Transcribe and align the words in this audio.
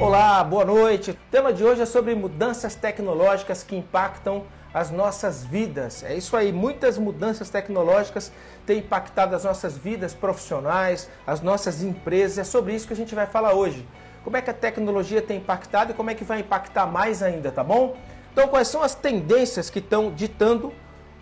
Olá, 0.00 0.42
boa 0.42 0.64
noite. 0.64 1.10
O 1.10 1.16
tema 1.30 1.52
de 1.52 1.62
hoje 1.62 1.82
é 1.82 1.84
sobre 1.84 2.14
mudanças 2.14 2.74
tecnológicas 2.74 3.62
que 3.62 3.76
impactam 3.76 4.44
as 4.72 4.90
nossas 4.90 5.44
vidas. 5.44 6.02
É 6.02 6.14
isso 6.14 6.34
aí, 6.34 6.50
muitas 6.54 6.96
mudanças 6.96 7.50
tecnológicas 7.50 8.32
têm 8.64 8.78
impactado 8.78 9.36
as 9.36 9.44
nossas 9.44 9.76
vidas 9.76 10.14
profissionais, 10.14 11.10
as 11.26 11.42
nossas 11.42 11.82
empresas. 11.82 12.38
É 12.38 12.44
sobre 12.44 12.74
isso 12.74 12.86
que 12.86 12.94
a 12.94 12.96
gente 12.96 13.14
vai 13.14 13.26
falar 13.26 13.52
hoje. 13.52 13.86
Como 14.24 14.38
é 14.38 14.40
que 14.40 14.48
a 14.48 14.54
tecnologia 14.54 15.20
tem 15.20 15.36
impactado 15.36 15.92
e 15.92 15.94
como 15.94 16.08
é 16.08 16.14
que 16.14 16.24
vai 16.24 16.40
impactar 16.40 16.86
mais 16.86 17.22
ainda, 17.22 17.52
tá 17.52 17.62
bom? 17.62 17.94
Então, 18.32 18.48
quais 18.48 18.68
são 18.68 18.82
as 18.82 18.94
tendências 18.94 19.68
que 19.68 19.80
estão 19.80 20.10
ditando 20.10 20.72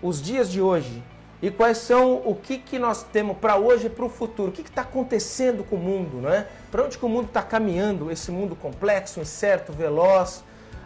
os 0.01 0.23
dias 0.23 0.49
de 0.49 0.63
hoje? 0.63 1.03
E 1.41 1.51
quais 1.51 1.79
são 1.79 2.17
o 2.25 2.35
que, 2.35 2.59
que 2.59 2.79
nós 2.79 3.05
temos 3.05 3.37
para 3.37 3.57
hoje 3.57 3.87
e 3.87 3.91
para 3.91 4.05
o 4.05 4.09
futuro? 4.09 4.51
O 4.51 4.53
que 4.53 4.63
está 4.63 4.83
acontecendo 4.83 5.63
com 5.63 5.77
o 5.77 5.79
mundo? 5.79 6.17
Né? 6.17 6.47
Para 6.71 6.85
onde 6.85 6.99
que 6.99 7.07
o 7.07 7.09
mundo 7.09 7.27
está 7.27 7.43
caminhando? 7.43 8.11
Esse 8.11 8.33
mundo 8.33 8.57
complexo, 8.57 9.21
incerto, 9.21 9.73
veloz, 9.73 10.43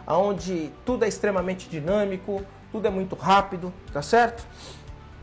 onde 0.07 0.71
tudo 0.85 1.05
é 1.05 1.07
extremamente 1.07 1.67
dinâmico, 1.67 2.43
tudo 2.71 2.87
é 2.87 2.91
muito 2.91 3.15
rápido, 3.15 3.73
tá 3.91 4.01
certo? 4.01 4.45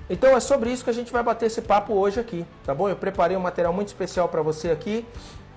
Então 0.08 0.36
é 0.36 0.40
sobre 0.40 0.72
isso 0.72 0.82
que 0.82 0.90
a 0.90 0.94
gente 0.94 1.12
vai 1.12 1.22
bater 1.22 1.46
esse 1.46 1.62
papo 1.62 1.94
hoje 1.94 2.18
aqui, 2.18 2.44
tá 2.64 2.74
bom? 2.74 2.88
Eu 2.88 2.96
preparei 2.96 3.36
um 3.36 3.40
material 3.40 3.72
muito 3.72 3.88
especial 3.88 4.28
para 4.28 4.42
você 4.42 4.70
aqui 4.70 5.06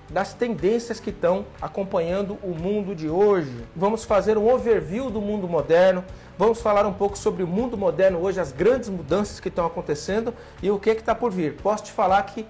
das 0.08 0.34
tendências 0.34 1.00
que 1.00 1.10
estão 1.10 1.46
acompanhando 1.60 2.38
o 2.42 2.50
mundo 2.50 2.94
de 2.94 3.08
hoje. 3.08 3.64
Vamos 3.74 4.04
fazer 4.04 4.36
um 4.36 4.52
overview 4.52 5.10
do 5.10 5.20
mundo 5.20 5.48
moderno, 5.48 6.04
vamos 6.38 6.60
falar 6.60 6.86
um 6.86 6.92
pouco 6.92 7.16
sobre 7.16 7.42
o 7.42 7.46
mundo 7.46 7.76
moderno 7.76 8.18
hoje, 8.18 8.40
as 8.40 8.52
grandes 8.52 8.88
mudanças 8.88 9.40
que 9.40 9.48
estão 9.48 9.66
acontecendo 9.66 10.34
e 10.62 10.70
o 10.70 10.78
que 10.78 10.90
está 10.90 11.14
por 11.14 11.30
vir. 11.30 11.56
Posso 11.56 11.84
te 11.84 11.92
falar 11.92 12.22
que 12.24 12.46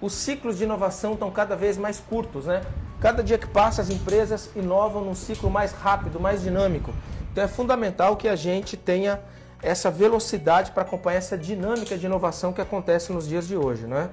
os 0.00 0.12
ciclos 0.12 0.58
de 0.58 0.64
inovação 0.64 1.14
estão 1.14 1.30
cada 1.30 1.56
vez 1.56 1.76
mais 1.76 1.98
curtos, 1.98 2.46
né? 2.46 2.62
Cada 3.00 3.22
dia 3.22 3.38
que 3.38 3.46
passa, 3.46 3.82
as 3.82 3.90
empresas 3.90 4.50
inovam 4.56 5.04
num 5.04 5.14
ciclo 5.14 5.50
mais 5.50 5.72
rápido, 5.72 6.20
mais 6.20 6.42
dinâmico. 6.42 6.92
Então 7.32 7.44
é 7.44 7.48
fundamental 7.48 8.16
que 8.16 8.28
a 8.28 8.36
gente 8.36 8.76
tenha 8.76 9.20
essa 9.62 9.90
velocidade 9.90 10.70
para 10.70 10.82
acompanhar 10.82 11.18
essa 11.18 11.36
dinâmica 11.36 11.96
de 11.96 12.06
inovação 12.06 12.52
que 12.52 12.60
acontece 12.60 13.12
nos 13.12 13.28
dias 13.28 13.46
de 13.46 13.56
hoje, 13.56 13.86
né? 13.86 14.10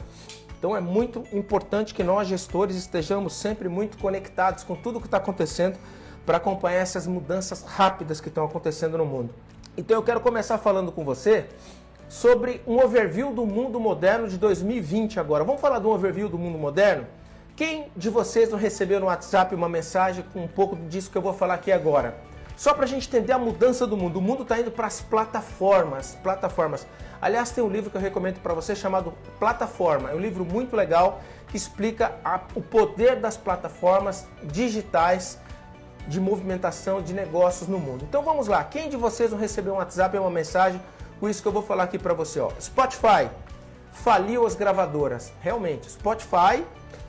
Então 0.57 0.75
é 0.75 0.81
muito 0.81 1.23
importante 1.31 1.93
que 1.93 2.03
nós, 2.03 2.27
gestores, 2.27 2.75
estejamos 2.75 3.33
sempre 3.33 3.69
muito 3.69 3.97
conectados 3.97 4.63
com 4.63 4.75
tudo 4.75 4.97
o 4.97 5.01
que 5.01 5.07
está 5.07 5.17
acontecendo 5.17 5.77
para 6.25 6.37
acompanhar 6.37 6.79
essas 6.79 7.05
mudanças 7.05 7.63
rápidas 7.63 8.19
que 8.19 8.29
estão 8.29 8.45
acontecendo 8.45 8.97
no 8.97 9.05
mundo. 9.05 9.33
Então 9.77 9.97
eu 9.97 10.03
quero 10.03 10.19
começar 10.19 10.57
falando 10.57 10.91
com 10.91 11.03
você 11.03 11.45
sobre 12.07 12.61
um 12.65 12.79
overview 12.83 13.33
do 13.33 13.45
mundo 13.45 13.79
moderno 13.79 14.27
de 14.27 14.37
2020 14.37 15.19
agora. 15.19 15.43
Vamos 15.43 15.61
falar 15.61 15.79
do 15.79 15.89
overview 15.89 16.29
do 16.29 16.37
mundo 16.37 16.57
moderno? 16.57 17.05
Quem 17.55 17.87
de 17.95 18.09
vocês 18.09 18.49
não 18.49 18.57
recebeu 18.57 18.99
no 18.99 19.05
WhatsApp 19.05 19.53
uma 19.55 19.69
mensagem 19.69 20.23
com 20.33 20.43
um 20.43 20.47
pouco 20.47 20.75
disso 20.75 21.09
que 21.09 21.17
eu 21.17 21.21
vou 21.21 21.33
falar 21.33 21.55
aqui 21.55 21.71
agora? 21.71 22.15
Só 22.55 22.73
para 22.73 22.85
a 22.85 22.87
gente 22.87 23.07
entender 23.07 23.33
a 23.33 23.39
mudança 23.39 23.85
do 23.85 23.97
mundo. 23.97 24.19
O 24.19 24.21
mundo 24.21 24.43
está 24.43 24.59
indo 24.59 24.71
para 24.71 24.87
as 24.87 25.01
plataformas. 25.01 26.17
Plataformas. 26.23 26.87
Aliás, 27.21 27.51
tem 27.51 27.63
um 27.63 27.69
livro 27.69 27.89
que 27.89 27.97
eu 27.97 28.01
recomendo 28.01 28.39
para 28.39 28.53
você 28.53 28.75
chamado 28.75 29.13
Plataforma. 29.39 30.11
É 30.11 30.15
um 30.15 30.19
livro 30.19 30.45
muito 30.45 30.75
legal 30.75 31.21
que 31.47 31.57
explica 31.57 32.13
a, 32.23 32.39
o 32.55 32.61
poder 32.61 33.17
das 33.17 33.35
plataformas 33.35 34.27
digitais 34.43 35.39
de 36.07 36.19
movimentação 36.19 37.01
de 37.01 37.13
negócios 37.13 37.67
no 37.67 37.79
mundo. 37.79 38.05
Então 38.07 38.23
vamos 38.23 38.47
lá. 38.47 38.63
Quem 38.63 38.89
de 38.89 38.97
vocês 38.97 39.31
não 39.31 39.37
recebeu 39.37 39.73
um 39.73 39.77
WhatsApp 39.77 40.15
ou 40.17 40.23
uma 40.23 40.31
mensagem 40.31 40.81
com 41.19 41.29
isso 41.29 41.41
que 41.41 41.47
eu 41.47 41.51
vou 41.51 41.63
falar 41.63 41.83
aqui 41.83 41.97
para 41.97 42.13
você? 42.13 42.39
Ó. 42.39 42.51
Spotify 42.59 43.29
faliu 43.91 44.45
as 44.45 44.55
gravadoras. 44.55 45.31
Realmente, 45.41 45.89
Spotify 45.89 46.63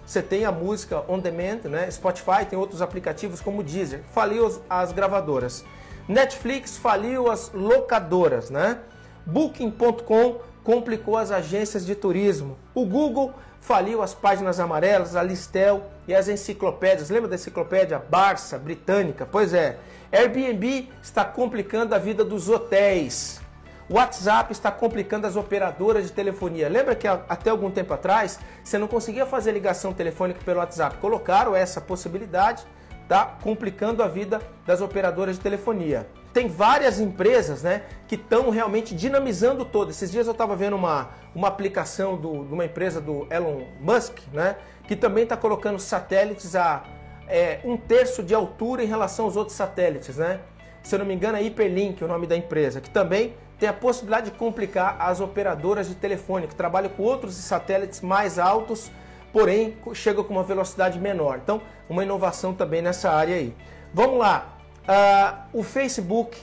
você 0.06 0.22
tem 0.22 0.44
a 0.44 0.52
música 0.52 1.02
on 1.08 1.18
demand, 1.18 1.62
né? 1.64 1.90
Spotify 1.90 2.46
tem 2.48 2.56
outros 2.56 2.80
aplicativos 2.80 3.40
como 3.40 3.62
Deezer. 3.62 4.04
Faliu 4.12 4.46
as, 4.46 4.60
as 4.70 4.92
gravadoras. 4.92 5.64
Netflix 6.08 6.76
faliu 6.76 7.28
as 7.28 7.50
locadoras, 7.52 8.48
né? 8.48 8.78
Booking.com 9.26 10.38
complicou 10.66 11.16
as 11.16 11.30
agências 11.30 11.86
de 11.86 11.94
turismo. 11.94 12.58
O 12.74 12.84
Google 12.84 13.32
faliu 13.60 14.02
as 14.02 14.12
páginas 14.12 14.58
amarelas, 14.58 15.14
a 15.14 15.22
Listel 15.22 15.84
e 16.08 16.14
as 16.14 16.26
enciclopédias. 16.28 17.08
Lembra 17.08 17.28
da 17.28 17.36
enciclopédia 17.36 18.00
Barça 18.00 18.58
britânica? 18.58 19.24
Pois 19.24 19.54
é. 19.54 19.78
Airbnb 20.10 20.88
está 21.00 21.24
complicando 21.24 21.94
a 21.94 21.98
vida 21.98 22.24
dos 22.24 22.48
hotéis. 22.48 23.40
WhatsApp 23.88 24.50
está 24.50 24.72
complicando 24.72 25.28
as 25.28 25.36
operadoras 25.36 26.06
de 26.06 26.10
telefonia. 26.10 26.68
Lembra 26.68 26.96
que 26.96 27.06
até 27.06 27.50
algum 27.50 27.70
tempo 27.70 27.94
atrás 27.94 28.40
você 28.64 28.76
não 28.76 28.88
conseguia 28.88 29.24
fazer 29.24 29.52
ligação 29.52 29.92
telefônica 29.92 30.40
pelo 30.44 30.58
WhatsApp? 30.58 30.96
Colocaram 30.96 31.54
essa 31.54 31.80
possibilidade, 31.80 32.64
tá 33.08 33.36
complicando 33.42 34.02
a 34.02 34.08
vida 34.08 34.40
das 34.66 34.80
operadoras 34.80 35.36
de 35.36 35.42
telefonia. 35.42 36.06
Tem 36.32 36.48
várias 36.48 37.00
empresas 37.00 37.62
né, 37.62 37.82
que 38.06 38.14
estão 38.14 38.50
realmente 38.50 38.94
dinamizando 38.94 39.64
todo. 39.64 39.90
Esses 39.90 40.10
dias 40.10 40.26
eu 40.26 40.32
estava 40.32 40.54
vendo 40.54 40.76
uma, 40.76 41.10
uma 41.34 41.48
aplicação 41.48 42.16
do, 42.16 42.44
de 42.44 42.52
uma 42.52 42.64
empresa 42.64 43.00
do 43.00 43.26
Elon 43.30 43.62
Musk, 43.80 44.18
né, 44.32 44.56
que 44.86 44.94
também 44.94 45.24
está 45.24 45.36
colocando 45.36 45.78
satélites 45.78 46.54
a 46.54 46.84
é, 47.28 47.60
um 47.64 47.76
terço 47.76 48.22
de 48.22 48.34
altura 48.34 48.84
em 48.84 48.86
relação 48.86 49.24
aos 49.24 49.36
outros 49.36 49.56
satélites. 49.56 50.16
Né? 50.16 50.40
Se 50.82 50.94
eu 50.94 50.98
não 50.98 51.06
me 51.06 51.14
engano, 51.14 51.38
é 51.38 51.40
Hyperlink 51.40 52.02
o 52.04 52.08
nome 52.08 52.26
da 52.26 52.36
empresa, 52.36 52.80
que 52.80 52.90
também 52.90 53.34
tem 53.58 53.68
a 53.68 53.72
possibilidade 53.72 54.30
de 54.30 54.36
complicar 54.36 54.96
as 55.00 55.20
operadoras 55.20 55.88
de 55.88 55.94
telefone, 55.94 56.46
que 56.46 56.54
trabalham 56.54 56.90
com 56.90 57.02
outros 57.02 57.34
satélites 57.34 58.02
mais 58.02 58.38
altos, 58.38 58.90
porém 59.36 59.76
chegam 59.92 60.24
com 60.24 60.32
uma 60.32 60.42
velocidade 60.42 60.98
menor. 60.98 61.40
Então, 61.42 61.60
uma 61.90 62.02
inovação 62.02 62.54
também 62.54 62.80
nessa 62.80 63.10
área 63.10 63.36
aí. 63.36 63.54
Vamos 63.92 64.18
lá. 64.18 64.56
Uh, 64.88 65.58
o 65.58 65.62
Facebook, 65.62 66.40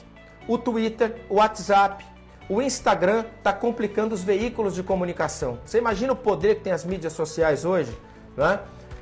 o 0.48 0.59
Twitter, 0.59 1.16
o 1.28 1.38
WhatsApp, 1.38 2.06
o 2.48 2.62
Instagram 2.62 3.26
está 3.40 3.52
complicando 3.52 4.14
os 4.14 4.24
veículos 4.24 4.76
de 4.76 4.84
comunicação. 4.84 5.58
Você 5.66 5.80
imagina 5.80 6.14
o 6.14 6.16
poder 6.16 6.58
que 6.58 6.62
tem 6.62 6.72
as 6.72 6.86
mídias 6.86 7.14
sociais 7.14 7.66
hoje? 7.66 7.98
Né? 8.38 8.59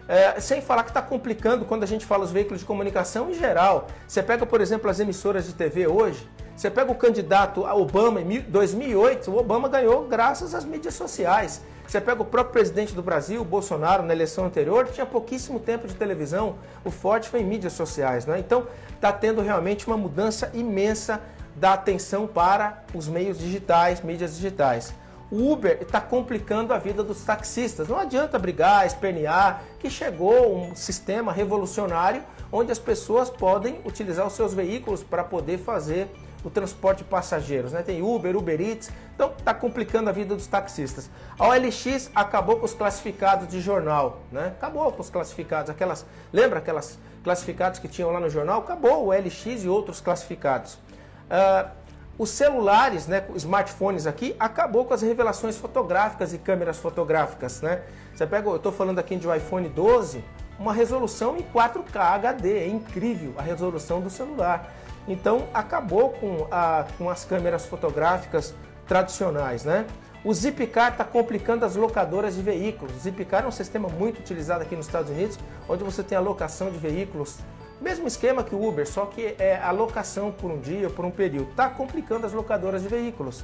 É, 0.07 0.39
sem 0.39 0.61
falar 0.61 0.83
que 0.83 0.91
está 0.91 1.01
complicando 1.01 1.65
quando 1.65 1.83
a 1.83 1.85
gente 1.87 2.05
fala 2.05 2.23
os 2.23 2.31
veículos 2.31 2.61
de 2.61 2.65
comunicação 2.65 3.29
em 3.29 3.33
geral. 3.33 3.87
Você 4.07 4.23
pega, 4.23 4.45
por 4.45 4.61
exemplo, 4.61 4.89
as 4.89 5.01
emissoras 5.01 5.45
de 5.45 5.53
TV 5.53 5.85
hoje, 5.85 6.25
você 6.55 6.71
pega 6.71 6.89
o 6.89 6.95
candidato 6.95 7.65
Obama 7.65 8.21
em 8.21 8.39
2008, 8.39 9.29
o 9.29 9.37
Obama 9.37 9.67
ganhou 9.67 10.07
graças 10.07 10.55
às 10.55 10.63
mídias 10.63 10.93
sociais. 10.93 11.61
Você 11.91 11.99
pega 11.99 12.21
o 12.21 12.25
próprio 12.25 12.53
presidente 12.53 12.95
do 12.95 13.03
Brasil, 13.03 13.43
Bolsonaro, 13.43 14.01
na 14.01 14.13
eleição 14.13 14.45
anterior, 14.45 14.87
tinha 14.87 15.05
pouquíssimo 15.05 15.59
tempo 15.59 15.89
de 15.89 15.93
televisão, 15.93 16.55
o 16.85 16.89
forte 16.89 17.27
foi 17.27 17.41
em 17.41 17.43
mídias 17.43 17.73
sociais. 17.73 18.25
Né? 18.25 18.39
Então, 18.39 18.65
está 18.95 19.11
tendo 19.11 19.41
realmente 19.41 19.85
uma 19.87 19.97
mudança 19.97 20.49
imensa 20.53 21.21
da 21.53 21.73
atenção 21.73 22.25
para 22.25 22.81
os 22.95 23.09
meios 23.09 23.37
digitais, 23.37 23.99
mídias 23.99 24.35
digitais. 24.37 24.93
O 25.29 25.51
Uber 25.51 25.79
está 25.81 25.99
complicando 25.99 26.73
a 26.73 26.77
vida 26.77 27.03
dos 27.03 27.25
taxistas. 27.25 27.89
Não 27.89 27.99
adianta 27.99 28.39
brigar, 28.39 28.87
espernear, 28.87 29.61
que 29.77 29.89
chegou 29.89 30.55
um 30.55 30.73
sistema 30.73 31.33
revolucionário 31.33 32.23
onde 32.53 32.71
as 32.71 32.79
pessoas 32.79 33.29
podem 33.29 33.81
utilizar 33.83 34.25
os 34.25 34.31
seus 34.31 34.53
veículos 34.53 35.03
para 35.03 35.25
poder 35.25 35.57
fazer 35.57 36.09
o 36.43 36.49
transporte 36.49 36.99
de 36.99 37.03
passageiros, 37.05 37.71
né? 37.71 37.81
Tem 37.83 38.01
Uber, 38.01 38.35
Uber 38.35 38.59
Eats, 38.59 38.89
então 39.15 39.33
está 39.37 39.53
complicando 39.53 40.09
a 40.09 40.13
vida 40.13 40.35
dos 40.35 40.47
taxistas. 40.47 41.09
A 41.37 41.47
OLX 41.47 42.09
acabou 42.15 42.57
com 42.57 42.65
os 42.65 42.73
classificados 42.73 43.47
de 43.47 43.61
jornal, 43.61 44.21
né? 44.31 44.47
Acabou 44.47 44.91
com 44.91 45.01
os 45.01 45.09
classificados, 45.09 45.69
aquelas, 45.69 46.05
lembra 46.33 46.59
aquelas 46.59 46.97
classificados 47.23 47.79
que 47.79 47.87
tinham 47.87 48.11
lá 48.11 48.19
no 48.19 48.29
jornal? 48.29 48.61
Acabou 48.61 49.05
o 49.05 49.07
OLX 49.09 49.63
e 49.63 49.69
outros 49.69 50.01
classificados. 50.01 50.75
Uh, 50.75 51.69
os 52.17 52.29
celulares, 52.29 53.07
né, 53.07 53.25
smartphones 53.35 54.05
aqui, 54.05 54.35
acabou 54.39 54.85
com 54.85 54.93
as 54.93 55.01
revelações 55.01 55.57
fotográficas 55.57 56.33
e 56.33 56.37
câmeras 56.37 56.77
fotográficas, 56.77 57.61
né? 57.61 57.81
Você 58.13 58.27
pega, 58.27 58.47
eu 58.47 58.57
estou 58.57 58.71
falando 58.71 58.99
aqui 58.99 59.15
de 59.15 59.27
um 59.27 59.33
iPhone 59.33 59.67
12, 59.69 60.23
uma 60.59 60.73
resolução 60.73 61.35
em 61.37 61.41
4K 61.41 61.95
HD, 61.95 62.59
é 62.59 62.67
incrível 62.67 63.33
a 63.37 63.41
resolução 63.41 64.01
do 64.01 64.09
celular. 64.09 64.71
Então 65.07 65.47
acabou 65.53 66.09
com, 66.09 66.47
a, 66.51 66.85
com 66.97 67.09
as 67.09 67.25
câmeras 67.25 67.65
fotográficas 67.65 68.53
tradicionais, 68.87 69.63
né? 69.65 69.85
O 70.23 70.31
Zipcar 70.33 70.91
está 70.91 71.03
complicando 71.03 71.65
as 71.65 71.75
locadoras 71.75 72.35
de 72.35 72.43
veículos. 72.43 72.95
O 72.95 72.99
Zipcar 72.99 73.43
é 73.43 73.47
um 73.47 73.51
sistema 73.51 73.89
muito 73.89 74.19
utilizado 74.19 74.61
aqui 74.61 74.75
nos 74.75 74.85
Estados 74.85 75.09
Unidos, 75.09 75.39
onde 75.67 75.83
você 75.83 76.03
tem 76.03 76.15
a 76.15 76.21
locação 76.21 76.69
de 76.69 76.77
veículos. 76.77 77.39
Mesmo 77.81 78.07
esquema 78.07 78.43
que 78.43 78.53
o 78.53 78.63
Uber, 78.63 78.87
só 78.87 79.07
que 79.07 79.35
é 79.39 79.59
a 79.59 79.71
locação 79.71 80.31
por 80.31 80.51
um 80.51 80.59
dia, 80.59 80.91
por 80.91 81.03
um 81.03 81.09
período. 81.09 81.49
Está 81.49 81.67
complicando 81.67 82.27
as 82.27 82.33
locadoras 82.33 82.83
de 82.83 82.87
veículos. 82.87 83.43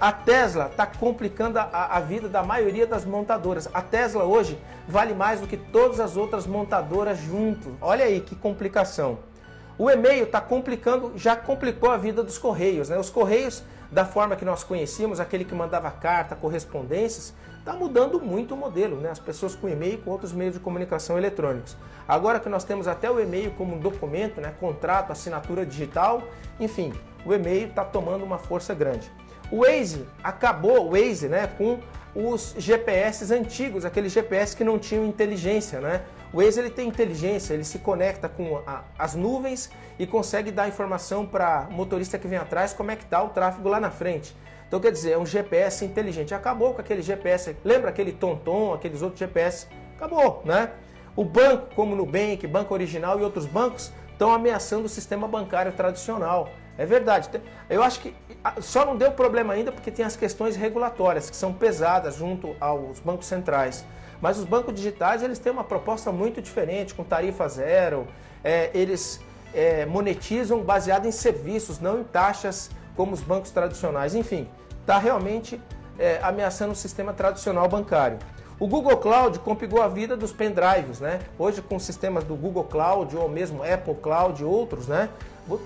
A 0.00 0.10
Tesla 0.10 0.66
está 0.66 0.84
complicando 0.84 1.60
a, 1.60 1.96
a, 1.96 2.00
vida 2.00 2.28
da 2.28 2.42
maioria 2.42 2.86
das 2.86 3.04
montadoras. 3.04 3.68
A 3.72 3.80
Tesla 3.80 4.24
hoje 4.24 4.58
vale 4.88 5.14
mais 5.14 5.40
do 5.40 5.46
que 5.46 5.56
todas 5.56 6.00
as 6.00 6.16
outras 6.16 6.46
montadoras 6.46 7.18
juntos. 7.18 7.72
Olha 7.80 8.04
aí 8.04 8.20
que 8.20 8.34
complicação. 8.34 9.20
O 9.78 9.90
e-mail 9.90 10.24
está 10.24 10.40
complicando, 10.40 11.12
já 11.16 11.36
complicou 11.36 11.90
a 11.90 11.96
vida 11.96 12.22
dos 12.22 12.38
correios. 12.38 12.88
Né? 12.88 12.98
Os 12.98 13.10
correios 13.10 13.62
da 13.90 14.04
forma 14.04 14.34
que 14.34 14.44
nós 14.44 14.64
conhecíamos, 14.64 15.20
aquele 15.20 15.44
que 15.44 15.54
mandava 15.54 15.90
carta, 15.90 16.34
correspondências, 16.34 17.34
está 17.58 17.72
mudando 17.72 18.20
muito 18.20 18.54
o 18.54 18.56
modelo, 18.56 18.96
né? 19.00 19.10
As 19.10 19.18
pessoas 19.18 19.54
com 19.54 19.68
e-mail 19.68 19.98
com 19.98 20.10
outros 20.10 20.32
meios 20.32 20.54
de 20.54 20.60
comunicação 20.60 21.18
eletrônicos. 21.18 21.76
Agora 22.06 22.40
que 22.40 22.48
nós 22.48 22.64
temos 22.64 22.88
até 22.88 23.10
o 23.10 23.20
e-mail 23.20 23.50
como 23.52 23.74
um 23.74 23.78
documento, 23.78 24.40
né? 24.40 24.54
contrato, 24.58 25.10
assinatura 25.12 25.66
digital, 25.66 26.22
enfim, 26.58 26.92
o 27.24 27.34
e-mail 27.34 27.68
está 27.68 27.84
tomando 27.84 28.24
uma 28.24 28.38
força 28.38 28.72
grande. 28.72 29.10
O 29.50 29.58
Waze 29.58 30.06
acabou, 30.22 30.86
o 30.86 30.90
Waze, 30.90 31.28
né, 31.28 31.48
com 31.58 31.78
os 32.14 32.54
GPS 32.58 33.32
antigos, 33.32 33.84
aqueles 33.84 34.10
GPS 34.10 34.56
que 34.56 34.64
não 34.64 34.78
tinham 34.78 35.04
inteligência, 35.04 35.80
né? 35.80 36.02
O 36.36 36.42
Waze 36.42 36.60
ele 36.60 36.68
tem 36.68 36.86
inteligência, 36.86 37.54
ele 37.54 37.64
se 37.64 37.78
conecta 37.78 38.28
com 38.28 38.60
a, 38.66 38.84
as 38.98 39.14
nuvens 39.14 39.70
e 39.98 40.06
consegue 40.06 40.50
dar 40.50 40.68
informação 40.68 41.24
para 41.24 41.66
motorista 41.70 42.18
que 42.18 42.28
vem 42.28 42.38
atrás 42.38 42.74
como 42.74 42.90
é 42.90 42.96
que 42.96 43.04
está 43.04 43.22
o 43.22 43.30
tráfego 43.30 43.70
lá 43.70 43.80
na 43.80 43.90
frente. 43.90 44.36
Então 44.68 44.78
quer 44.78 44.92
dizer, 44.92 45.12
é 45.12 45.18
um 45.18 45.24
GPS 45.24 45.82
inteligente. 45.82 46.34
Acabou 46.34 46.74
com 46.74 46.82
aquele 46.82 47.00
GPS, 47.00 47.56
lembra 47.64 47.88
aquele 47.88 48.12
Tonton, 48.12 48.74
aqueles 48.74 49.00
outros 49.00 49.18
GPS? 49.18 49.66
Acabou, 49.96 50.42
né? 50.44 50.72
O 51.16 51.24
banco, 51.24 51.74
como 51.74 51.94
o 51.94 51.96
Nubank, 51.96 52.46
Banco 52.46 52.74
Original 52.74 53.18
e 53.18 53.22
outros 53.22 53.46
bancos, 53.46 53.90
estão 54.12 54.30
ameaçando 54.30 54.84
o 54.84 54.90
sistema 54.90 55.26
bancário 55.26 55.72
tradicional. 55.72 56.50
É 56.76 56.84
verdade. 56.84 57.30
Eu 57.70 57.82
acho 57.82 57.98
que 58.00 58.14
só 58.60 58.84
não 58.84 58.94
deu 58.94 59.10
problema 59.12 59.54
ainda 59.54 59.72
porque 59.72 59.90
tem 59.90 60.04
as 60.04 60.16
questões 60.16 60.54
regulatórias 60.54 61.30
que 61.30 61.36
são 61.36 61.54
pesadas 61.54 62.16
junto 62.16 62.54
aos 62.60 63.00
bancos 63.00 63.24
centrais. 63.24 63.86
Mas 64.20 64.38
os 64.38 64.44
bancos 64.44 64.74
digitais 64.74 65.22
eles 65.22 65.38
têm 65.38 65.52
uma 65.52 65.64
proposta 65.64 66.10
muito 66.10 66.40
diferente, 66.40 66.94
com 66.94 67.04
tarifa 67.04 67.48
zero. 67.48 68.06
É, 68.42 68.70
eles 68.74 69.20
é, 69.54 69.86
monetizam 69.86 70.60
baseado 70.60 71.06
em 71.06 71.12
serviços, 71.12 71.80
não 71.80 72.00
em 72.00 72.04
taxas 72.04 72.70
como 72.96 73.12
os 73.12 73.20
bancos 73.20 73.50
tradicionais. 73.50 74.14
Enfim, 74.14 74.48
está 74.80 74.98
realmente 74.98 75.60
é, 75.98 76.18
ameaçando 76.22 76.72
o 76.72 76.76
sistema 76.76 77.12
tradicional 77.12 77.68
bancário. 77.68 78.18
O 78.58 78.66
Google 78.66 78.96
Cloud 78.96 79.38
complicou 79.40 79.82
a 79.82 79.88
vida 79.88 80.16
dos 80.16 80.32
pendrives, 80.32 80.98
né? 80.98 81.20
Hoje 81.38 81.60
com 81.60 81.78
sistemas 81.78 82.24
do 82.24 82.34
Google 82.34 82.64
Cloud 82.64 83.14
ou 83.14 83.28
mesmo 83.28 83.62
Apple 83.62 83.94
Cloud 83.96 84.40
e 84.40 84.46
outros, 84.46 84.88
né? 84.88 85.10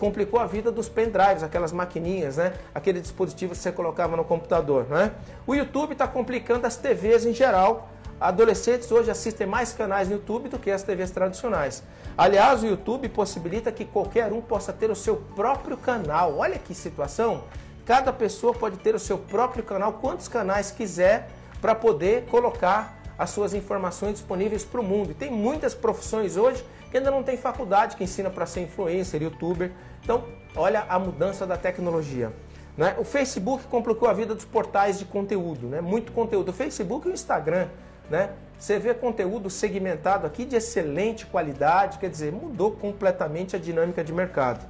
Complicou 0.01 0.41
a 0.41 0.47
vida 0.47 0.73
dos 0.73 0.89
pendrives, 0.89 1.45
aquelas 1.45 1.71
maquininhas, 1.71 2.37
né? 2.37 2.53
Aquele 2.75 3.01
dispositivo 3.01 3.53
que 3.53 3.59
você 3.59 3.71
colocava 3.71 4.17
no 4.17 4.25
computador, 4.25 4.87
né? 4.91 5.13
O 5.47 5.55
YouTube 5.55 5.93
está 5.93 6.09
complicando 6.09 6.67
as 6.67 6.77
TVs 6.77 7.25
em 7.25 7.33
geral. 7.33 7.89
Adolescentes 8.21 8.93
hoje 8.93 9.11
assistem 9.11 9.47
mais 9.47 9.73
canais 9.73 10.09
no 10.09 10.17
YouTube 10.17 10.51
do 10.51 10.59
que 10.59 10.71
as 10.71 10.83
TVs 10.83 11.11
tradicionais. 11.11 11.83
Aliás, 12.19 12.63
o 12.63 12.67
YouTube 12.67 13.09
possibilita 13.09 13.73
que 13.73 13.87
qualquer 13.87 14.31
um 14.31 14.43
possa 14.43 14.75
ter 14.75 14.91
o 14.91 14.95
seu 14.95 15.17
próprio 15.17 15.79
canal. 15.79 16.37
Olha 16.37 16.59
que 16.59 16.75
situação! 16.75 17.45
Cada 17.87 18.13
pessoa 18.13 18.53
pode 18.53 18.77
ter 18.77 18.95
o 18.95 18.99
seu 18.99 19.17
próprio 19.17 19.65
canal, 19.65 19.95
quantos 19.95 20.29
canais 20.29 20.71
quiser 20.71 21.31
para 21.63 21.75
poder 21.75 22.27
colocar 22.27 23.01
as 23.19 23.31
suas 23.31 23.55
informações 23.55 24.13
disponíveis 24.13 24.65
para 24.65 24.83
o 24.83 24.85
mundo. 24.85 25.13
E 25.13 25.15
tem 25.15 25.31
muitas 25.31 25.75
profissões 25.75 26.37
hoje 26.37 26.63
que 26.91 26.99
ainda 26.99 27.11
não 27.11 27.23
tem 27.23 27.39
faculdade 27.39 27.97
que 27.97 28.05
ensina 28.05 28.29
para 28.29 28.45
ser 28.45 28.61
influencer, 28.61 29.23
youtuber. 29.23 29.73
Então, 30.03 30.25
olha 30.55 30.85
a 30.91 30.99
mudança 30.99 31.47
da 31.47 31.57
tecnologia. 31.57 32.31
Né? 32.77 32.95
O 32.99 33.05
Facebook 33.05 33.65
complicou 33.65 34.09
a 34.09 34.13
vida 34.13 34.35
dos 34.35 34.45
portais 34.45 34.99
de 34.99 35.07
conteúdo, 35.07 35.67
né? 35.69 35.81
muito 35.81 36.13
conteúdo. 36.13 36.51
O 36.51 36.53
Facebook 36.53 37.09
e 37.09 37.11
o 37.11 37.15
Instagram, 37.15 37.69
né? 38.11 38.31
Você 38.59 38.79
vê 38.79 38.93
conteúdo 38.93 39.49
segmentado 39.49 40.27
aqui 40.27 40.45
de 40.45 40.57
excelente 40.57 41.25
qualidade, 41.25 41.99
quer 41.99 42.11
dizer, 42.11 42.31
mudou 42.31 42.73
completamente 42.73 43.57
a 43.57 43.59
dinâmica 43.59 44.05
de 44.05 44.13
mercado. 44.13 44.67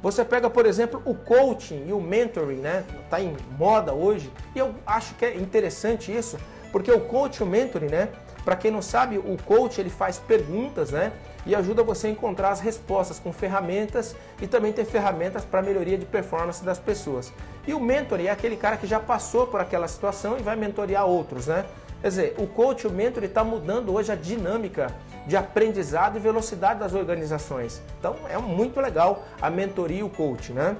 Você 0.00 0.24
pega, 0.24 0.48
por 0.48 0.64
exemplo, 0.64 1.02
o 1.04 1.14
coaching 1.14 1.86
e 1.86 1.92
o 1.92 2.00
mentoring, 2.00 2.56
né? 2.56 2.84
Tá 3.10 3.20
em 3.20 3.36
moda 3.58 3.92
hoje. 3.92 4.30
E 4.54 4.58
eu 4.58 4.74
acho 4.86 5.14
que 5.14 5.24
é 5.24 5.34
interessante 5.34 6.14
isso, 6.14 6.38
porque 6.70 6.90
o 6.90 7.00
coaching 7.00 7.44
e 7.44 7.46
o 7.46 7.50
mentoring, 7.50 7.88
né? 7.88 8.08
Para 8.44 8.56
quem 8.56 8.70
não 8.70 8.82
sabe, 8.82 9.16
o 9.16 9.36
coach 9.44 9.80
ele 9.80 9.88
faz 9.88 10.18
perguntas, 10.18 10.90
né? 10.90 11.12
E 11.46 11.54
ajuda 11.54 11.82
você 11.82 12.08
a 12.08 12.10
encontrar 12.10 12.50
as 12.50 12.60
respostas 12.60 13.18
com 13.18 13.32
ferramentas 13.32 14.14
e 14.40 14.46
também 14.46 14.72
tem 14.72 14.84
ferramentas 14.84 15.44
para 15.44 15.62
melhoria 15.62 15.96
de 15.96 16.04
performance 16.04 16.62
das 16.62 16.78
pessoas. 16.78 17.32
E 17.66 17.72
o 17.72 17.80
mentor 17.80 18.20
é 18.20 18.28
aquele 18.28 18.56
cara 18.56 18.76
que 18.76 18.86
já 18.86 19.00
passou 19.00 19.46
por 19.46 19.60
aquela 19.60 19.88
situação 19.88 20.36
e 20.38 20.42
vai 20.42 20.56
mentorear 20.56 21.06
outros, 21.06 21.46
né? 21.46 21.64
Quer 22.04 22.08
dizer, 22.10 22.34
o 22.36 22.46
coach, 22.46 22.86
o 22.86 22.90
mentor, 22.90 23.24
está 23.24 23.42
mudando 23.42 23.90
hoje 23.94 24.12
a 24.12 24.14
dinâmica 24.14 24.88
de 25.26 25.38
aprendizado 25.38 26.18
e 26.18 26.20
velocidade 26.20 26.78
das 26.78 26.92
organizações. 26.92 27.80
Então 27.98 28.14
é 28.28 28.36
muito 28.36 28.78
legal 28.78 29.24
a 29.40 29.48
mentoria 29.48 30.00
e 30.00 30.02
o 30.02 30.10
coach, 30.10 30.52
né? 30.52 30.76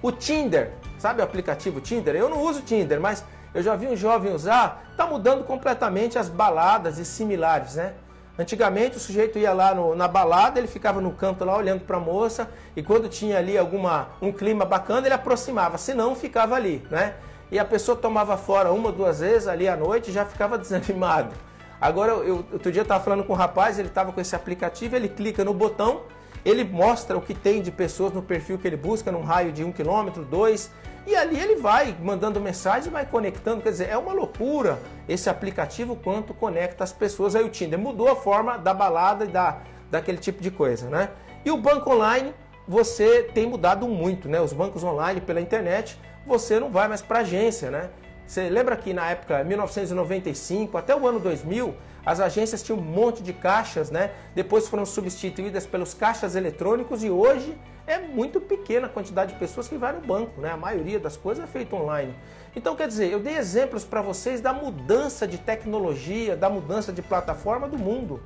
O 0.00 0.10
Tinder, 0.10 0.70
sabe 0.98 1.20
o 1.20 1.22
aplicativo 1.22 1.82
Tinder? 1.82 2.16
Eu 2.16 2.30
não 2.30 2.40
uso 2.40 2.62
Tinder, 2.62 2.98
mas 2.98 3.22
eu 3.52 3.62
já 3.62 3.76
vi 3.76 3.88
um 3.88 3.94
jovem 3.94 4.32
usar, 4.32 4.88
está 4.90 5.06
mudando 5.06 5.44
completamente 5.44 6.18
as 6.18 6.30
baladas 6.30 6.96
e 6.96 7.04
similares, 7.04 7.74
né? 7.74 7.92
Antigamente 8.38 8.96
o 8.96 9.00
sujeito 9.00 9.38
ia 9.38 9.52
lá 9.52 9.74
no, 9.74 9.94
na 9.94 10.08
balada, 10.08 10.58
ele 10.58 10.66
ficava 10.66 10.98
no 11.02 11.10
canto 11.10 11.44
lá 11.44 11.54
olhando 11.54 11.82
para 11.82 11.98
a 11.98 12.00
moça 12.00 12.48
e 12.74 12.82
quando 12.82 13.06
tinha 13.06 13.36
ali 13.36 13.58
alguma 13.58 14.08
um 14.22 14.32
clima 14.32 14.64
bacana 14.64 15.06
ele 15.06 15.14
aproximava, 15.14 15.76
se 15.76 15.92
não 15.92 16.14
ficava 16.14 16.54
ali, 16.54 16.82
né? 16.90 17.16
E 17.50 17.58
a 17.58 17.64
pessoa 17.64 17.96
tomava 17.96 18.36
fora 18.36 18.72
uma, 18.72 18.92
duas 18.92 19.20
vezes 19.20 19.48
ali 19.48 19.68
à 19.68 19.76
noite 19.76 20.10
e 20.10 20.12
já 20.12 20.24
ficava 20.24 20.56
desanimado. 20.58 21.34
Agora, 21.80 22.12
eu, 22.12 22.44
outro 22.52 22.70
dia 22.70 22.80
eu 22.80 22.84
estava 22.84 23.02
falando 23.02 23.24
com 23.24 23.32
um 23.32 23.36
rapaz, 23.36 23.78
ele 23.78 23.88
estava 23.88 24.12
com 24.12 24.20
esse 24.20 24.36
aplicativo, 24.36 24.94
ele 24.96 25.08
clica 25.08 25.44
no 25.44 25.54
botão, 25.54 26.02
ele 26.44 26.62
mostra 26.62 27.16
o 27.16 27.20
que 27.20 27.34
tem 27.34 27.62
de 27.62 27.70
pessoas 27.70 28.12
no 28.12 28.22
perfil 28.22 28.58
que 28.58 28.66
ele 28.66 28.76
busca, 28.76 29.10
num 29.10 29.22
raio 29.22 29.50
de 29.50 29.64
um 29.64 29.72
quilômetro, 29.72 30.24
dois, 30.24 30.70
e 31.06 31.16
ali 31.16 31.38
ele 31.38 31.56
vai 31.56 31.96
mandando 32.00 32.38
mensagem, 32.38 32.90
vai 32.90 33.06
conectando. 33.06 33.62
Quer 33.62 33.70
dizer, 33.70 33.88
é 33.88 33.96
uma 33.96 34.12
loucura 34.12 34.78
esse 35.08 35.30
aplicativo 35.30 35.96
quanto 35.96 36.34
conecta 36.34 36.84
as 36.84 36.92
pessoas. 36.92 37.34
Aí 37.34 37.44
o 37.44 37.48
Tinder 37.48 37.78
mudou 37.78 38.08
a 38.08 38.16
forma 38.16 38.58
da 38.58 38.74
balada 38.74 39.24
e 39.24 39.28
da, 39.28 39.58
daquele 39.90 40.18
tipo 40.18 40.42
de 40.42 40.50
coisa, 40.50 40.88
né? 40.88 41.10
E 41.44 41.50
o 41.50 41.56
banco 41.56 41.90
online, 41.90 42.34
você 42.68 43.22
tem 43.22 43.46
mudado 43.46 43.88
muito, 43.88 44.28
né? 44.28 44.40
Os 44.40 44.52
bancos 44.52 44.84
online 44.84 45.20
pela 45.20 45.40
internet 45.40 45.98
você 46.26 46.60
não 46.60 46.70
vai 46.70 46.88
mais 46.88 47.02
para 47.02 47.20
agência, 47.20 47.70
né? 47.70 47.90
Você 48.26 48.48
lembra 48.48 48.76
que 48.76 48.92
na 48.92 49.10
época 49.10 49.42
1995 49.42 50.78
até 50.78 50.94
o 50.94 51.06
ano 51.06 51.18
2000 51.18 51.74
as 52.06 52.20
agências 52.20 52.62
tinham 52.62 52.78
um 52.78 52.82
monte 52.82 53.22
de 53.22 53.32
caixas, 53.32 53.90
né? 53.90 54.12
Depois 54.34 54.68
foram 54.68 54.86
substituídas 54.86 55.66
pelos 55.66 55.94
caixas 55.94 56.36
eletrônicos 56.36 57.02
e 57.02 57.10
hoje 57.10 57.58
é 57.86 57.98
muito 57.98 58.40
pequena 58.40 58.86
a 58.86 58.90
quantidade 58.90 59.32
de 59.32 59.38
pessoas 59.38 59.66
que 59.66 59.76
vai 59.76 59.92
no 59.92 60.00
banco, 60.00 60.40
né? 60.40 60.52
A 60.52 60.56
maioria 60.56 61.00
das 61.00 61.16
coisas 61.16 61.42
é 61.42 61.46
feita 61.46 61.74
online. 61.74 62.14
Então, 62.54 62.76
quer 62.76 62.86
dizer, 62.86 63.10
eu 63.10 63.18
dei 63.18 63.36
exemplos 63.36 63.84
para 63.84 64.00
vocês 64.00 64.40
da 64.40 64.52
mudança 64.52 65.26
de 65.26 65.38
tecnologia, 65.38 66.36
da 66.36 66.48
mudança 66.48 66.92
de 66.92 67.02
plataforma 67.02 67.68
do 67.68 67.76
mundo. 67.76 68.22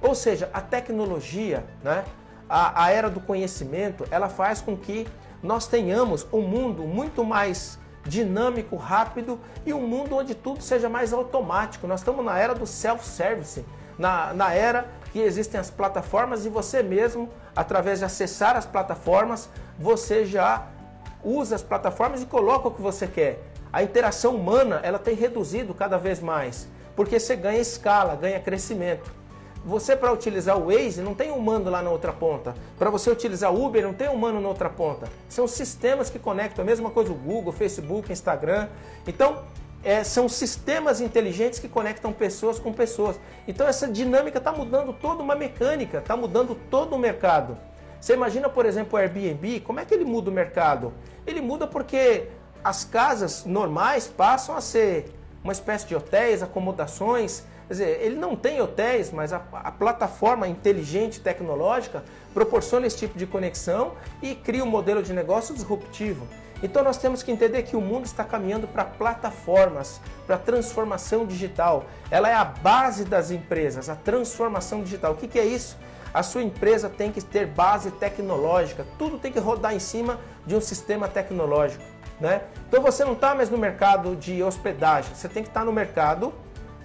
Ou 0.00 0.14
seja, 0.14 0.48
a 0.52 0.60
tecnologia, 0.60 1.64
né? 1.82 2.04
A, 2.48 2.84
a 2.84 2.90
era 2.90 3.10
do 3.10 3.20
conhecimento, 3.20 4.04
ela 4.10 4.28
faz 4.28 4.60
com 4.60 4.76
que 4.76 5.06
nós 5.42 5.66
tenhamos 5.66 6.26
um 6.32 6.40
mundo 6.40 6.82
muito 6.82 7.24
mais 7.24 7.78
dinâmico, 8.04 8.76
rápido 8.76 9.38
e 9.66 9.72
um 9.72 9.86
mundo 9.86 10.16
onde 10.16 10.34
tudo 10.34 10.62
seja 10.62 10.88
mais 10.88 11.12
automático. 11.12 11.86
Nós 11.86 12.00
estamos 12.00 12.24
na 12.24 12.38
era 12.38 12.54
do 12.54 12.66
self-service, 12.66 13.64
na, 13.98 14.32
na 14.32 14.52
era 14.52 14.88
que 15.12 15.18
existem 15.20 15.60
as 15.60 15.70
plataformas 15.70 16.44
e 16.44 16.48
você 16.48 16.82
mesmo, 16.82 17.28
através 17.54 17.98
de 17.98 18.04
acessar 18.04 18.56
as 18.56 18.66
plataformas, 18.66 19.48
você 19.78 20.24
já 20.24 20.66
usa 21.22 21.56
as 21.56 21.62
plataformas 21.62 22.22
e 22.22 22.26
coloca 22.26 22.68
o 22.68 22.70
que 22.70 22.82
você 22.82 23.06
quer. 23.06 23.42
A 23.72 23.82
interação 23.82 24.34
humana 24.34 24.80
ela 24.82 24.98
tem 24.98 25.14
reduzido 25.14 25.74
cada 25.74 25.98
vez 25.98 26.20
mais, 26.20 26.68
porque 26.96 27.18
você 27.20 27.36
ganha 27.36 27.60
escala, 27.60 28.16
ganha 28.16 28.40
crescimento. 28.40 29.17
Você 29.64 29.96
para 29.96 30.12
utilizar 30.12 30.56
o 30.56 30.66
Waze 30.72 31.02
não 31.02 31.14
tem 31.14 31.30
um 31.30 31.36
humano 31.36 31.70
lá 31.70 31.82
na 31.82 31.90
outra 31.90 32.12
ponta. 32.12 32.54
Para 32.78 32.90
você 32.90 33.10
utilizar 33.10 33.52
o 33.52 33.64
Uber 33.64 33.82
não 33.82 33.92
tem 33.92 34.08
um 34.08 34.14
humano 34.14 34.40
na 34.40 34.48
outra 34.48 34.70
ponta. 34.70 35.08
São 35.28 35.46
sistemas 35.46 36.08
que 36.08 36.18
conectam, 36.18 36.62
a 36.62 36.66
mesma 36.66 36.90
coisa 36.90 37.12
o 37.12 37.14
Google, 37.14 37.52
Facebook, 37.52 38.10
Instagram. 38.12 38.68
Então, 39.06 39.42
é, 39.82 40.02
são 40.02 40.28
sistemas 40.28 41.00
inteligentes 41.00 41.58
que 41.58 41.68
conectam 41.68 42.12
pessoas 42.12 42.58
com 42.58 42.72
pessoas. 42.72 43.18
Então 43.46 43.66
essa 43.66 43.86
dinâmica 43.86 44.38
está 44.38 44.52
mudando 44.52 44.92
toda 44.92 45.22
uma 45.22 45.34
mecânica, 45.34 45.98
está 45.98 46.16
mudando 46.16 46.56
todo 46.70 46.94
o 46.94 46.98
mercado. 46.98 47.56
Você 48.00 48.14
imagina, 48.14 48.48
por 48.48 48.64
exemplo, 48.64 48.98
o 48.98 49.00
Airbnb, 49.00 49.60
como 49.60 49.80
é 49.80 49.84
que 49.84 49.92
ele 49.92 50.04
muda 50.04 50.30
o 50.30 50.32
mercado? 50.32 50.92
Ele 51.26 51.40
muda 51.40 51.66
porque 51.66 52.28
as 52.62 52.84
casas 52.84 53.44
normais 53.44 54.06
passam 54.06 54.56
a 54.56 54.60
ser 54.60 55.12
uma 55.42 55.52
espécie 55.52 55.86
de 55.86 55.94
hotéis, 55.94 56.42
acomodações, 56.42 57.44
Quer 57.68 57.74
dizer, 57.74 58.00
ele 58.00 58.16
não 58.16 58.34
tem 58.34 58.62
hotéis, 58.62 59.12
mas 59.12 59.30
a, 59.30 59.42
a, 59.52 59.70
plataforma 59.70 60.48
inteligente 60.48 61.20
tecnológica 61.20 62.02
proporciona 62.32 62.86
esse 62.86 62.96
tipo 62.96 63.18
de 63.18 63.26
conexão 63.26 63.92
e 64.22 64.34
cria 64.34 64.64
um 64.64 64.66
modelo 64.66 65.02
de 65.02 65.12
negócio 65.12 65.54
disruptivo. 65.54 66.26
Então 66.62 66.82
nós 66.82 66.96
temos 66.96 67.22
que 67.22 67.30
entender 67.30 67.64
que 67.64 67.76
o 67.76 67.80
mundo 67.80 68.06
está 68.06 68.24
caminhando 68.24 68.66
para 68.66 68.86
plataformas, 68.86 70.00
para 70.26 70.38
transformação 70.38 71.26
digital. 71.26 71.84
Ela 72.10 72.30
é 72.30 72.34
a 72.34 72.44
base 72.44 73.04
das 73.04 73.30
empresas, 73.30 73.90
a 73.90 73.94
transformação 73.94 74.82
digital. 74.82 75.12
O 75.12 75.16
que, 75.16 75.28
que 75.28 75.38
é 75.38 75.44
isso? 75.44 75.76
A 76.12 76.22
sua 76.22 76.42
empresa 76.42 76.88
tem 76.88 77.12
que 77.12 77.20
ter 77.20 77.46
base 77.46 77.90
tecnológica, 77.90 78.86
tudo 78.98 79.18
tem 79.18 79.30
que 79.30 79.38
rodar 79.38 79.74
em 79.74 79.78
cima 79.78 80.18
de 80.46 80.56
um 80.56 80.60
sistema 80.60 81.06
tecnológico. 81.06 81.84
Né? 82.18 82.40
Então 82.66 82.82
você 82.82 83.04
não 83.04 83.12
está 83.12 83.34
mais 83.34 83.50
no 83.50 83.58
mercado 83.58 84.16
de 84.16 84.42
hospedagem, 84.42 85.14
você 85.14 85.28
tem 85.28 85.42
que 85.42 85.50
estar 85.50 85.60
tá 85.60 85.66
no 85.66 85.72
mercado, 85.72 86.32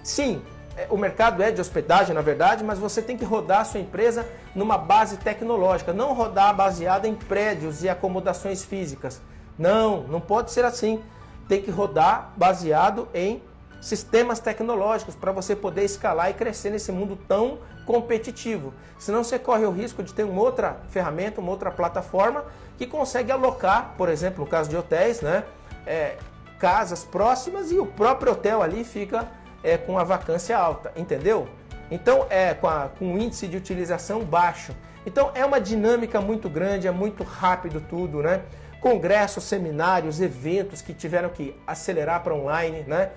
sim, 0.03 0.43
o 0.89 0.97
mercado 0.97 1.43
é 1.43 1.51
de 1.51 1.61
hospedagem, 1.61 2.15
na 2.15 2.21
verdade, 2.21 2.63
mas 2.63 2.79
você 2.79 3.01
tem 3.01 3.17
que 3.17 3.25
rodar 3.25 3.61
a 3.61 3.65
sua 3.65 3.79
empresa 3.79 4.27
numa 4.55 4.77
base 4.77 5.17
tecnológica, 5.17 5.93
não 5.93 6.13
rodar 6.13 6.55
baseada 6.55 7.07
em 7.07 7.15
prédios 7.15 7.83
e 7.83 7.89
acomodações 7.89 8.63
físicas. 8.63 9.21
Não, 9.57 10.03
não 10.03 10.19
pode 10.19 10.51
ser 10.51 10.65
assim. 10.65 11.01
Tem 11.47 11.61
que 11.61 11.69
rodar 11.69 12.31
baseado 12.35 13.07
em 13.13 13.41
sistemas 13.79 14.39
tecnológicos 14.39 15.13
para 15.13 15.31
você 15.31 15.55
poder 15.55 15.83
escalar 15.83 16.29
e 16.29 16.33
crescer 16.33 16.69
nesse 16.69 16.91
mundo 16.91 17.17
tão 17.27 17.59
competitivo. 17.85 18.73
Senão 18.97 19.23
você 19.23 19.37
corre 19.37 19.65
o 19.65 19.71
risco 19.71 20.01
de 20.01 20.13
ter 20.13 20.23
uma 20.23 20.41
outra 20.41 20.77
ferramenta, 20.89 21.41
uma 21.41 21.51
outra 21.51 21.69
plataforma 21.69 22.45
que 22.77 22.87
consegue 22.87 23.31
alocar, 23.31 23.93
por 23.97 24.09
exemplo, 24.09 24.43
no 24.43 24.49
caso 24.49 24.69
de 24.69 24.77
hotéis, 24.77 25.21
né, 25.21 25.43
é, 25.85 26.15
casas 26.57 27.03
próximas 27.03 27.71
e 27.71 27.77
o 27.77 27.85
próprio 27.85 28.31
hotel 28.31 28.61
ali 28.61 28.85
fica 28.85 29.27
é, 29.63 29.77
com 29.77 29.97
a 29.97 30.03
vacância 30.03 30.57
alta, 30.57 30.91
entendeu? 30.95 31.47
Então 31.89 32.25
é 32.29 32.53
com, 32.53 32.67
a, 32.67 32.89
com 32.97 33.05
um 33.05 33.17
índice 33.17 33.47
de 33.47 33.57
utilização 33.57 34.21
baixo. 34.23 34.75
Então 35.05 35.31
é 35.33 35.45
uma 35.45 35.59
dinâmica 35.59 36.19
muito 36.21 36.49
grande, 36.49 36.87
é 36.87 36.91
muito 36.91 37.23
rápido 37.23 37.81
tudo, 37.81 38.21
né? 38.21 38.41
Congressos, 38.81 39.43
seminários, 39.43 40.19
eventos 40.19 40.81
que 40.81 40.93
tiveram 40.93 41.29
que 41.29 41.55
acelerar 41.65 42.21
para 42.23 42.33
online, 42.33 42.83
né? 42.87 43.11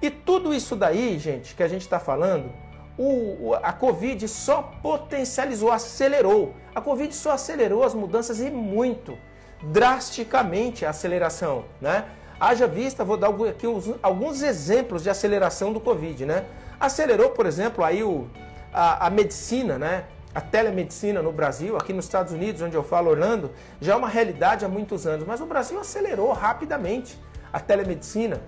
E 0.00 0.10
tudo 0.10 0.54
isso 0.54 0.74
daí, 0.74 1.18
gente, 1.18 1.54
que 1.54 1.62
a 1.62 1.68
gente 1.68 1.82
está 1.82 1.98
falando, 2.00 2.50
o, 2.96 3.54
a 3.62 3.72
Covid 3.72 4.26
só 4.28 4.62
potencializou, 4.82 5.70
acelerou. 5.70 6.54
A 6.74 6.80
Covid 6.80 7.14
só 7.14 7.32
acelerou 7.32 7.82
as 7.82 7.94
mudanças 7.94 8.40
e 8.40 8.50
muito, 8.50 9.18
drasticamente 9.62 10.86
a 10.86 10.90
aceleração, 10.90 11.64
né? 11.80 12.06
Haja 12.40 12.66
vista, 12.66 13.04
vou 13.04 13.18
dar 13.18 13.28
aqui 13.28 13.66
alguns 14.02 14.40
exemplos 14.40 15.02
de 15.02 15.10
aceleração 15.10 15.74
do 15.74 15.78
Covid, 15.78 16.24
né? 16.24 16.46
Acelerou, 16.80 17.28
por 17.30 17.44
exemplo, 17.44 17.84
aí 17.84 18.02
o, 18.02 18.26
a, 18.72 19.08
a 19.08 19.10
medicina, 19.10 19.78
né? 19.78 20.04
A 20.34 20.40
telemedicina 20.40 21.20
no 21.20 21.32
Brasil, 21.32 21.76
aqui 21.76 21.92
nos 21.92 22.06
Estados 22.06 22.32
Unidos, 22.32 22.62
onde 22.62 22.74
eu 22.74 22.82
falo 22.82 23.10
Orlando, 23.10 23.50
já 23.78 23.92
é 23.92 23.96
uma 23.96 24.08
realidade 24.08 24.64
há 24.64 24.68
muitos 24.68 25.06
anos, 25.06 25.26
mas 25.26 25.42
o 25.42 25.44
Brasil 25.44 25.78
acelerou 25.78 26.32
rapidamente 26.32 27.20
a 27.52 27.60
telemedicina, 27.60 28.40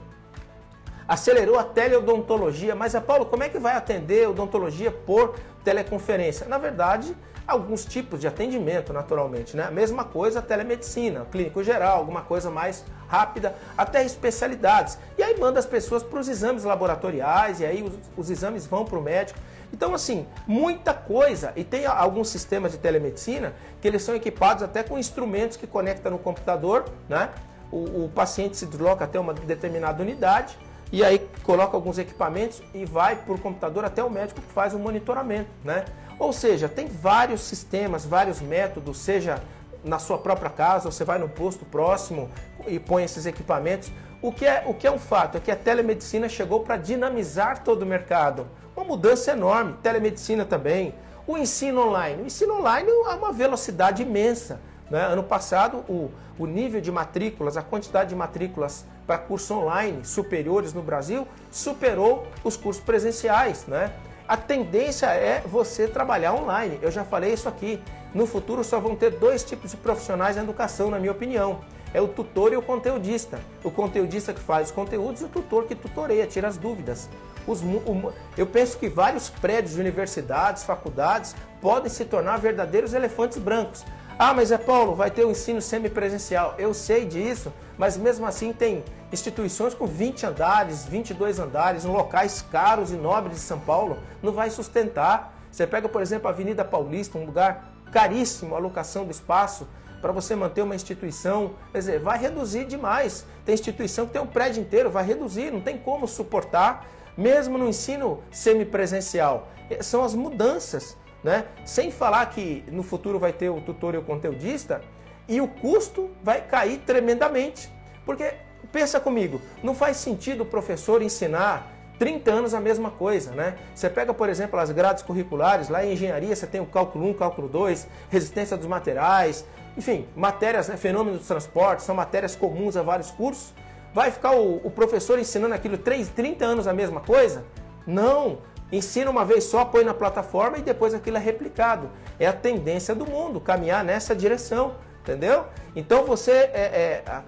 acelerou 1.06 1.58
a 1.58 1.64
teleodontologia. 1.64 2.75
Mas, 2.75 2.94
Paulo, 3.00 3.26
como 3.26 3.42
é 3.42 3.50
que 3.50 3.58
vai 3.58 3.76
atender 3.76 4.26
odontologia 4.26 4.90
por 4.90 5.34
teleconferência? 5.62 6.46
Na 6.46 6.56
verdade, 6.56 7.14
alguns 7.46 7.84
tipos 7.84 8.20
de 8.20 8.26
atendimento, 8.26 8.92
naturalmente, 8.92 9.56
né? 9.56 9.64
A 9.64 9.70
mesma 9.70 10.04
coisa 10.04 10.38
a 10.38 10.42
telemedicina, 10.42 11.26
clínico 11.30 11.62
geral, 11.62 11.99
alguma 11.99 12.22
coisa 12.22 12.50
mais 12.50 12.84
rápida, 13.12 13.54
até 13.76 14.02
especialidades. 14.02 14.99
E 15.19 15.23
aí 15.23 15.38
manda 15.38 15.59
as 15.59 15.66
pessoas 15.66 16.02
para 16.02 16.19
os 16.19 16.28
exames 16.28 16.64
laboratoriais 16.64 17.61
e 17.61 17.66
aí 17.66 17.83
os, 17.83 17.92
os 18.16 18.31
exames 18.31 18.64
vão 18.64 18.87
para 18.87 18.99
o 18.99 19.02
médico. 19.02 19.38
Então, 19.71 19.95
assim, 19.95 20.26
muita 20.47 20.95
coisa. 20.95 21.52
E 21.54 21.62
tem 21.62 21.85
alguns 21.85 22.28
sistemas 22.31 22.73
de 22.73 22.78
telemedicina 22.78 23.52
que 23.83 23.88
eles 23.88 24.02
são 24.02 24.14
equipados 24.14 24.62
até 24.62 24.83
com 24.83 24.99
instrumentos 24.99 25.59
que 25.59 25.66
conectam 25.66 26.12
no 26.12 26.19
computador, 26.19 26.87
né? 27.07 27.28
O, 27.71 28.04
o 28.04 28.11
paciente 28.14 28.57
se 28.57 28.66
desloca 28.66 29.04
até 29.04 29.21
uma 29.21 29.35
determinada 29.35 30.02
unidade 30.02 30.59
e 30.90 31.02
aí 31.02 31.26
coloca 31.42 31.75
alguns 31.75 31.99
equipamentos 31.99 32.62
e 32.75 32.85
vai 32.85 33.16
por 33.16 33.40
computador 33.40 33.85
até 33.85 34.04
o 34.04 34.11
médico 34.11 34.40
que 34.40 34.52
faz 34.52 34.75
o 34.75 34.78
monitoramento, 34.78 35.50
né? 35.64 35.85
Ou 36.19 36.33
seja, 36.33 36.69
tem 36.69 36.87
vários 36.87 37.40
sistemas, 37.40 38.04
vários 38.04 38.40
métodos, 38.40 38.99
seja 38.99 39.42
na 39.85 39.99
sua 39.99 40.19
própria 40.19 40.50
casa, 40.50 40.90
você 40.90 41.04
vai 41.04 41.19
no 41.19 41.28
posto 41.28 41.64
próximo 41.64 42.31
e 42.66 42.78
põe 42.78 43.04
esses 43.04 43.26
equipamentos. 43.26 43.90
O 44.21 44.31
que 44.33 44.47
é, 44.47 44.62
o 44.66 44.75
que 44.75 44.87
é 44.87 44.90
um 44.90 44.99
fato 44.99 45.37
é 45.37 45.40
que 45.40 45.50
a 45.50 45.57
telemedicina 45.57 46.28
chegou 46.28 46.61
para 46.61 46.76
dinamizar 46.76 47.64
todo 47.64 47.83
o 47.83 47.87
mercado. 47.87 48.47
Uma 48.76 48.85
mudança 48.85 49.33
enorme, 49.33 49.75
telemedicina 49.83 50.45
também. 50.45 50.95
O 51.26 51.37
ensino 51.37 51.88
online. 51.88 52.23
O 52.23 52.26
ensino 52.26 52.59
online 52.59 52.88
é 52.88 53.14
uma 53.14 53.33
velocidade 53.33 54.02
imensa. 54.02 54.61
Né? 54.90 55.00
Ano 55.04 55.23
passado, 55.23 55.78
o, 55.88 56.11
o 56.38 56.47
nível 56.47 56.81
de 56.81 56.92
matrículas, 56.92 57.57
a 57.57 57.62
quantidade 57.62 58.11
de 58.11 58.14
matrículas 58.14 58.85
para 59.07 59.19
cursos 59.19 59.50
online 59.50 60.04
superiores 60.04 60.73
no 60.73 60.83
Brasil 60.83 61.26
superou 61.50 62.26
os 62.45 62.57
cursos 62.57 62.83
presenciais. 62.83 63.66
Né? 63.66 63.92
A 64.28 64.37
tendência 64.37 65.07
é 65.07 65.40
você 65.40 65.88
trabalhar 65.88 66.35
online. 66.35 66.78
Eu 66.81 66.90
já 66.90 67.04
falei 67.04 67.33
isso 67.33 67.49
aqui. 67.49 67.83
No 68.14 68.26
futuro 68.26 68.62
só 68.62 68.78
vão 68.78 68.95
ter 68.95 69.11
dois 69.11 69.42
tipos 69.42 69.71
de 69.71 69.76
profissionais 69.76 70.37
na 70.37 70.42
educação, 70.42 70.90
na 70.90 70.99
minha 70.99 71.12
opinião. 71.12 71.61
É 71.94 72.00
o 72.00 72.08
tutor 72.08 72.52
e 72.52 72.56
o 72.56 72.62
conteudista. 72.62 73.40
O 73.62 73.70
conteudista 73.70 74.32
que 74.32 74.40
faz 74.40 74.68
os 74.68 74.75
conteúdos 74.75 75.20
e 75.20 75.25
o 75.25 75.28
tutor 75.28 75.64
que 75.64 75.75
tutoreia, 75.75 76.26
tira 76.26 76.49
as 76.49 76.56
dúvidas. 76.56 77.08
Os, 77.46 77.61
o, 77.62 78.12
eu 78.37 78.46
penso 78.46 78.78
que 78.78 78.88
vários 78.88 79.28
prédios 79.28 79.75
de 79.75 79.80
universidades, 79.80 80.62
faculdades 80.62 81.34
podem 81.61 81.90
se 81.90 82.04
tornar 82.04 82.38
verdadeiros 82.38 82.94
elefantes 82.94 83.38
brancos. 83.38 83.84
Ah, 84.18 84.32
mas 84.32 84.52
é 84.52 84.58
Paulo, 84.58 84.94
vai 84.94 85.11
ter 85.11 85.25
o 85.25 85.30
ensino 85.30 85.61
semipresencial. 85.61 86.54
Eu 86.58 86.72
sei 86.72 87.04
disso, 87.04 87.52
mas 87.76 87.96
mesmo 87.96 88.26
assim 88.26 88.52
tem 88.52 88.84
instituições 89.12 89.75
com 89.75 89.87
20 89.87 90.26
andares, 90.26 90.84
22 90.84 91.38
andares, 91.38 91.84
em 91.84 91.88
locais 91.88 92.42
caros 92.50 92.90
e 92.92 92.96
nobres 92.96 93.37
de 93.37 93.42
São 93.42 93.58
Paulo, 93.58 93.99
não 94.22 94.32
vai 94.32 94.50
sustentar. 94.50 95.37
Você 95.50 95.66
pega, 95.66 95.88
por 95.88 96.00
exemplo, 96.00 96.28
a 96.28 96.30
Avenida 96.30 96.64
Paulista, 96.64 97.18
um 97.18 97.25
lugar 97.25 97.72
caríssimo 97.90 98.54
a 98.54 98.58
locação 98.58 99.04
do 99.04 99.11
espaço 99.11 99.68
para 100.02 100.12
você 100.12 100.37
manter 100.37 100.61
uma 100.61 100.75
instituição, 100.75 101.54
quer 101.73 101.78
dizer, 101.78 102.00
vai 102.00 102.18
reduzir 102.18 102.66
demais. 102.66 103.25
Tem 103.47 103.54
instituição 103.54 104.04
que 104.04 104.12
tem 104.12 104.21
um 104.21 104.26
prédio 104.26 104.61
inteiro, 104.61 104.90
vai 104.90 105.06
reduzir, 105.06 105.50
não 105.50 105.61
tem 105.61 105.78
como 105.78 106.06
suportar, 106.06 106.87
mesmo 107.16 107.56
no 107.56 107.66
ensino 107.66 108.23
semipresencial. 108.30 109.49
São 109.80 110.04
as 110.04 110.14
mudanças 110.14 110.97
né? 111.23 111.44
Sem 111.64 111.90
falar 111.90 112.26
que 112.26 112.64
no 112.68 112.82
futuro 112.82 113.18
vai 113.18 113.32
ter 113.32 113.49
o 113.49 113.61
tutor 113.61 113.94
e 113.94 113.99
o 113.99 114.02
conteudista 114.02 114.82
e 115.28 115.40
o 115.40 115.47
custo 115.47 116.11
vai 116.23 116.40
cair 116.40 116.78
tremendamente. 116.78 117.71
Porque 118.04 118.35
pensa 118.73 118.99
comigo, 118.99 119.40
não 119.62 119.75
faz 119.75 119.99
sentido 119.99 120.42
o 120.42 120.47
professor 120.47 121.00
ensinar 121.00 121.71
30 121.99 122.30
anos 122.30 122.54
a 122.54 122.61
mesma 122.61 122.90
coisa, 122.90 123.30
né? 123.32 123.56
Você 123.75 123.88
pega, 123.88 124.12
por 124.12 124.28
exemplo, 124.28 124.59
as 124.59 124.73
grades 124.73 125.02
curriculares, 125.02 125.68
lá 125.68 125.85
em 125.85 125.92
engenharia 125.92 126.35
você 126.35 126.47
tem 126.47 126.61
o 126.61 126.66
cálculo 126.66 127.09
1, 127.11 127.14
cálculo 127.14 127.49
2, 127.49 127.87
resistência 128.11 128.56
dos 128.56 128.66
materiais, 128.66 129.47
enfim, 129.76 130.06
matérias, 130.14 130.68
né, 130.68 130.76
fenômenos 130.76 131.20
do 131.20 131.26
transporte, 131.26 131.82
são 131.82 131.94
matérias 131.94 132.36
comuns 132.36 132.76
a 132.76 132.82
vários 132.82 133.10
cursos. 133.10 133.54
Vai 133.94 134.10
ficar 134.10 134.32
o, 134.32 134.56
o 134.64 134.70
professor 134.70 135.18
ensinando 135.18 135.54
aquilo 135.54 135.76
3, 135.76 136.08
30 136.08 136.44
anos 136.44 136.66
a 136.66 136.72
mesma 136.72 137.00
coisa? 137.00 137.44
Não, 137.86 138.38
Ensina 138.72 139.10
uma 139.10 139.22
vez 139.22 139.44
só, 139.44 139.66
põe 139.66 139.84
na 139.84 139.92
plataforma 139.92 140.56
e 140.56 140.62
depois 140.62 140.94
aquilo 140.94 141.18
é 141.18 141.20
replicado. 141.20 141.90
É 142.18 142.26
a 142.26 142.32
tendência 142.32 142.94
do 142.94 143.04
mundo 143.04 143.38
caminhar 143.38 143.84
nessa 143.84 144.16
direção, 144.16 144.76
entendeu? 145.02 145.44
Então 145.76 146.06
você 146.06 146.30
é, 146.32 147.02
é 147.04 147.22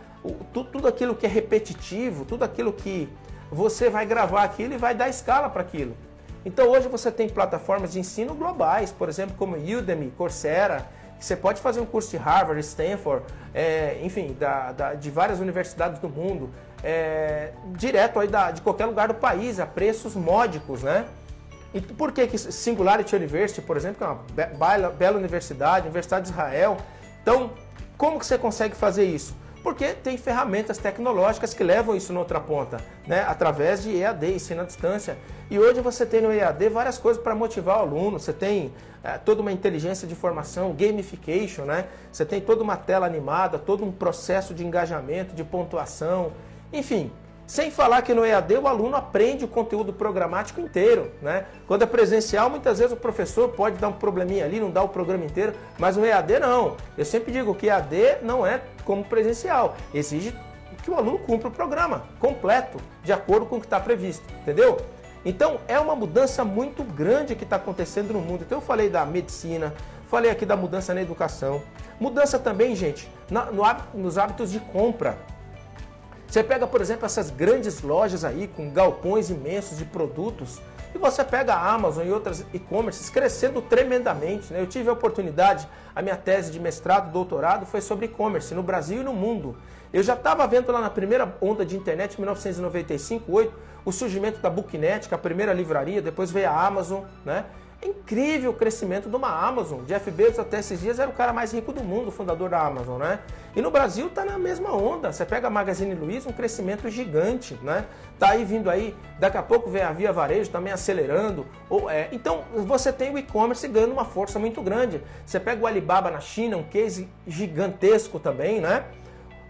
tudo, 0.54 0.70
tudo 0.70 0.88
aquilo 0.88 1.14
que 1.14 1.26
é 1.26 1.28
repetitivo, 1.28 2.24
tudo 2.24 2.44
aquilo 2.44 2.72
que 2.72 3.10
você 3.52 3.90
vai 3.90 4.06
gravar 4.06 4.42
aquilo 4.42 4.72
e 4.72 4.78
vai 4.78 4.94
dar 4.94 5.10
escala 5.10 5.50
para 5.50 5.60
aquilo. 5.60 5.94
Então 6.46 6.70
hoje 6.70 6.88
você 6.88 7.12
tem 7.12 7.28
plataformas 7.28 7.92
de 7.92 8.00
ensino 8.00 8.34
globais, 8.34 8.90
por 8.90 9.10
exemplo, 9.10 9.36
como 9.36 9.54
Udemy, 9.56 10.12
Coursera, 10.16 10.88
você 11.24 11.36
pode 11.36 11.60
fazer 11.60 11.80
um 11.80 11.86
curso 11.86 12.10
de 12.10 12.16
Harvard, 12.16 12.60
Stanford, 12.60 13.24
é, 13.54 13.98
enfim, 14.02 14.36
da, 14.38 14.72
da, 14.72 14.94
de 14.94 15.10
várias 15.10 15.40
universidades 15.40 15.98
do 15.98 16.08
mundo, 16.08 16.50
é, 16.82 17.52
direto 17.76 18.20
aí 18.20 18.28
da, 18.28 18.50
de 18.50 18.60
qualquer 18.60 18.86
lugar 18.86 19.08
do 19.08 19.14
país, 19.14 19.58
a 19.58 19.66
preços 19.66 20.14
módicos, 20.14 20.82
né? 20.82 21.06
E 21.72 21.80
por 21.80 22.12
que, 22.12 22.26
que 22.26 22.38
Singularity 22.38 23.16
University, 23.16 23.60
por 23.60 23.76
exemplo, 23.76 23.96
que 23.96 24.04
é 24.04 24.06
uma 24.06 24.56
bela, 24.56 24.90
bela 24.90 25.18
universidade, 25.18 25.86
Universidade 25.86 26.26
de 26.26 26.30
Israel. 26.30 26.76
Então, 27.20 27.50
como 27.96 28.18
que 28.18 28.26
você 28.26 28.38
consegue 28.38 28.76
fazer 28.76 29.04
isso? 29.04 29.34
Porque 29.64 29.94
tem 29.94 30.18
ferramentas 30.18 30.76
tecnológicas 30.76 31.54
que 31.54 31.64
levam 31.64 31.96
isso 31.96 32.12
na 32.12 32.20
outra 32.20 32.38
ponta, 32.38 32.76
né? 33.06 33.24
através 33.26 33.82
de 33.82 33.96
EAD, 33.96 34.34
ensino 34.34 34.60
à 34.60 34.64
distância. 34.64 35.16
E 35.50 35.58
hoje 35.58 35.80
você 35.80 36.04
tem 36.04 36.20
no 36.20 36.30
EAD 36.30 36.68
várias 36.68 36.98
coisas 36.98 37.20
para 37.20 37.34
motivar 37.34 37.78
o 37.78 37.80
aluno. 37.80 38.20
Você 38.20 38.34
tem 38.34 38.70
é, 39.02 39.16
toda 39.16 39.40
uma 39.40 39.50
inteligência 39.50 40.06
de 40.06 40.14
formação, 40.14 40.74
gamification, 40.74 41.64
né? 41.64 41.86
Você 42.12 42.26
tem 42.26 42.42
toda 42.42 42.62
uma 42.62 42.76
tela 42.76 43.06
animada, 43.06 43.58
todo 43.58 43.82
um 43.82 43.90
processo 43.90 44.52
de 44.52 44.62
engajamento, 44.66 45.34
de 45.34 45.42
pontuação, 45.42 46.32
enfim. 46.70 47.10
Sem 47.46 47.70
falar 47.70 48.00
que 48.02 48.14
no 48.14 48.24
EAD 48.24 48.54
o 48.56 48.66
aluno 48.66 48.96
aprende 48.96 49.44
o 49.44 49.48
conteúdo 49.48 49.92
programático 49.92 50.60
inteiro. 50.60 51.10
Né? 51.20 51.44
Quando 51.66 51.82
é 51.82 51.86
presencial, 51.86 52.48
muitas 52.48 52.78
vezes 52.78 52.92
o 52.92 52.96
professor 52.96 53.50
pode 53.50 53.76
dar 53.76 53.88
um 53.88 53.92
probleminha 53.92 54.44
ali, 54.44 54.58
não 54.58 54.70
dá 54.70 54.82
o 54.82 54.88
programa 54.88 55.24
inteiro, 55.24 55.52
mas 55.78 55.96
no 55.96 56.06
EAD 56.06 56.38
não. 56.38 56.76
Eu 56.96 57.04
sempre 57.04 57.32
digo 57.32 57.54
que 57.54 57.66
EAD 57.66 58.18
não 58.22 58.46
é 58.46 58.62
como 58.84 59.04
presencial, 59.04 59.76
exige 59.92 60.34
que 60.82 60.90
o 60.90 60.94
aluno 60.94 61.18
cumpra 61.18 61.48
o 61.48 61.50
programa 61.50 62.04
completo, 62.18 62.78
de 63.02 63.12
acordo 63.12 63.46
com 63.46 63.56
o 63.56 63.60
que 63.60 63.66
está 63.66 63.80
previsto, 63.80 64.24
entendeu? 64.42 64.78
Então 65.24 65.58
é 65.66 65.78
uma 65.78 65.96
mudança 65.96 66.44
muito 66.44 66.84
grande 66.84 67.34
que 67.34 67.44
está 67.44 67.56
acontecendo 67.56 68.12
no 68.12 68.20
mundo. 68.20 68.42
Então 68.44 68.58
eu 68.58 68.62
falei 68.62 68.90
da 68.90 69.04
medicina, 69.06 69.72
falei 70.08 70.30
aqui 70.30 70.44
da 70.44 70.56
mudança 70.56 70.92
na 70.92 71.00
educação, 71.00 71.62
mudança 71.98 72.38
também, 72.38 72.76
gente, 72.76 73.10
na, 73.30 73.46
no, 73.46 73.64
nos 73.94 74.18
hábitos 74.18 74.50
de 74.50 74.60
compra. 74.60 75.16
Você 76.26 76.42
pega, 76.42 76.66
por 76.66 76.80
exemplo, 76.80 77.06
essas 77.06 77.30
grandes 77.30 77.82
lojas 77.82 78.24
aí 78.24 78.48
com 78.48 78.70
galpões 78.70 79.30
imensos 79.30 79.78
de 79.78 79.84
produtos 79.84 80.60
e 80.94 80.98
você 80.98 81.24
pega 81.24 81.54
a 81.54 81.72
Amazon 81.72 82.06
e 82.06 82.12
outras 82.12 82.44
e-commerces 82.52 83.10
crescendo 83.10 83.60
tremendamente. 83.60 84.52
Né? 84.52 84.60
Eu 84.60 84.66
tive 84.66 84.88
a 84.88 84.92
oportunidade, 84.92 85.68
a 85.94 86.00
minha 86.00 86.16
tese 86.16 86.52
de 86.52 86.60
mestrado, 86.60 87.12
doutorado 87.12 87.66
foi 87.66 87.80
sobre 87.80 88.06
e-commerce 88.06 88.54
no 88.54 88.62
Brasil 88.62 89.00
e 89.00 89.04
no 89.04 89.12
mundo. 89.12 89.56
Eu 89.92 90.02
já 90.02 90.14
estava 90.14 90.46
vendo 90.46 90.70
lá 90.72 90.80
na 90.80 90.90
primeira 90.90 91.36
onda 91.40 91.64
de 91.64 91.76
internet, 91.76 92.18
1995, 92.18 93.32
8, 93.32 93.54
o 93.84 93.92
surgimento 93.92 94.40
da 94.40 94.50
Booknet, 94.50 95.08
que 95.08 95.14
é 95.14 95.16
a 95.16 95.20
primeira 95.20 95.52
livraria, 95.52 96.00
depois 96.00 96.30
veio 96.30 96.48
a 96.48 96.66
Amazon, 96.66 97.02
né? 97.24 97.44
Incrível 97.84 98.50
o 98.50 98.54
crescimento 98.54 99.08
de 99.08 99.16
uma 99.16 99.28
Amazon. 99.28 99.84
Jeff 99.84 100.10
Bezos 100.10 100.38
até 100.38 100.58
esses 100.58 100.80
dias 100.80 100.98
era 100.98 101.10
o 101.10 101.12
cara 101.12 101.32
mais 101.32 101.52
rico 101.52 101.72
do 101.72 101.84
mundo, 101.84 102.10
fundador 102.10 102.48
da 102.48 102.60
Amazon, 102.60 102.98
né? 102.98 103.20
E 103.54 103.60
no 103.60 103.70
Brasil 103.70 104.08
tá 104.08 104.24
na 104.24 104.38
mesma 104.38 104.72
onda. 104.74 105.12
Você 105.12 105.24
pega 105.24 105.46
a 105.46 105.50
Magazine 105.50 105.94
Luiza, 105.94 106.28
um 106.28 106.32
crescimento 106.32 106.88
gigante, 106.88 107.58
né? 107.62 107.84
Tá 108.18 108.30
aí 108.30 108.44
vindo 108.44 108.70
aí, 108.70 108.96
daqui 109.18 109.36
a 109.36 109.42
pouco 109.42 109.70
vem 109.70 109.82
a 109.82 109.92
Via 109.92 110.12
Varejo 110.12 110.50
também 110.50 110.72
acelerando. 110.72 111.46
Ou, 111.68 111.90
é, 111.90 112.08
então 112.10 112.44
você 112.66 112.92
tem 112.92 113.12
o 113.12 113.18
e-commerce 113.18 113.66
ganhando 113.68 113.92
uma 113.92 114.04
força 114.04 114.38
muito 114.38 114.62
grande. 114.62 115.02
Você 115.24 115.38
pega 115.38 115.62
o 115.62 115.66
Alibaba 115.66 116.10
na 116.10 116.20
China, 116.20 116.56
um 116.56 116.64
case 116.64 117.08
gigantesco 117.26 118.18
também, 118.18 118.60
né? 118.60 118.84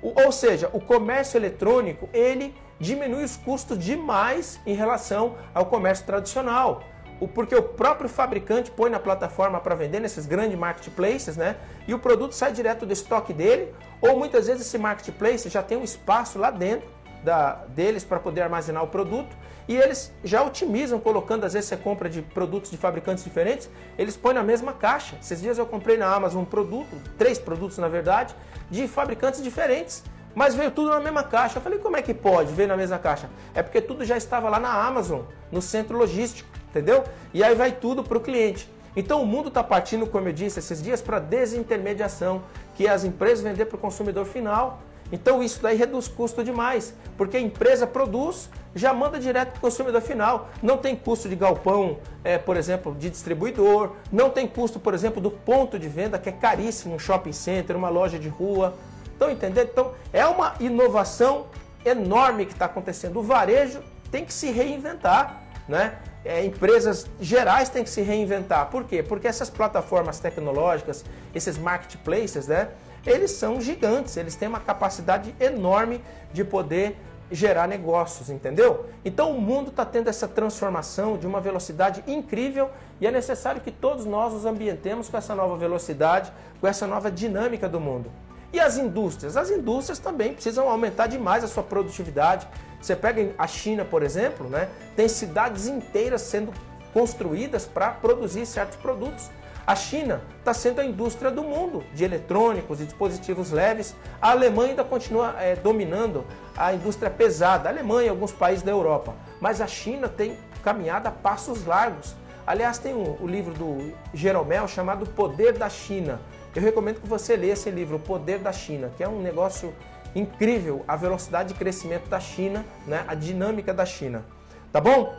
Ou 0.02 0.30
seja, 0.30 0.68
o 0.72 0.80
comércio 0.80 1.38
eletrônico 1.38 2.10
ele 2.12 2.54
diminui 2.78 3.24
os 3.24 3.36
custos 3.36 3.78
demais 3.78 4.60
em 4.66 4.74
relação 4.74 5.36
ao 5.54 5.66
comércio 5.66 6.04
tradicional 6.04 6.82
porque 7.28 7.54
o 7.54 7.62
próprio 7.62 8.08
fabricante 8.08 8.70
põe 8.70 8.90
na 8.90 8.98
plataforma 8.98 9.60
para 9.60 9.74
vender 9.74 10.00
nesses 10.00 10.26
grandes 10.26 10.58
marketplaces, 10.58 11.36
né? 11.36 11.56
E 11.86 11.94
o 11.94 11.98
produto 11.98 12.32
sai 12.32 12.52
direto 12.52 12.84
do 12.84 12.92
estoque 12.92 13.32
dele, 13.32 13.72
ou 14.00 14.18
muitas 14.18 14.46
vezes 14.46 14.66
esse 14.66 14.78
marketplace 14.78 15.48
já 15.48 15.62
tem 15.62 15.78
um 15.78 15.84
espaço 15.84 16.38
lá 16.38 16.50
dentro 16.50 16.88
da, 17.22 17.64
deles 17.68 18.04
para 18.04 18.20
poder 18.20 18.42
armazenar 18.42 18.82
o 18.84 18.88
produto 18.88 19.34
e 19.66 19.76
eles 19.76 20.12
já 20.22 20.42
otimizam 20.42 21.00
colocando, 21.00 21.44
às 21.44 21.54
vezes 21.54 21.68
você 21.68 21.76
compra 21.76 22.08
de 22.08 22.20
produtos 22.20 22.70
de 22.70 22.76
fabricantes 22.76 23.24
diferentes, 23.24 23.70
eles 23.96 24.16
põem 24.16 24.34
na 24.34 24.42
mesma 24.42 24.74
caixa. 24.74 25.16
Esses 25.20 25.40
dias 25.40 25.56
eu 25.56 25.64
comprei 25.64 25.96
na 25.96 26.06
Amazon 26.14 26.42
um 26.42 26.44
produto, 26.44 27.00
três 27.16 27.38
produtos 27.38 27.78
na 27.78 27.88
verdade, 27.88 28.34
de 28.70 28.86
fabricantes 28.86 29.42
diferentes. 29.42 30.04
Mas 30.34 30.54
veio 30.54 30.70
tudo 30.70 30.90
na 30.90 31.00
mesma 31.00 31.22
caixa. 31.22 31.58
Eu 31.58 31.62
falei, 31.62 31.78
como 31.78 31.96
é 31.96 32.02
que 32.02 32.12
pode 32.12 32.52
ver 32.52 32.66
na 32.66 32.76
mesma 32.76 32.98
caixa? 32.98 33.30
É 33.54 33.62
porque 33.62 33.80
tudo 33.80 34.04
já 34.04 34.16
estava 34.16 34.48
lá 34.48 34.58
na 34.58 34.68
Amazon, 34.68 35.22
no 35.50 35.62
centro 35.62 35.96
logístico 35.96 36.53
entendeu? 36.74 37.04
E 37.32 37.42
aí 37.44 37.54
vai 37.54 37.70
tudo 37.70 38.02
para 38.02 38.18
o 38.18 38.20
cliente. 38.20 38.68
Então 38.96 39.22
o 39.22 39.26
mundo 39.26 39.48
está 39.48 39.62
partindo, 39.62 40.06
como 40.06 40.28
eu 40.28 40.32
disse 40.32 40.58
esses 40.58 40.82
dias, 40.82 41.00
para 41.00 41.20
desintermediação, 41.20 42.42
que 42.74 42.86
é 42.86 42.90
as 42.90 43.04
empresas 43.04 43.40
vender 43.40 43.66
para 43.66 43.76
o 43.76 43.78
consumidor 43.78 44.24
final. 44.24 44.80
Então 45.12 45.42
isso 45.42 45.62
daí 45.62 45.76
reduz 45.76 46.08
custo 46.08 46.42
demais, 46.42 46.94
porque 47.16 47.36
a 47.36 47.40
empresa 47.40 47.86
produz, 47.86 48.48
já 48.74 48.92
manda 48.92 49.20
direto 49.20 49.50
para 49.50 49.58
o 49.58 49.60
consumidor 49.60 50.00
final. 50.00 50.48
Não 50.60 50.76
tem 50.76 50.96
custo 50.96 51.28
de 51.28 51.36
galpão, 51.36 51.98
é, 52.24 52.38
por 52.38 52.56
exemplo, 52.56 52.94
de 52.94 53.10
distribuidor, 53.10 53.92
não 54.10 54.30
tem 54.30 54.46
custo, 54.48 54.80
por 54.80 54.94
exemplo, 54.94 55.20
do 55.20 55.30
ponto 55.30 55.78
de 55.78 55.88
venda, 55.88 56.18
que 56.18 56.28
é 56.28 56.32
caríssimo, 56.32 56.94
um 56.94 56.98
shopping 56.98 57.32
center, 57.32 57.76
uma 57.76 57.88
loja 57.88 58.18
de 58.18 58.28
rua. 58.28 58.74
Então, 59.14 59.30
entendeu? 59.30 59.64
Então 59.64 59.92
é 60.12 60.26
uma 60.26 60.54
inovação 60.58 61.46
enorme 61.84 62.46
que 62.46 62.52
está 62.52 62.64
acontecendo. 62.64 63.20
O 63.20 63.22
varejo 63.22 63.80
tem 64.10 64.24
que 64.24 64.32
se 64.32 64.50
reinventar, 64.50 65.43
né? 65.68 65.98
é, 66.24 66.44
empresas 66.44 67.06
gerais 67.20 67.68
têm 67.68 67.84
que 67.84 67.90
se 67.90 68.00
reinventar. 68.00 68.70
Por 68.70 68.84
quê? 68.84 69.02
Porque 69.02 69.28
essas 69.28 69.50
plataformas 69.50 70.18
tecnológicas, 70.18 71.04
esses 71.34 71.58
marketplaces, 71.58 72.48
né, 72.48 72.68
eles 73.04 73.32
são 73.32 73.60
gigantes, 73.60 74.16
eles 74.16 74.34
têm 74.34 74.48
uma 74.48 74.60
capacidade 74.60 75.34
enorme 75.38 76.00
de 76.32 76.42
poder 76.42 76.96
gerar 77.30 77.66
negócios, 77.66 78.30
entendeu? 78.30 78.86
Então 79.04 79.30
o 79.32 79.40
mundo 79.40 79.68
está 79.68 79.84
tendo 79.84 80.08
essa 80.08 80.26
transformação 80.28 81.16
de 81.18 81.26
uma 81.26 81.40
velocidade 81.40 82.02
incrível 82.06 82.70
e 83.00 83.06
é 83.06 83.10
necessário 83.10 83.60
que 83.60 83.70
todos 83.70 84.06
nós 84.06 84.32
nos 84.32 84.46
ambientemos 84.46 85.08
com 85.08 85.16
essa 85.16 85.34
nova 85.34 85.56
velocidade, 85.56 86.32
com 86.60 86.66
essa 86.66 86.86
nova 86.86 87.10
dinâmica 87.10 87.68
do 87.68 87.80
mundo. 87.80 88.10
E 88.52 88.60
as 88.60 88.78
indústrias? 88.78 89.36
As 89.36 89.50
indústrias 89.50 89.98
também 89.98 90.32
precisam 90.32 90.68
aumentar 90.68 91.08
demais 91.08 91.42
a 91.42 91.48
sua 91.48 91.62
produtividade, 91.62 92.46
você 92.84 92.94
pega 92.94 93.32
a 93.38 93.46
China, 93.46 93.82
por 93.82 94.02
exemplo, 94.02 94.46
né, 94.46 94.68
tem 94.94 95.08
cidades 95.08 95.66
inteiras 95.66 96.20
sendo 96.20 96.52
construídas 96.92 97.64
para 97.64 97.90
produzir 97.90 98.44
certos 98.44 98.76
produtos. 98.76 99.30
A 99.66 99.74
China 99.74 100.20
está 100.38 100.52
sendo 100.52 100.82
a 100.82 100.84
indústria 100.84 101.30
do 101.30 101.42
mundo 101.42 101.82
de 101.94 102.04
eletrônicos 102.04 102.82
e 102.82 102.84
dispositivos 102.84 103.50
leves. 103.50 103.96
A 104.20 104.32
Alemanha 104.32 104.70
ainda 104.70 104.84
continua 104.84 105.34
é, 105.40 105.56
dominando 105.56 106.26
a 106.54 106.74
indústria 106.74 107.10
pesada. 107.10 107.70
A 107.70 107.72
Alemanha 107.72 108.08
e 108.08 108.10
alguns 108.10 108.30
países 108.30 108.62
da 108.62 108.70
Europa. 108.70 109.14
Mas 109.40 109.62
a 109.62 109.66
China 109.66 110.06
tem 110.06 110.36
caminhado 110.62 111.08
a 111.08 111.10
passos 111.10 111.64
largos. 111.64 112.14
Aliás, 112.46 112.76
tem 112.76 112.92
o, 112.92 113.16
o 113.18 113.26
livro 113.26 113.54
do 113.54 113.94
Jeromel 114.12 114.68
chamado 114.68 115.06
Poder 115.06 115.54
da 115.54 115.70
China. 115.70 116.20
Eu 116.54 116.60
recomendo 116.60 117.00
que 117.00 117.08
você 117.08 117.34
leia 117.34 117.54
esse 117.54 117.70
livro, 117.70 117.96
O 117.96 118.00
Poder 118.00 118.40
da 118.40 118.52
China, 118.52 118.90
que 118.94 119.02
é 119.02 119.08
um 119.08 119.22
negócio 119.22 119.72
incrível 120.14 120.84
a 120.86 120.96
velocidade 120.96 121.52
de 121.52 121.58
crescimento 121.58 122.08
da 122.08 122.20
China, 122.20 122.64
né? 122.86 123.04
a 123.06 123.14
dinâmica 123.14 123.72
da 123.74 123.84
China. 123.84 124.24
Tá 124.72 124.80
bom? 124.80 125.14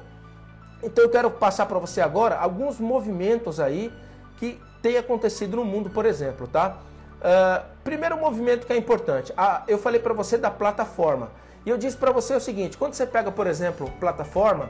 Então 0.84 1.04
eu 1.04 1.10
quero 1.10 1.32
passar 1.32 1.66
para 1.66 1.80
você 1.80 2.02
agora 2.02 2.36
alguns 2.38 2.80
movimentos 2.80 3.60
aí 3.60 3.92
que 4.38 4.60
tem 4.82 4.98
acontecido 4.98 5.58
no 5.58 5.66
mundo, 5.66 5.90
por 5.90 6.06
exemplo, 6.06 6.48
tá? 6.48 6.78
Uh, 7.16 7.66
primeiro 7.84 8.18
movimento 8.18 8.68
que 8.68 8.74
é 8.74 8.78
importante, 8.78 9.34
ah, 9.36 9.64
eu 9.68 9.80
falei 9.80 10.00
para 10.00 10.14
você 10.14 10.38
da 10.38 10.52
plataforma. 10.52 11.32
E 11.66 11.70
eu 11.70 11.78
disse 11.78 11.98
para 11.98 12.12
você 12.12 12.36
o 12.36 12.40
seguinte, 12.40 12.78
quando 12.78 12.94
você 12.94 13.08
pega, 13.08 13.32
por 13.32 13.48
exemplo, 13.48 13.90
plataforma, 14.00 14.70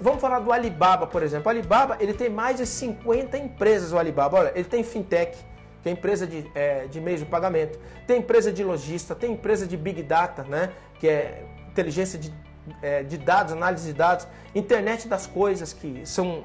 vamos 0.00 0.20
falar 0.20 0.40
do 0.40 0.52
Alibaba, 0.52 1.06
por 1.06 1.22
exemplo. 1.22 1.46
O 1.46 1.50
Alibaba, 1.50 1.96
ele 2.00 2.12
tem 2.12 2.28
mais 2.28 2.56
de 2.56 2.66
50 2.66 3.38
empresas, 3.38 3.92
o 3.92 3.98
Alibaba. 3.98 4.38
Olha, 4.38 4.52
ele 4.54 4.64
tem 4.64 4.82
fintech, 4.82 5.38
tem 5.82 5.92
empresa 5.92 6.26
de, 6.26 6.50
é, 6.54 6.86
de 6.86 7.00
meios 7.00 7.20
de 7.20 7.26
pagamento, 7.26 7.78
tem 8.06 8.18
empresa 8.18 8.52
de 8.52 8.62
lojista, 8.62 9.14
tem 9.14 9.32
empresa 9.32 9.66
de 9.66 9.76
Big 9.76 10.02
Data, 10.02 10.44
né, 10.44 10.70
que 10.98 11.08
é 11.08 11.44
inteligência 11.68 12.18
de, 12.18 12.32
é, 12.80 13.02
de 13.02 13.18
dados, 13.18 13.52
análise 13.52 13.86
de 13.88 13.92
dados, 13.92 14.26
internet 14.54 15.08
das 15.08 15.26
coisas, 15.26 15.72
que 15.72 16.02
são 16.04 16.44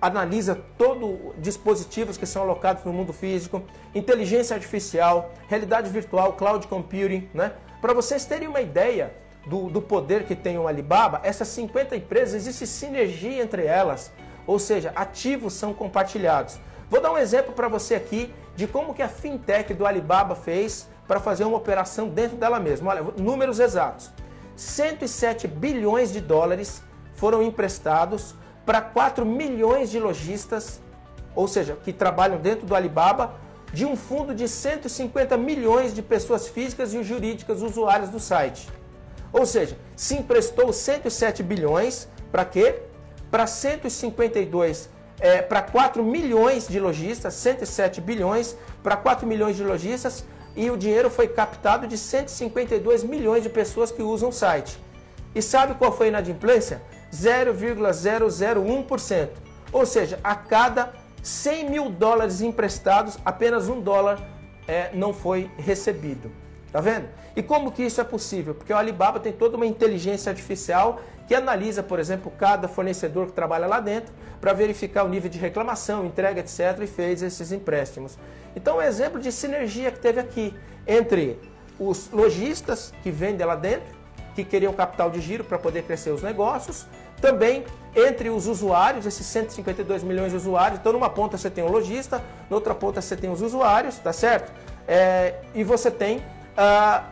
analisa 0.00 0.58
todo 0.78 1.34
dispositivos 1.36 2.16
que 2.16 2.24
são 2.24 2.42
alocados 2.42 2.82
no 2.84 2.92
mundo 2.92 3.12
físico, 3.12 3.62
inteligência 3.94 4.54
artificial, 4.54 5.34
realidade 5.46 5.90
virtual, 5.90 6.32
cloud 6.32 6.66
computing, 6.68 7.28
né? 7.34 7.52
Para 7.80 7.92
vocês 7.92 8.24
terem 8.24 8.48
uma 8.48 8.60
ideia 8.60 9.12
do, 9.46 9.68
do 9.68 9.82
poder 9.82 10.24
que 10.24 10.34
tem 10.34 10.58
o 10.58 10.66
Alibaba, 10.66 11.20
essas 11.22 11.48
50 11.48 11.96
empresas, 11.96 12.34
existe 12.34 12.66
sinergia 12.66 13.42
entre 13.42 13.64
elas, 13.66 14.12
ou 14.46 14.58
seja, 14.58 14.92
ativos 14.94 15.52
são 15.54 15.72
compartilhados. 15.74 16.58
Vou 16.90 17.00
dar 17.00 17.12
um 17.12 17.18
exemplo 17.18 17.54
para 17.54 17.68
você 17.68 17.94
aqui 17.94 18.34
de 18.56 18.66
como 18.66 18.92
que 18.92 19.00
a 19.00 19.08
fintech 19.08 19.72
do 19.72 19.86
Alibaba 19.86 20.34
fez 20.34 20.88
para 21.06 21.20
fazer 21.20 21.44
uma 21.44 21.56
operação 21.56 22.08
dentro 22.08 22.36
dela 22.36 22.58
mesma. 22.58 22.90
Olha, 22.90 23.02
números 23.16 23.60
exatos. 23.60 24.10
107 24.56 25.46
bilhões 25.46 26.12
de 26.12 26.20
dólares 26.20 26.82
foram 27.14 27.44
emprestados 27.44 28.34
para 28.66 28.80
4 28.80 29.24
milhões 29.24 29.88
de 29.88 30.00
lojistas, 30.00 30.80
ou 31.34 31.46
seja, 31.46 31.76
que 31.76 31.92
trabalham 31.92 32.38
dentro 32.38 32.66
do 32.66 32.74
Alibaba, 32.74 33.34
de 33.72 33.86
um 33.86 33.96
fundo 33.96 34.34
de 34.34 34.48
150 34.48 35.36
milhões 35.36 35.94
de 35.94 36.02
pessoas 36.02 36.48
físicas 36.48 36.92
e 36.92 37.02
jurídicas 37.04 37.62
usuárias 37.62 38.10
do 38.10 38.18
site. 38.18 38.68
Ou 39.32 39.46
seja, 39.46 39.78
se 39.94 40.16
emprestou 40.16 40.72
107 40.72 41.40
bilhões 41.44 42.08
para 42.32 42.44
quê? 42.44 42.82
Para 43.30 43.46
152 43.46 44.90
é, 45.20 45.42
para 45.42 45.62
4 45.62 46.02
milhões 46.02 46.66
de 46.66 46.80
lojistas, 46.80 47.34
107 47.34 48.00
bilhões 48.00 48.56
para 48.82 48.96
4 48.96 49.26
milhões 49.26 49.56
de 49.56 49.62
lojistas 49.62 50.24
e 50.56 50.70
o 50.70 50.76
dinheiro 50.76 51.10
foi 51.10 51.28
captado 51.28 51.86
de 51.86 51.96
152 51.96 53.04
milhões 53.04 53.42
de 53.42 53.48
pessoas 53.48 53.92
que 53.92 54.02
usam 54.02 54.30
o 54.30 54.32
site. 54.32 54.78
E 55.34 55.42
sabe 55.42 55.74
qual 55.74 55.92
foi 55.92 56.06
a 56.06 56.08
inadimplência? 56.08 56.82
0,001%. 57.12 59.28
Ou 59.72 59.86
seja, 59.86 60.18
a 60.24 60.34
cada 60.34 60.92
100 61.22 61.70
mil 61.70 61.90
dólares 61.90 62.40
emprestados, 62.40 63.18
apenas 63.24 63.68
um 63.68 63.80
dólar 63.80 64.20
é, 64.66 64.90
não 64.92 65.12
foi 65.12 65.48
recebido. 65.56 66.32
Tá 66.72 66.80
vendo? 66.80 67.08
E 67.34 67.42
como 67.42 67.72
que 67.72 67.82
isso 67.82 68.00
é 68.00 68.04
possível? 68.04 68.54
Porque 68.54 68.72
o 68.72 68.76
Alibaba 68.76 69.18
tem 69.18 69.32
toda 69.32 69.56
uma 69.56 69.66
inteligência 69.66 70.30
artificial 70.30 71.00
que 71.26 71.34
analisa, 71.34 71.82
por 71.82 71.98
exemplo, 71.98 72.32
cada 72.38 72.68
fornecedor 72.68 73.26
que 73.26 73.32
trabalha 73.32 73.66
lá 73.66 73.80
dentro 73.80 74.12
para 74.40 74.52
verificar 74.52 75.04
o 75.04 75.08
nível 75.08 75.30
de 75.30 75.38
reclamação, 75.38 76.04
entrega, 76.04 76.40
etc. 76.40 76.80
e 76.82 76.86
fez 76.86 77.22
esses 77.22 77.52
empréstimos. 77.52 78.18
Então, 78.54 78.78
um 78.78 78.82
exemplo 78.82 79.20
de 79.20 79.30
sinergia 79.30 79.90
que 79.90 79.98
teve 79.98 80.20
aqui 80.20 80.54
entre 80.86 81.38
os 81.78 82.10
lojistas 82.10 82.92
que 83.02 83.10
vendem 83.10 83.46
lá 83.46 83.54
dentro, 83.56 83.98
que 84.34 84.44
queriam 84.44 84.72
capital 84.72 85.10
de 85.10 85.20
giro 85.20 85.44
para 85.44 85.58
poder 85.58 85.82
crescer 85.82 86.10
os 86.10 86.22
negócios, 86.22 86.86
também 87.20 87.64
entre 87.94 88.30
os 88.30 88.46
usuários, 88.46 89.06
esses 89.06 89.26
152 89.26 90.02
milhões 90.02 90.30
de 90.30 90.36
usuários. 90.36 90.80
Então, 90.80 90.92
numa 90.92 91.10
ponta 91.10 91.36
você 91.36 91.50
tem 91.50 91.62
o 91.62 91.68
lojista, 91.68 92.22
na 92.48 92.56
outra 92.56 92.74
ponta 92.74 93.00
você 93.00 93.16
tem 93.16 93.30
os 93.30 93.42
usuários, 93.42 93.98
tá 93.98 94.12
certo? 94.12 94.52
É, 94.86 95.34
e 95.54 95.62
você 95.62 95.90
tem 95.90 96.22
uh, 96.60 97.02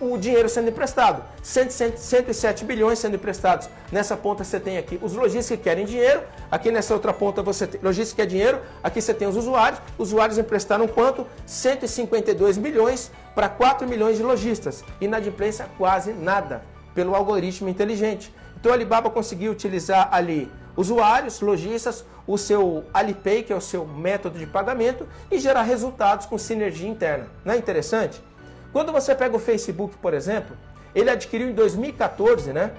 o 0.00 0.16
dinheiro 0.16 0.48
sendo 0.48 0.70
emprestado. 0.70 1.22
107 1.42 2.64
bilhões 2.64 2.98
sendo 2.98 3.16
emprestados. 3.16 3.68
Nessa 3.92 4.16
ponta 4.16 4.42
você 4.42 4.58
tem 4.58 4.78
aqui 4.78 4.98
os 5.02 5.12
lojistas 5.12 5.56
que 5.56 5.62
querem 5.62 5.84
dinheiro, 5.84 6.22
aqui 6.50 6.70
nessa 6.70 6.94
outra 6.94 7.12
ponta 7.12 7.42
você 7.42 7.66
tem 7.66 7.80
lojistas 7.82 8.12
que 8.12 8.16
quer 8.16 8.26
dinheiro, 8.26 8.60
aqui 8.82 9.00
você 9.00 9.12
tem 9.12 9.28
os 9.28 9.36
usuários. 9.36 9.80
Os 9.98 10.08
usuários 10.08 10.38
emprestaram 10.38 10.88
quanto? 10.88 11.26
152 11.46 12.56
bilhões 12.56 13.10
para 13.34 13.48
4 13.48 13.86
milhões 13.86 14.16
de 14.16 14.22
lojistas. 14.22 14.82
Inadimplência 15.00 15.66
quase 15.76 16.12
nada, 16.12 16.62
pelo 16.94 17.14
algoritmo 17.14 17.68
inteligente. 17.68 18.34
Então 18.58 18.72
a 18.72 18.74
Alibaba 18.74 19.10
conseguiu 19.10 19.52
utilizar 19.52 20.08
ali 20.12 20.50
usuários, 20.76 21.40
lojistas, 21.40 22.04
o 22.26 22.38
seu 22.38 22.84
Alipay, 22.94 23.42
que 23.42 23.52
é 23.52 23.56
o 23.56 23.60
seu 23.60 23.84
método 23.84 24.38
de 24.38 24.46
pagamento, 24.46 25.06
e 25.30 25.38
gerar 25.38 25.62
resultados 25.62 26.26
com 26.26 26.38
sinergia 26.38 26.88
interna. 26.88 27.26
Não 27.44 27.54
é 27.54 27.56
interessante? 27.56 28.22
Quando 28.72 28.92
você 28.92 29.14
pega 29.14 29.34
o 29.34 29.38
Facebook, 29.38 29.96
por 29.98 30.14
exemplo, 30.14 30.56
ele 30.94 31.10
adquiriu 31.10 31.48
em 31.48 31.52
2014 31.52 32.52
né, 32.52 32.72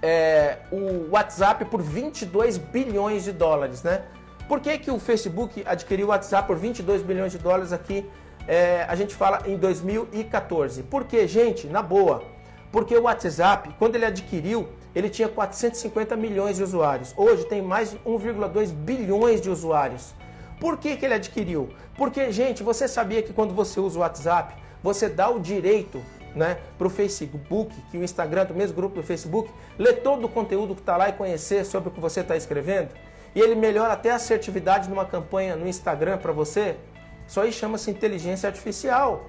é, 0.00 0.58
o 0.70 1.10
WhatsApp 1.10 1.64
por 1.66 1.82
22 1.82 2.56
bilhões 2.58 3.24
de 3.24 3.32
dólares. 3.32 3.82
Né? 3.82 4.02
Por 4.48 4.60
que, 4.60 4.78
que 4.78 4.90
o 4.90 4.98
Facebook 4.98 5.62
adquiriu 5.66 6.06
o 6.06 6.10
WhatsApp 6.10 6.46
por 6.46 6.56
22 6.56 7.02
bilhões 7.02 7.32
de 7.32 7.38
dólares 7.38 7.72
aqui? 7.72 8.08
É, 8.48 8.84
a 8.88 8.94
gente 8.96 9.14
fala 9.14 9.42
em 9.46 9.56
2014. 9.56 10.82
Por 10.84 11.04
quê, 11.04 11.28
gente? 11.28 11.66
Na 11.66 11.82
boa. 11.82 12.24
Porque 12.72 12.96
o 12.96 13.02
WhatsApp, 13.02 13.74
quando 13.78 13.96
ele 13.96 14.06
adquiriu, 14.06 14.68
ele 14.94 15.08
tinha 15.10 15.28
450 15.28 16.16
milhões 16.16 16.56
de 16.56 16.62
usuários. 16.62 17.14
Hoje 17.16 17.44
tem 17.46 17.62
mais 17.62 17.90
de 17.90 17.98
1,2 17.98 18.72
bilhões 18.72 19.40
de 19.40 19.50
usuários. 19.50 20.14
Por 20.58 20.78
que, 20.78 20.96
que 20.96 21.04
ele 21.04 21.14
adquiriu? 21.14 21.70
Porque, 21.96 22.32
gente, 22.32 22.62
você 22.62 22.88
sabia 22.88 23.22
que 23.22 23.32
quando 23.32 23.54
você 23.54 23.78
usa 23.78 23.98
o 23.98 24.02
WhatsApp, 24.02 24.54
você 24.82 25.08
dá 25.08 25.28
o 25.28 25.38
direito 25.38 26.02
né, 26.34 26.58
para 26.78 26.86
o 26.86 26.90
Facebook, 26.90 27.74
que 27.90 27.98
o 27.98 28.02
Instagram, 28.02 28.46
do 28.46 28.54
mesmo 28.54 28.74
grupo 28.74 28.96
do 28.96 29.02
Facebook, 29.02 29.50
ler 29.78 30.02
todo 30.02 30.24
o 30.24 30.28
conteúdo 30.28 30.74
que 30.74 30.80
está 30.80 30.96
lá 30.96 31.08
e 31.08 31.12
conhecer 31.12 31.64
sobre 31.64 31.88
o 31.88 31.92
que 31.92 32.00
você 32.00 32.20
está 32.20 32.36
escrevendo? 32.36 32.90
E 33.34 33.40
ele 33.40 33.54
melhora 33.54 33.92
até 33.92 34.10
a 34.10 34.16
assertividade 34.16 34.88
numa 34.88 35.04
campanha 35.04 35.56
no 35.56 35.66
Instagram 35.66 36.18
para 36.18 36.32
você? 36.32 36.76
Isso 37.26 37.40
aí 37.40 37.52
chama-se 37.52 37.90
inteligência 37.90 38.46
artificial. 38.46 39.26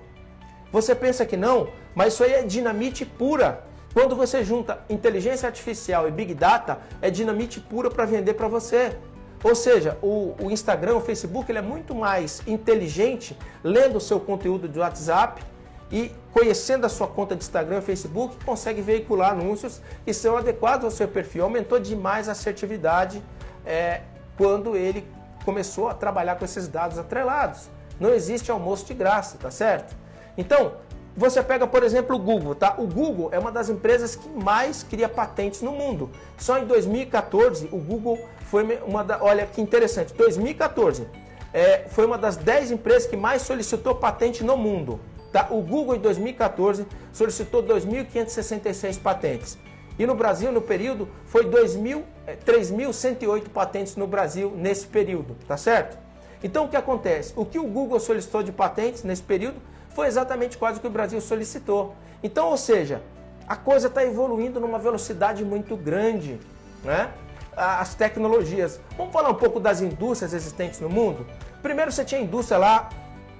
Você 0.71 0.95
pensa 0.95 1.25
que 1.25 1.37
não, 1.37 1.69
mas 1.93 2.13
isso 2.13 2.23
aí 2.23 2.33
é 2.33 2.43
dinamite 2.43 3.05
pura. 3.05 3.63
Quando 3.93 4.15
você 4.15 4.43
junta 4.43 4.83
inteligência 4.89 5.47
artificial 5.47 6.07
e 6.07 6.11
Big 6.11 6.33
Data, 6.33 6.79
é 7.01 7.11
dinamite 7.11 7.59
pura 7.59 7.89
para 7.89 8.05
vender 8.05 8.33
para 8.33 8.47
você. 8.47 8.97
Ou 9.43 9.53
seja, 9.53 9.97
o, 10.01 10.35
o, 10.39 10.49
Instagram, 10.49 10.95
o 10.95 11.01
Facebook, 11.01 11.51
ele 11.51 11.59
é 11.59 11.61
muito 11.61 11.93
mais 11.93 12.41
inteligente 12.47 13.37
lendo 13.61 13.97
o 13.97 14.01
seu 14.01 14.19
conteúdo 14.19 14.69
de 14.69 14.79
WhatsApp 14.79 15.43
e 15.91 16.11
conhecendo 16.31 16.85
a 16.85 16.89
sua 16.89 17.07
conta 17.07 17.35
de 17.35 17.43
Instagram 17.43 17.79
e 17.79 17.81
Facebook, 17.81 18.43
consegue 18.45 18.81
veicular 18.81 19.31
anúncios 19.33 19.81
que 20.05 20.13
são 20.13 20.37
adequados 20.37 20.85
ao 20.85 20.91
seu 20.91 21.07
perfil. 21.07 21.43
Aumentou 21.43 21.77
demais 21.77 22.29
a 22.29 22.31
assertividade 22.31 23.21
é, 23.65 24.01
quando 24.37 24.77
ele 24.77 25.05
começou 25.43 25.89
a 25.89 25.93
trabalhar 25.93 26.35
com 26.35 26.45
esses 26.45 26.67
dados 26.67 26.97
atrelados. 26.97 27.69
Não 27.99 28.11
existe 28.13 28.49
almoço 28.49 28.85
de 28.85 28.93
graça, 28.93 29.37
tá 29.37 29.51
certo? 29.51 29.95
Então, 30.37 30.73
você 31.15 31.43
pega, 31.43 31.67
por 31.67 31.83
exemplo, 31.83 32.15
o 32.15 32.19
Google, 32.19 32.55
tá? 32.55 32.75
O 32.77 32.87
Google 32.87 33.29
é 33.31 33.37
uma 33.37 33.51
das 33.51 33.69
empresas 33.69 34.15
que 34.15 34.27
mais 34.29 34.81
cria 34.83 35.07
patentes 35.07 35.61
no 35.61 35.71
mundo. 35.71 36.09
Só 36.37 36.57
em 36.57 36.65
2014, 36.65 37.69
o 37.71 37.77
Google 37.77 38.19
foi 38.49 38.79
uma 38.85 39.03
da, 39.03 39.23
olha 39.23 39.45
que 39.45 39.61
interessante, 39.61 40.13
2014 40.13 41.07
é, 41.53 41.85
foi 41.87 42.05
uma 42.05 42.17
das 42.17 42.35
10 42.35 42.71
empresas 42.71 43.05
que 43.07 43.15
mais 43.15 43.43
solicitou 43.43 43.93
patente 43.95 44.43
no 44.43 44.57
mundo. 44.57 44.99
Tá? 45.31 45.47
O 45.51 45.61
Google 45.61 45.95
em 45.95 45.99
2014 45.99 46.87
solicitou 47.11 47.63
2.566 47.63 48.99
patentes. 48.99 49.57
E 49.97 50.07
no 50.07 50.15
Brasil, 50.15 50.51
no 50.51 50.61
período, 50.61 51.07
foi 51.25 51.45
3.108 51.45 53.43
é, 53.45 53.49
patentes 53.49 53.95
no 53.95 54.07
Brasil 54.07 54.51
nesse 54.55 54.87
período, 54.87 55.35
tá 55.47 55.55
certo? 55.55 56.01
Então 56.43 56.65
o 56.65 56.67
que 56.69 56.75
acontece? 56.75 57.31
O 57.35 57.45
que 57.45 57.59
o 57.59 57.67
Google 57.67 57.99
solicitou 57.99 58.41
de 58.41 58.51
patentes 58.51 59.03
nesse 59.03 59.21
período 59.21 59.61
foi 59.93 60.07
exatamente 60.07 60.57
quase 60.57 60.77
o 60.77 60.81
que 60.81 60.87
o 60.87 60.91
Brasil 60.91 61.19
solicitou. 61.21 61.95
Então, 62.21 62.49
ou 62.49 62.57
seja, 62.57 63.01
a 63.47 63.55
coisa 63.55 63.87
está 63.87 64.03
evoluindo 64.03 64.59
numa 64.59 64.79
velocidade 64.79 65.43
muito 65.43 65.75
grande, 65.75 66.39
né? 66.83 67.11
As 67.55 67.93
tecnologias. 67.93 68.79
Vamos 68.97 69.13
falar 69.13 69.29
um 69.29 69.35
pouco 69.35 69.59
das 69.59 69.81
indústrias 69.81 70.33
existentes 70.33 70.79
no 70.79 70.89
mundo? 70.89 71.27
Primeiro 71.61 71.91
você 71.91 72.03
tinha 72.03 72.19
a 72.19 72.23
indústria 72.23 72.57
lá 72.57 72.89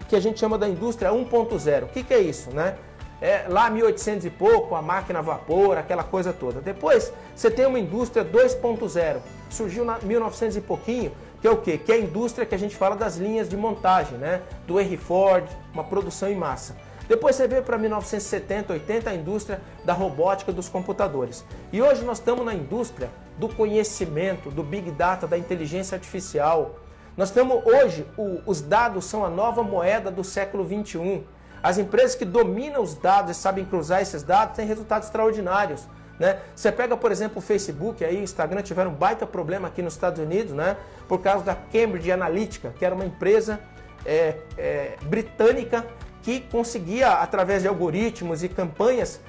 que 0.07 0.15
a 0.15 0.19
gente 0.19 0.39
chama 0.39 0.57
da 0.57 0.67
indústria 0.67 1.11
1.0. 1.11 1.83
O 1.83 1.87
que, 1.87 2.03
que 2.03 2.13
é 2.13 2.19
isso, 2.19 2.51
né? 2.51 2.75
É, 3.21 3.45
lá 3.47 3.69
1800 3.69 4.25
e 4.25 4.29
pouco, 4.29 4.75
a 4.75 4.81
máquina 4.81 5.19
a 5.19 5.21
vapor, 5.21 5.77
aquela 5.77 6.03
coisa 6.03 6.33
toda. 6.33 6.59
Depois 6.59 7.11
você 7.35 7.49
tem 7.49 7.65
uma 7.65 7.79
indústria 7.79 8.23
2.0, 8.23 9.19
surgiu 9.49 9.85
na 9.85 9.97
1900 9.99 10.57
e 10.57 10.61
pouquinho, 10.61 11.11
que 11.43 11.47
é 11.49 11.51
o 11.51 11.58
quê? 11.58 11.77
Que 11.77 11.91
é 11.91 11.95
a 11.95 11.99
indústria 11.99 12.45
que 12.45 12.56
a 12.56 12.58
gente 12.58 12.73
fala 12.73 12.95
das 12.95 13.17
linhas 13.17 13.49
de 13.49 13.58
montagem, 13.58 14.17
né? 14.17 14.41
Do 14.65 14.79
Henry 14.79 14.95
Ford, 14.95 15.45
uma 15.73 15.84
produção 15.84 16.29
em 16.29 16.38
massa. 16.38 16.73
Depois 17.06 17.36
você 17.36 17.49
veio 17.49 17.62
para 17.62 17.77
1970, 17.77 18.71
80, 18.71 19.10
a 19.10 19.13
indústria 19.13 19.62
da 19.84 19.91
robótica 19.91 20.53
dos 20.53 20.69
computadores. 20.69 21.43
E 21.73 21.82
hoje 21.82 22.01
nós 22.06 22.19
estamos 22.19 22.45
na 22.45 22.53
indústria 22.53 23.12
do 23.38 23.49
conhecimento, 23.49 24.49
do 24.49 24.63
Big 24.63 24.89
Data, 24.91 25.27
da 25.27 25.38
inteligência 25.38 25.95
artificial. 25.95 26.79
Nós 27.17 27.29
temos 27.29 27.62
hoje, 27.65 28.08
o, 28.17 28.39
os 28.45 28.62
dados 28.62 29.03
são 29.03 29.25
a 29.25 29.29
nova 29.29 29.62
moeda 29.62 30.10
do 30.10 30.23
século 30.23 30.63
21. 30.63 31.25
As 31.62 31.77
empresas 31.77 32.15
que 32.15 32.23
dominam 32.23 32.82
os 32.82 32.95
dados 32.95 33.32
e 33.32 33.34
sabem 33.38 33.65
cruzar 33.65 34.01
esses 34.01 34.23
dados 34.23 34.56
têm 34.56 34.65
resultados 34.65 35.08
extraordinários. 35.08 35.89
Né? 36.23 36.39
Você 36.55 36.71
pega, 36.71 36.95
por 36.95 37.12
exemplo, 37.12 37.39
o 37.39 37.41
Facebook, 37.41 38.05
aí, 38.05 38.15
o 38.15 38.23
Instagram 38.23 38.62
tiveram 38.62 38.91
um 38.91 38.93
baita 38.93 39.27
problema 39.27 39.67
aqui 39.67 39.81
nos 39.81 39.91
Estados 39.91 40.23
Unidos, 40.23 40.53
né? 40.53 40.77
por 41.05 41.19
causa 41.19 41.43
da 41.43 41.53
Cambridge 41.53 42.09
Analytica, 42.13 42.73
que 42.79 42.86
era 42.86 42.95
uma 42.95 43.03
empresa 43.03 43.59
é, 44.05 44.38
é, 44.57 44.95
britânica 45.01 45.86
que 46.21 46.39
conseguia, 46.39 47.09
através 47.15 47.62
de 47.62 47.67
algoritmos 47.67 48.41
e 48.41 48.47
campanhas, 48.47 49.19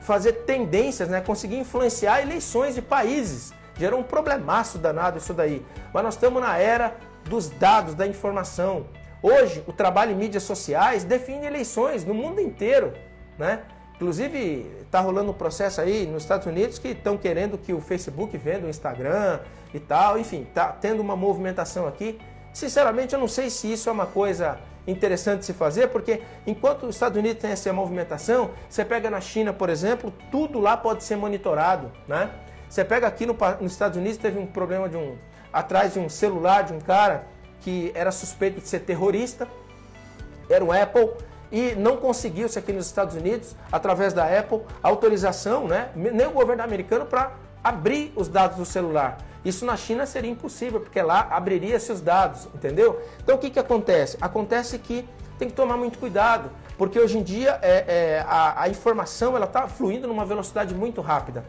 fazer 0.00 0.32
tendências, 0.46 1.10
né? 1.10 1.20
conseguir 1.20 1.58
influenciar 1.58 2.22
eleições 2.22 2.74
de 2.74 2.80
países. 2.80 3.52
Gerou 3.78 4.00
um 4.00 4.04
problemaço 4.04 4.78
danado 4.78 5.18
isso 5.18 5.34
daí. 5.34 5.62
Mas 5.92 6.02
nós 6.02 6.14
estamos 6.14 6.40
na 6.40 6.56
era 6.56 6.96
dos 7.28 7.50
dados, 7.50 7.94
da 7.94 8.06
informação. 8.06 8.86
Hoje, 9.22 9.62
o 9.66 9.72
trabalho 9.72 10.12
em 10.12 10.16
mídias 10.16 10.44
sociais 10.44 11.04
define 11.04 11.44
eleições 11.44 12.06
no 12.06 12.14
mundo 12.14 12.40
inteiro. 12.40 12.94
Né? 13.38 13.60
Inclusive, 13.98 14.70
está 14.80 15.00
rolando 15.00 15.32
um 15.32 15.34
processo 15.34 15.80
aí 15.80 16.06
nos 16.06 16.22
Estados 16.22 16.46
Unidos 16.46 16.78
que 16.78 16.88
estão 16.88 17.18
querendo 17.18 17.58
que 17.58 17.72
o 17.72 17.80
Facebook 17.80 18.38
venda 18.38 18.64
o 18.66 18.70
Instagram 18.70 19.40
e 19.74 19.80
tal. 19.80 20.16
Enfim, 20.16 20.42
está 20.42 20.68
tendo 20.68 21.00
uma 21.00 21.16
movimentação 21.16 21.84
aqui. 21.84 22.16
Sinceramente, 22.52 23.12
eu 23.12 23.18
não 23.18 23.26
sei 23.26 23.50
se 23.50 23.72
isso 23.72 23.88
é 23.88 23.92
uma 23.92 24.06
coisa 24.06 24.56
interessante 24.86 25.40
de 25.40 25.46
se 25.46 25.52
fazer, 25.52 25.88
porque 25.88 26.22
enquanto 26.46 26.84
os 26.84 26.94
Estados 26.94 27.18
Unidos 27.18 27.42
tem 27.42 27.50
essa 27.50 27.72
movimentação, 27.72 28.52
você 28.70 28.84
pega 28.84 29.10
na 29.10 29.20
China, 29.20 29.52
por 29.52 29.68
exemplo, 29.68 30.14
tudo 30.30 30.60
lá 30.60 30.76
pode 30.76 31.02
ser 31.02 31.16
monitorado, 31.16 31.90
né? 32.06 32.30
Você 32.68 32.84
pega 32.84 33.08
aqui 33.08 33.26
no, 33.26 33.36
nos 33.60 33.72
Estados 33.72 33.98
Unidos, 33.98 34.16
teve 34.16 34.38
um 34.38 34.46
problema 34.46 34.88
de 34.88 34.96
um 34.96 35.16
atrás 35.52 35.94
de 35.94 35.98
um 35.98 36.08
celular 36.08 36.62
de 36.62 36.72
um 36.72 36.80
cara 36.80 37.26
que 37.60 37.90
era 37.94 38.12
suspeito 38.12 38.60
de 38.60 38.68
ser 38.68 38.80
terrorista, 38.80 39.48
era 40.48 40.64
um 40.64 40.70
Apple, 40.70 41.10
e 41.50 41.74
não 41.74 41.96
conseguiu-se 41.96 42.58
aqui 42.58 42.72
nos 42.72 42.86
Estados 42.86 43.14
Unidos, 43.14 43.54
através 43.70 44.12
da 44.12 44.24
Apple, 44.24 44.60
autorização, 44.82 45.66
né, 45.66 45.90
nem 45.94 46.26
o 46.26 46.32
governo 46.32 46.62
americano, 46.62 47.06
para 47.06 47.32
abrir 47.62 48.12
os 48.16 48.28
dados 48.28 48.56
do 48.56 48.64
celular. 48.64 49.18
Isso 49.44 49.64
na 49.64 49.76
China 49.76 50.04
seria 50.04 50.30
impossível, 50.30 50.80
porque 50.80 51.00
lá 51.00 51.28
abriria-se 51.30 51.90
os 51.92 52.00
dados, 52.00 52.46
entendeu? 52.54 53.00
Então 53.22 53.36
o 53.36 53.38
que, 53.38 53.50
que 53.50 53.58
acontece? 53.58 54.16
Acontece 54.20 54.78
que 54.78 55.08
tem 55.38 55.48
que 55.48 55.54
tomar 55.54 55.76
muito 55.76 55.98
cuidado, 55.98 56.50
porque 56.76 56.98
hoje 56.98 57.18
em 57.18 57.22
dia 57.22 57.58
é, 57.62 57.84
é 57.86 58.24
a, 58.26 58.62
a, 58.62 58.68
informação 58.68 59.36
ela 59.36 59.46
está 59.46 59.68
fluindo 59.68 60.08
numa 60.08 60.24
velocidade 60.24 60.74
muito 60.74 61.00
rápida. 61.00 61.44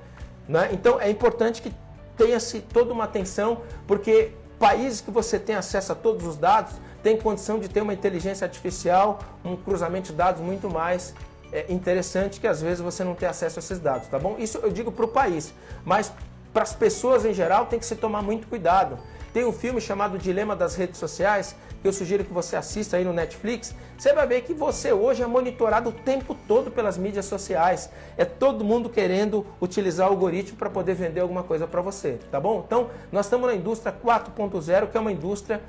Né? 0.48 0.70
Então 0.72 1.02
é 1.02 1.10
importante 1.10 1.62
que 1.62 1.74
tenha-se 2.16 2.62
toda 2.62 2.94
uma 2.94 3.06
atenção, 3.06 3.62
porque 3.88 4.34
países 4.60 5.02
que 5.02 5.10
você 5.10 5.40
tem 5.40 5.56
acesso 5.56 5.92
a 5.92 5.96
todos 5.96 6.26
os 6.26 6.38
dados, 6.38 6.74
tem 7.02 7.18
condição 7.18 7.60
de 7.60 7.68
ter 7.68 7.82
uma 7.82 7.94
inteligência 7.94 8.46
artificial, 8.46 9.20
um 9.44 9.56
cruzamento 9.56 10.12
de 10.12 10.14
dados 10.14 10.42
muito 10.42 10.70
mais 10.70 11.14
é, 11.52 11.66
interessante 11.70 12.40
que 12.40 12.48
às 12.48 12.62
vezes 12.62 12.80
você 12.80 13.04
não 13.04 13.16
tem 13.16 13.28
acesso 13.28 13.60
a 13.60 13.62
esses 13.62 13.80
dados, 13.80 14.08
tá 14.08 14.20
bom? 14.20 14.36
Isso 14.38 14.58
eu 14.60 14.72
digo 14.72 14.92
para 14.92 15.06
o 15.06 15.08
país, 15.08 15.54
mas 15.84 16.12
para 16.54 16.64
as 16.64 16.74
pessoas 16.74 17.26
em 17.26 17.34
geral 17.34 17.66
tem 17.66 17.80
que 17.80 17.86
se 17.86 17.96
tomar 17.96 18.22
muito 18.22 18.48
cuidado. 18.48 18.98
Tem 19.34 19.46
um 19.46 19.54
filme 19.54 19.80
chamado 19.80 20.18
Dilema 20.18 20.56
das 20.56 20.76
Redes 20.76 21.00
Sociais, 21.00 21.56
que 21.82 21.88
eu 21.88 21.94
sugiro 21.94 22.24
que 22.24 22.34
você 22.34 22.56
assista 22.56 22.98
aí 22.98 23.06
no 23.06 23.14
Netflix. 23.14 23.76
Você 23.98 24.12
vai 24.12 24.26
ver 24.26 24.42
que 24.42 24.54
você 24.54 24.92
hoje 24.92 25.22
é 25.22 25.28
monitorado 25.28 25.90
o 25.90 25.94
tempo 25.94 26.36
todo 26.48 26.72
pelas 26.72 26.98
mídias 26.98 27.26
sociais. 27.26 27.92
É 28.18 28.26
todo 28.26 28.66
mundo 28.66 28.90
querendo 28.90 29.46
utilizar 29.62 30.08
o 30.08 30.12
algoritmo 30.12 30.58
para 30.58 30.70
poder 30.70 30.96
vender 30.96 31.22
alguma 31.22 31.44
coisa 31.44 31.68
para 31.68 31.80
você, 31.80 32.18
tá 32.32 32.40
bom? 32.40 32.64
Então, 32.66 32.90
nós 33.12 33.28
estamos 33.28 33.48
na 33.48 33.56
indústria 33.56 33.94
4.0, 33.94 34.88
que 34.88 34.98
é 34.98 35.00
uma 35.00 35.12
indústria 35.12 35.62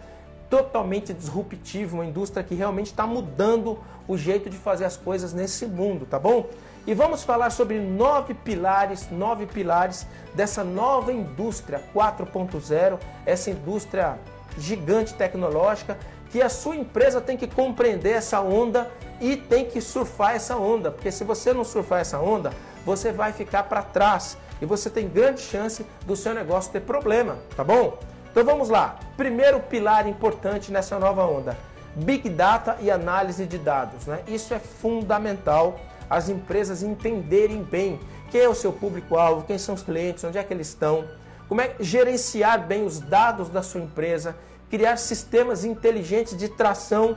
totalmente 0.51 1.15
disruptivo, 1.15 1.97
uma 1.97 2.05
indústria 2.05 2.43
que 2.43 2.55
realmente 2.55 2.89
está 2.89 3.07
mudando 3.07 3.79
o 4.09 4.19
jeito 4.19 4.51
de 4.51 4.57
fazer 4.57 4.85
as 4.85 4.97
coisas 4.97 5.33
nesse 5.33 5.65
mundo, 5.65 6.05
tá 6.05 6.19
bom? 6.19 6.51
E 6.87 6.93
vamos 6.93 7.23
falar 7.23 7.51
sobre 7.51 7.79
nove 7.79 8.35
pilares, 8.35 9.09
nove 9.11 9.47
pilares 9.47 10.07
dessa 10.35 10.65
nova 10.65 11.13
indústria 11.13 11.81
4.0, 11.95 12.99
essa 13.25 13.51
indústria 13.51 14.19
gigante 14.59 15.15
tecnológica 15.15 15.97
que 16.31 16.43
a 16.43 16.49
sua 16.49 16.77
empresa 16.77 17.21
tem 17.21 17.37
que 17.37 17.47
compreender 17.47 18.13
essa 18.13 18.41
onda 18.41 18.91
e 19.21 19.37
tem 19.37 19.65
que 19.67 19.81
surfar 19.81 20.35
essa 20.35 20.57
onda, 20.57 20.91
porque 20.91 21.13
se 21.13 21.25
você 21.25 21.53
não 21.53 21.65
surfar 21.65 22.01
essa 22.01 22.19
onda, 22.19 22.53
você 22.85 23.13
vai 23.13 23.33
ficar 23.33 23.65
para 23.65 23.83
trás 23.83 24.37
e 24.61 24.67
você 24.67 24.89
tem 24.89 25.09
grande 25.09 25.41
chance 25.41 25.85
do 26.07 26.17
seu 26.17 26.35
negócio 26.35 26.73
ter 26.73 26.81
problema, 26.81 27.39
tá 27.57 27.63
bom? 27.63 27.99
Então 28.31 28.45
vamos 28.45 28.69
lá. 28.69 28.99
Primeiro 29.16 29.61
pilar 29.61 30.07
importante 30.07 30.71
nessa 30.71 30.99
nova 30.99 31.25
onda: 31.25 31.57
Big 31.97 32.29
Data 32.29 32.77
e 32.81 32.90
análise 32.90 33.45
de 33.45 33.59
dados. 33.59 34.07
Né? 34.07 34.21
Isso 34.29 34.55
é 34.55 34.59
fundamental 34.59 35.79
as 36.09 36.29
empresas 36.29 36.83
entenderem 36.83 37.62
bem 37.62 38.01
quem 38.31 38.40
é 38.40 38.49
o 38.49 38.55
seu 38.55 38.73
público-alvo, 38.73 39.45
quem 39.45 39.59
são 39.59 39.75
os 39.75 39.83
clientes, 39.83 40.23
onde 40.23 40.38
é 40.38 40.45
que 40.45 40.53
eles 40.53 40.69
estão, 40.69 41.05
como 41.49 41.61
é 41.61 41.75
gerenciar 41.81 42.64
bem 42.66 42.85
os 42.85 43.01
dados 43.01 43.49
da 43.49 43.62
sua 43.62 43.81
empresa, 43.81 44.37
criar 44.69 44.97
sistemas 44.97 45.64
inteligentes 45.64 46.37
de 46.37 46.49
tração 46.49 47.16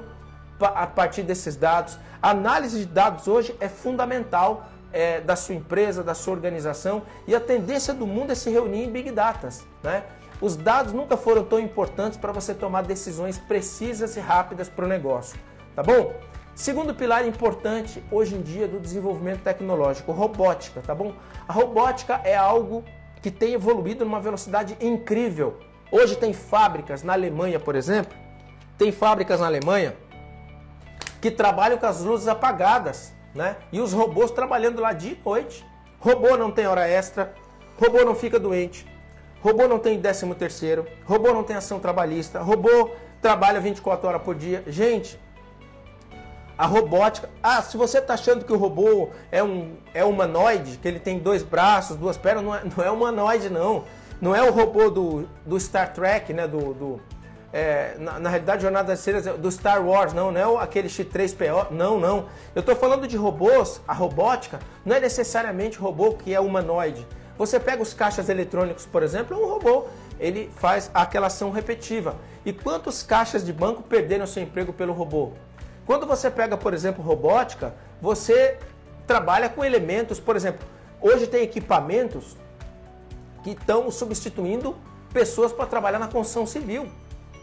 a 0.59 0.87
partir 0.87 1.23
desses 1.23 1.55
dados. 1.55 1.99
A 2.21 2.31
análise 2.31 2.79
de 2.79 2.85
dados 2.85 3.27
hoje 3.27 3.55
é 3.59 3.67
fundamental 3.67 4.67
é, 4.91 5.19
da 5.21 5.35
sua 5.35 5.55
empresa, 5.55 6.03
da 6.03 6.13
sua 6.13 6.33
organização 6.33 7.03
e 7.27 7.35
a 7.35 7.39
tendência 7.39 7.93
do 7.93 8.07
mundo 8.07 8.31
é 8.31 8.35
se 8.35 8.49
reunir 8.49 8.83
em 8.83 8.91
Big 8.91 9.11
Data. 9.11 9.49
Né? 9.83 10.03
Os 10.41 10.55
dados 10.55 10.93
nunca 10.93 11.15
foram 11.15 11.43
tão 11.43 11.59
importantes 11.59 12.17
para 12.17 12.31
você 12.31 12.53
tomar 12.53 12.83
decisões 12.83 13.37
precisas 13.37 14.15
e 14.17 14.19
rápidas 14.19 14.69
para 14.69 14.85
o 14.85 14.87
negócio. 14.87 15.39
Tá 15.75 15.81
bom? 15.81 16.13
Segundo 16.55 16.93
pilar 16.93 17.27
importante 17.27 18.03
hoje 18.11 18.35
em 18.35 18.41
dia 18.41 18.67
do 18.67 18.79
desenvolvimento 18.79 19.41
tecnológico, 19.41 20.11
robótica, 20.11 20.81
tá 20.81 20.93
bom? 20.93 21.13
A 21.47 21.53
robótica 21.53 22.21
é 22.23 22.35
algo 22.35 22.83
que 23.21 23.31
tem 23.31 23.53
evoluído 23.53 24.05
numa 24.05 24.19
velocidade 24.19 24.77
incrível. 24.79 25.57
Hoje 25.91 26.15
tem 26.15 26.31
fábricas 26.31 27.01
na 27.01 27.13
Alemanha, 27.13 27.59
por 27.59 27.75
exemplo, 27.75 28.15
tem 28.77 28.91
fábricas 28.91 29.39
na 29.39 29.47
Alemanha 29.47 29.95
que 31.19 31.31
trabalham 31.31 31.77
com 31.77 31.85
as 31.85 32.01
luzes 32.01 32.27
apagadas, 32.27 33.13
né? 33.33 33.55
E 33.71 33.79
os 33.79 33.93
robôs 33.93 34.29
trabalhando 34.29 34.81
lá 34.81 34.93
de 34.93 35.17
noite. 35.25 35.65
Robô 35.99 36.35
não 36.35 36.51
tem 36.51 36.67
hora 36.67 36.87
extra, 36.87 37.33
robô 37.79 38.03
não 38.03 38.13
fica 38.13 38.37
doente, 38.37 38.85
robô 39.43 39.67
não 39.67 39.77
tem 39.77 39.99
décimo 39.99 40.33
terceiro, 40.33 40.87
robô 41.05 41.33
não 41.33 41.43
tem 41.43 41.55
ação 41.55 41.77
trabalhista, 41.77 42.41
robô 42.41 42.91
trabalha 43.21 43.59
24 43.59 44.07
horas 44.07 44.21
por 44.21 44.33
dia. 44.33 44.63
Gente, 44.65 45.19
a 46.57 46.65
robótica. 46.65 47.29
Ah, 47.41 47.61
se 47.61 47.75
você 47.75 47.97
está 47.97 48.13
achando 48.13 48.45
que 48.45 48.53
o 48.53 48.57
robô 48.57 49.09
é 49.29 49.43
um 49.43 49.75
é 49.93 50.05
humanoide, 50.05 50.77
que 50.77 50.87
ele 50.87 50.99
tem 50.99 51.19
dois 51.19 51.43
braços, 51.43 51.97
duas 51.97 52.17
pernas, 52.17 52.43
não 52.43 52.55
é, 52.55 52.61
não 52.63 52.83
é 52.85 52.89
humanoide, 52.89 53.49
não. 53.49 53.83
Não 54.21 54.33
é 54.33 54.41
o 54.41 54.51
robô 54.51 54.89
do, 54.89 55.27
do 55.45 55.59
Star 55.59 55.91
Trek, 55.91 56.31
né? 56.31 56.47
Do, 56.47 56.73
do 56.73 57.01
é, 57.51 57.95
na, 57.99 58.19
na, 58.19 58.29
realidade, 58.29 58.61
Jornada 58.61 58.87
das 58.87 58.99
Estrelas 58.99 59.25
do 59.37 59.51
Star 59.51 59.85
Wars, 59.85 60.13
não, 60.13 60.31
não 60.31 60.59
é 60.59 60.63
aquele 60.63 60.87
X3PO, 60.87 61.69
não, 61.71 61.99
não. 61.99 62.25
Eu 62.55 62.61
estou 62.61 62.75
falando 62.75 63.07
de 63.07 63.17
robôs, 63.17 63.81
a 63.87 63.93
robótica 63.93 64.59
não 64.85 64.95
é 64.95 64.99
necessariamente 64.99 65.77
robô 65.77 66.13
que 66.13 66.33
é 66.33 66.39
humanoide. 66.39 67.05
Você 67.37 67.59
pega 67.59 67.81
os 67.81 67.93
caixas 67.93 68.29
eletrônicos, 68.29 68.85
por 68.85 69.01
exemplo, 69.01 69.37
um 69.37 69.47
robô, 69.47 69.87
ele 70.19 70.51
faz 70.55 70.91
aquela 70.93 71.27
ação 71.27 71.51
repetitiva. 71.51 72.15
E 72.45 72.53
quantos 72.53 73.01
caixas 73.03 73.43
de 73.43 73.51
banco 73.51 73.81
perderam 73.83 74.27
seu 74.27 74.43
emprego 74.43 74.71
pelo 74.71 74.93
robô? 74.93 75.31
Quando 75.85 76.05
você 76.05 76.29
pega, 76.29 76.55
por 76.55 76.73
exemplo, 76.73 77.03
robótica, 77.03 77.73
você 78.01 78.57
trabalha 79.07 79.49
com 79.49 79.65
elementos, 79.65 80.19
por 80.19 80.35
exemplo, 80.35 80.65
hoje 81.01 81.27
tem 81.27 81.43
equipamentos 81.43 82.37
que 83.43 83.51
estão 83.51 83.91
substituindo 83.91 84.75
pessoas 85.11 85.51
para 85.51 85.65
trabalhar 85.65 85.99
na 85.99 86.07
construção 86.07 86.45
civil. 86.45 86.87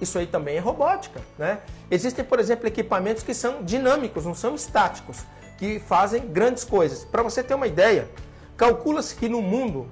Isso 0.00 0.18
aí 0.18 0.26
também 0.26 0.57
é 0.57 0.61
robótica, 0.61 1.20
né? 1.38 1.61
Existem, 1.90 2.24
por 2.24 2.40
exemplo, 2.40 2.66
equipamentos 2.66 3.22
que 3.22 3.35
são 3.35 3.62
dinâmicos, 3.62 4.24
não 4.24 4.35
são 4.35 4.55
estáticos, 4.55 5.18
que 5.59 5.79
fazem 5.79 6.26
grandes 6.26 6.64
coisas. 6.64 7.05
Para 7.05 7.22
você 7.22 7.42
ter 7.42 7.53
uma 7.53 7.66
ideia, 7.66 8.09
calcula-se 8.61 9.16
que 9.16 9.27
no 9.27 9.40
mundo 9.40 9.88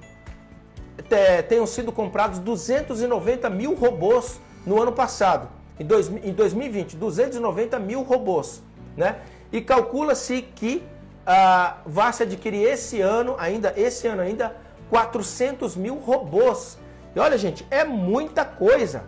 tenham 1.49 1.65
sido 1.65 1.91
comprados 1.91 2.37
290 2.37 3.49
mil 3.49 3.73
robôs 3.73 4.39
no 4.63 4.79
ano 4.79 4.91
passado. 4.91 5.49
Em, 5.79 5.83
dois, 5.83 6.07
em 6.07 6.31
2020, 6.31 6.95
290 6.95 7.79
mil 7.79 8.03
robôs, 8.03 8.61
né? 8.95 9.21
E 9.51 9.59
calcula-se 9.59 10.43
que 10.43 10.83
ah, 11.25 11.77
vai 11.83 12.13
se 12.13 12.21
adquirir 12.21 12.61
esse 12.61 13.01
ano, 13.01 13.35
ainda 13.39 13.73
esse 13.75 14.05
ano 14.05 14.21
ainda, 14.21 14.55
400 14.91 15.75
mil 15.75 15.95
robôs. 15.95 16.77
E 17.15 17.19
olha, 17.19 17.39
gente, 17.39 17.65
é 17.71 17.83
muita 17.83 18.45
coisa. 18.45 19.03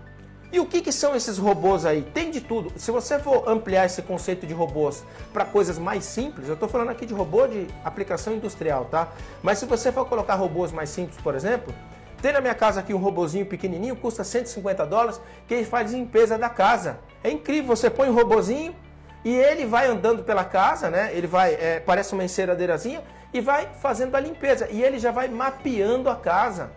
E 0.51 0.59
o 0.59 0.65
que, 0.65 0.81
que 0.81 0.91
são 0.91 1.15
esses 1.15 1.37
robôs 1.37 1.85
aí? 1.85 2.01
Tem 2.01 2.29
de 2.29 2.41
tudo. 2.41 2.73
Se 2.75 2.91
você 2.91 3.17
for 3.17 3.47
ampliar 3.47 3.85
esse 3.85 4.01
conceito 4.01 4.45
de 4.45 4.53
robôs 4.53 5.03
para 5.31 5.45
coisas 5.45 5.79
mais 5.79 6.03
simples, 6.03 6.47
eu 6.49 6.55
estou 6.55 6.67
falando 6.67 6.89
aqui 6.89 7.05
de 7.05 7.13
robô 7.13 7.47
de 7.47 7.67
aplicação 7.85 8.33
industrial, 8.33 8.85
tá? 8.85 9.07
Mas 9.41 9.59
se 9.59 9.65
você 9.65 9.91
for 9.91 10.05
colocar 10.05 10.35
robôs 10.35 10.71
mais 10.73 10.89
simples, 10.89 11.17
por 11.21 11.35
exemplo, 11.35 11.73
tem 12.21 12.33
na 12.33 12.41
minha 12.41 12.53
casa 12.53 12.81
aqui 12.81 12.93
um 12.93 12.97
robozinho 12.97 13.45
pequenininho, 13.45 13.95
custa 13.95 14.25
150 14.25 14.85
dólares, 14.85 15.21
que 15.47 15.53
ele 15.53 15.65
faz 15.65 15.93
limpeza 15.93 16.37
da 16.37 16.49
casa. 16.49 16.99
É 17.23 17.31
incrível, 17.31 17.73
você 17.73 17.89
põe 17.89 18.09
um 18.09 18.13
robozinho 18.13 18.75
e 19.23 19.33
ele 19.33 19.65
vai 19.65 19.87
andando 19.87 20.21
pela 20.23 20.43
casa, 20.43 20.89
né? 20.89 21.11
Ele 21.13 21.27
vai, 21.27 21.53
é, 21.53 21.79
parece 21.79 22.13
uma 22.13 22.25
enceradeirazinha, 22.25 23.01
e 23.33 23.39
vai 23.39 23.69
fazendo 23.81 24.15
a 24.15 24.19
limpeza. 24.19 24.67
E 24.69 24.83
ele 24.83 24.99
já 24.99 25.11
vai 25.11 25.27
mapeando 25.27 26.09
a 26.09 26.15
casa. 26.15 26.71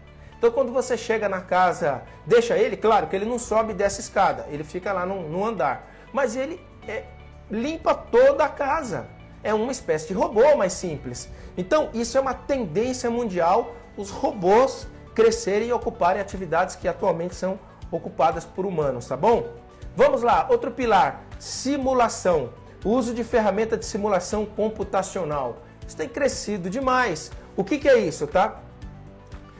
Então 0.45 0.53
quando 0.53 0.75
você 0.75 0.95
chega 0.95 1.27
na 1.27 1.41
casa, 1.41 2.03
deixa 2.27 2.55
ele, 2.55 2.77
claro 2.77 3.07
que 3.07 3.17
ele 3.17 3.25
não 3.25 3.39
sobe 3.39 3.73
dessa 3.73 3.99
escada, 3.99 4.45
ele 4.51 4.63
fica 4.63 4.93
lá 4.93 5.07
no, 5.07 5.27
no 5.27 5.43
andar. 5.43 5.91
Mas 6.13 6.37
ele 6.37 6.61
é, 6.87 7.05
limpa 7.51 7.95
toda 7.95 8.45
a 8.45 8.49
casa. 8.51 9.07
É 9.43 9.55
uma 9.55 9.73
espécie 9.73 10.09
de 10.09 10.13
robô 10.13 10.55
mais 10.55 10.75
simples. 10.75 11.31
Então 11.57 11.89
isso 11.95 12.19
é 12.19 12.21
uma 12.21 12.35
tendência 12.35 13.11
mundial, 13.11 13.75
os 13.97 14.11
robôs 14.11 14.87
crescerem 15.15 15.69
e 15.69 15.73
ocuparem 15.73 16.21
atividades 16.21 16.77
que 16.77 16.87
atualmente 16.87 17.35
são 17.35 17.59
ocupadas 17.91 18.45
por 18.45 18.67
humanos, 18.67 19.09
tá 19.09 19.17
bom? 19.17 19.49
Vamos 19.97 20.21
lá, 20.21 20.47
outro 20.51 20.71
pilar, 20.71 21.25
simulação. 21.39 22.51
O 22.85 22.91
uso 22.91 23.15
de 23.15 23.25
ferramenta 23.25 23.79
de 23.79 23.87
simulação 23.87 24.45
computacional. 24.45 25.63
Isso 25.89 25.97
tem 25.97 26.07
crescido 26.07 26.69
demais. 26.69 27.33
O 27.57 27.65
que, 27.65 27.79
que 27.79 27.89
é 27.89 27.97
isso, 27.97 28.27
tá? 28.27 28.61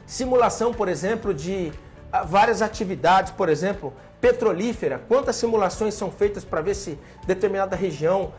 Simulação, 0.05 0.73
por 0.73 0.87
exemplo, 0.87 1.33
de 1.33 1.71
ah, 2.11 2.23
várias 2.23 2.61
atividades, 2.61 3.31
por 3.31 3.49
exemplo, 3.49 3.93
petrolífera. 4.21 5.01
Quantas 5.07 5.35
simulações 5.35 5.93
são 5.93 6.11
feitas 6.11 6.43
para 6.43 6.61
ver 6.61 6.75
se 6.75 6.97
determinada 7.25 7.75
região 7.75 8.33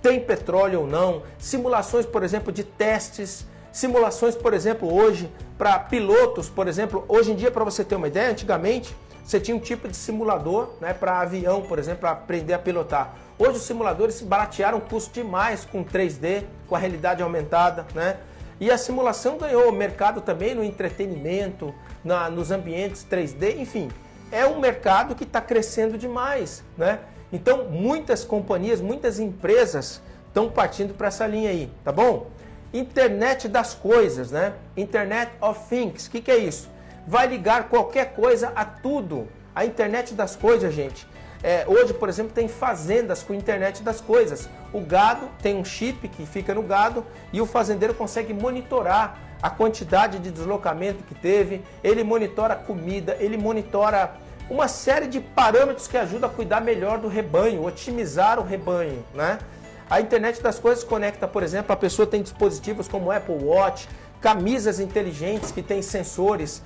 tem 0.00 0.20
petróleo 0.20 0.80
ou 0.80 0.86
não? 0.86 1.22
Simulações, 1.38 2.06
por 2.06 2.22
exemplo, 2.22 2.52
de 2.52 2.64
testes. 2.64 3.46
Simulações, 3.70 4.34
por 4.34 4.52
exemplo, 4.52 4.92
hoje 4.92 5.30
para 5.56 5.78
pilotos, 5.78 6.48
por 6.48 6.68
exemplo, 6.68 7.04
hoje 7.08 7.32
em 7.32 7.36
dia, 7.36 7.50
para 7.50 7.64
você 7.64 7.84
ter 7.84 7.94
uma 7.94 8.08
ideia, 8.08 8.30
antigamente 8.30 8.94
você 9.24 9.38
tinha 9.38 9.56
um 9.56 9.60
tipo 9.60 9.88
de 9.88 9.96
simulador 9.96 10.70
né, 10.80 10.92
para 10.92 11.20
avião, 11.20 11.62
por 11.62 11.78
exemplo, 11.78 12.00
para 12.00 12.10
aprender 12.10 12.52
a 12.54 12.58
pilotar. 12.58 13.14
Hoje 13.38 13.52
os 13.52 13.62
simuladores 13.62 14.16
se 14.16 14.24
baratearam 14.24 14.80
custo 14.80 15.12
demais 15.14 15.64
com 15.64 15.84
3D, 15.84 16.44
com 16.68 16.74
a 16.74 16.78
realidade 16.78 17.22
aumentada, 17.22 17.86
né? 17.94 18.18
E 18.62 18.70
a 18.70 18.78
simulação 18.78 19.38
ganhou 19.38 19.72
mercado 19.72 20.20
também 20.20 20.54
no 20.54 20.62
entretenimento, 20.62 21.74
na, 22.04 22.30
nos 22.30 22.52
ambientes 22.52 23.04
3D, 23.04 23.58
enfim. 23.58 23.90
É 24.30 24.46
um 24.46 24.60
mercado 24.60 25.16
que 25.16 25.24
está 25.24 25.40
crescendo 25.40 25.98
demais, 25.98 26.62
né? 26.78 27.00
Então, 27.32 27.64
muitas 27.64 28.22
companhias, 28.22 28.80
muitas 28.80 29.18
empresas 29.18 30.00
estão 30.28 30.48
partindo 30.48 30.94
para 30.94 31.08
essa 31.08 31.26
linha 31.26 31.50
aí, 31.50 31.72
tá 31.82 31.90
bom? 31.90 32.30
Internet 32.72 33.48
das 33.48 33.74
coisas, 33.74 34.30
né? 34.30 34.52
Internet 34.76 35.32
of 35.40 35.68
Things, 35.68 36.06
o 36.06 36.10
que, 36.12 36.20
que 36.20 36.30
é 36.30 36.38
isso? 36.38 36.70
Vai 37.04 37.26
ligar 37.26 37.68
qualquer 37.68 38.14
coisa 38.14 38.52
a 38.54 38.64
tudo. 38.64 39.26
A 39.52 39.64
internet 39.66 40.14
das 40.14 40.36
coisas, 40.36 40.72
gente, 40.72 41.04
é, 41.42 41.64
hoje, 41.66 41.92
por 41.92 42.08
exemplo, 42.08 42.32
tem 42.32 42.46
fazendas 42.46 43.22
com 43.22 43.34
internet 43.34 43.82
das 43.82 44.00
coisas. 44.00 44.48
O 44.72 44.80
gado 44.80 45.28
tem 45.42 45.56
um 45.56 45.64
chip 45.64 46.06
que 46.08 46.24
fica 46.24 46.54
no 46.54 46.62
gado 46.62 47.04
e 47.32 47.40
o 47.40 47.46
fazendeiro 47.46 47.94
consegue 47.94 48.32
monitorar 48.32 49.18
a 49.42 49.50
quantidade 49.50 50.20
de 50.20 50.30
deslocamento 50.30 51.02
que 51.02 51.16
teve, 51.16 51.64
ele 51.82 52.04
monitora 52.04 52.54
a 52.54 52.56
comida, 52.56 53.16
ele 53.18 53.36
monitora 53.36 54.14
uma 54.48 54.68
série 54.68 55.08
de 55.08 55.20
parâmetros 55.20 55.88
que 55.88 55.96
ajudam 55.96 56.30
a 56.30 56.32
cuidar 56.32 56.60
melhor 56.60 56.98
do 56.98 57.08
rebanho, 57.08 57.64
otimizar 57.64 58.38
o 58.38 58.44
rebanho, 58.44 59.04
né? 59.12 59.38
A 59.90 60.00
internet 60.00 60.40
das 60.40 60.58
coisas 60.58 60.84
conecta, 60.84 61.26
por 61.26 61.42
exemplo, 61.42 61.72
a 61.72 61.76
pessoa 61.76 62.06
tem 62.06 62.22
dispositivos 62.22 62.86
como 62.86 63.10
Apple 63.10 63.34
Watch, 63.42 63.88
camisas 64.20 64.78
inteligentes 64.78 65.50
que 65.50 65.60
têm 65.60 65.82
sensores, 65.82 66.62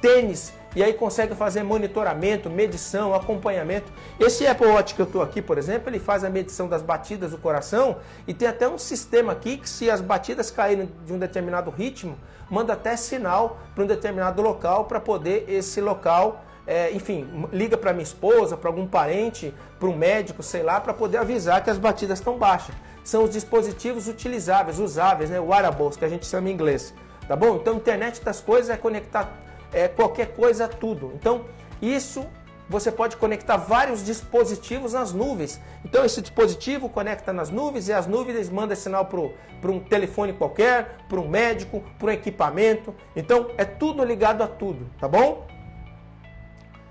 tênis 0.00 0.52
e 0.74 0.82
aí 0.82 0.92
consegue 0.92 1.34
fazer 1.34 1.62
monitoramento, 1.62 2.50
medição, 2.50 3.14
acompanhamento. 3.14 3.92
Esse 4.18 4.46
Apple 4.46 4.66
Watch 4.66 4.94
que 4.94 5.02
eu 5.02 5.06
estou 5.06 5.22
aqui, 5.22 5.40
por 5.40 5.58
exemplo, 5.58 5.88
ele 5.88 5.98
faz 5.98 6.24
a 6.24 6.30
medição 6.30 6.68
das 6.68 6.82
batidas 6.82 7.30
do 7.30 7.38
coração 7.38 7.98
e 8.26 8.34
tem 8.34 8.48
até 8.48 8.68
um 8.68 8.78
sistema 8.78 9.32
aqui 9.32 9.56
que 9.56 9.68
se 9.68 9.90
as 9.90 10.00
batidas 10.00 10.50
caírem 10.50 10.90
de 11.04 11.12
um 11.12 11.18
determinado 11.18 11.70
ritmo, 11.70 12.16
manda 12.50 12.72
até 12.72 12.96
sinal 12.96 13.58
para 13.74 13.84
um 13.84 13.86
determinado 13.86 14.42
local 14.42 14.84
para 14.84 15.00
poder 15.00 15.44
esse 15.48 15.80
local 15.80 16.44
é, 16.66 16.90
enfim, 16.92 17.46
liga 17.52 17.76
para 17.76 17.92
minha 17.92 18.02
esposa, 18.02 18.56
para 18.56 18.70
algum 18.70 18.86
parente, 18.86 19.54
para 19.78 19.88
um 19.88 19.96
médico, 19.96 20.42
sei 20.42 20.62
lá, 20.62 20.80
para 20.80 20.94
poder 20.94 21.18
avisar 21.18 21.62
que 21.62 21.68
as 21.68 21.76
batidas 21.76 22.18
estão 22.18 22.38
baixas. 22.38 22.74
São 23.02 23.24
os 23.24 23.30
dispositivos 23.30 24.08
utilizáveis, 24.08 24.78
usáveis, 24.78 25.28
né? 25.28 25.38
Wearables, 25.38 25.96
que 25.96 26.04
a 26.04 26.08
gente 26.08 26.24
chama 26.24 26.48
em 26.48 26.52
inglês. 26.52 26.94
Tá 27.28 27.36
bom? 27.36 27.56
Então, 27.56 27.74
internet 27.74 28.22
das 28.22 28.40
coisas 28.40 28.70
é 28.70 28.76
conectar 28.76 29.30
é, 29.74 29.88
qualquer 29.88 30.28
coisa 30.34 30.68
tudo. 30.68 31.12
Então, 31.14 31.44
isso 31.82 32.24
você 32.68 32.90
pode 32.90 33.16
conectar 33.16 33.56
vários 33.56 34.02
dispositivos 34.04 34.94
nas 34.94 35.12
nuvens. 35.12 35.60
Então, 35.84 36.04
esse 36.04 36.22
dispositivo 36.22 36.88
conecta 36.88 37.32
nas 37.32 37.50
nuvens 37.50 37.88
e 37.88 37.92
as 37.92 38.06
nuvens 38.06 38.48
mandam 38.48 38.74
sinal 38.74 39.04
para 39.06 39.70
um 39.70 39.80
telefone 39.80 40.32
qualquer, 40.32 40.96
para 41.08 41.20
um 41.20 41.28
médico, 41.28 41.82
para 41.98 42.08
um 42.08 42.10
equipamento. 42.10 42.94
Então, 43.14 43.50
é 43.58 43.64
tudo 43.64 44.02
ligado 44.02 44.42
a 44.42 44.46
tudo, 44.46 44.86
tá 44.98 45.06
bom? 45.06 45.46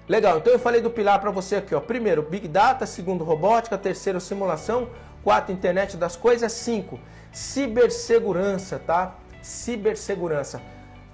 Legal, 0.08 0.38
então 0.38 0.52
eu 0.52 0.60
falei 0.60 0.82
do 0.82 0.90
pilar 0.90 1.20
para 1.22 1.32
você 1.32 1.56
aqui, 1.56 1.74
ó. 1.74 1.80
Primeiro, 1.80 2.22
Big 2.22 2.48
Data, 2.48 2.86
segundo, 2.86 3.24
robótica, 3.24 3.78
terceiro, 3.78 4.20
simulação, 4.20 4.90
quatro, 5.24 5.54
internet 5.54 5.96
das 5.96 6.18
coisas, 6.18 6.52
cinco, 6.52 7.00
cibersegurança, 7.32 8.78
tá? 8.78 9.16
Cibersegurança. 9.42 10.62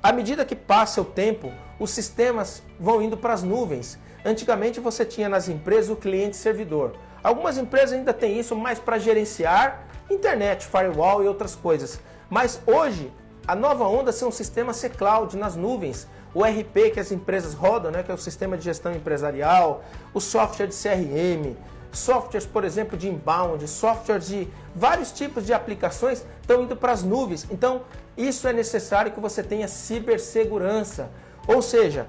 À 0.01 0.13
medida 0.13 0.45
que 0.45 0.55
passa 0.55 1.01
o 1.01 1.05
tempo, 1.05 1.51
os 1.77 1.89
sistemas 1.91 2.63
vão 2.79 3.01
indo 3.01 3.17
para 3.17 3.33
as 3.33 3.43
nuvens. 3.43 3.99
Antigamente 4.23 4.79
você 4.79 5.03
tinha 5.03 5.27
nas 5.27 5.49
empresas 5.49 5.89
o 5.89 5.95
cliente 5.95 6.37
servidor. 6.37 6.95
Algumas 7.21 7.57
empresas 7.57 7.93
ainda 7.93 8.13
têm 8.13 8.39
isso 8.39 8.55
mais 8.55 8.79
para 8.79 8.97
gerenciar 8.97 9.87
internet, 10.09 10.65
firewall 10.65 11.21
e 11.21 11.27
outras 11.27 11.53
coisas. 11.53 11.99
Mas 12.29 12.61
hoje 12.65 13.11
a 13.45 13.55
nova 13.55 13.85
onda 13.85 14.13
são 14.13 14.31
sistemas 14.31 14.77
C-Cloud 14.77 15.35
nas 15.35 15.57
nuvens, 15.57 16.07
o 16.33 16.43
RP 16.43 16.91
que 16.93 16.99
as 16.99 17.11
empresas 17.11 17.53
rodam, 17.53 17.91
né, 17.91 18.01
que 18.01 18.11
é 18.11 18.13
o 18.13 18.17
sistema 18.17 18.57
de 18.57 18.63
gestão 18.63 18.93
empresarial, 18.93 19.83
o 20.13 20.21
software 20.21 20.67
de 20.67 20.75
CRM, 20.75 21.57
softwares, 21.91 22.45
por 22.45 22.63
exemplo, 22.63 22.97
de 22.97 23.09
inbound, 23.09 23.67
softwares 23.67 24.27
de 24.27 24.47
vários 24.75 25.11
tipos 25.11 25.45
de 25.45 25.53
aplicações 25.53 26.25
estão 26.41 26.63
indo 26.63 26.75
para 26.75 26.91
as 26.91 27.03
nuvens. 27.03 27.47
Então, 27.49 27.81
isso 28.17 28.47
é 28.47 28.53
necessário 28.53 29.11
que 29.11 29.19
você 29.19 29.41
tenha 29.41 29.67
cibersegurança, 29.67 31.09
ou 31.47 31.61
seja, 31.61 32.07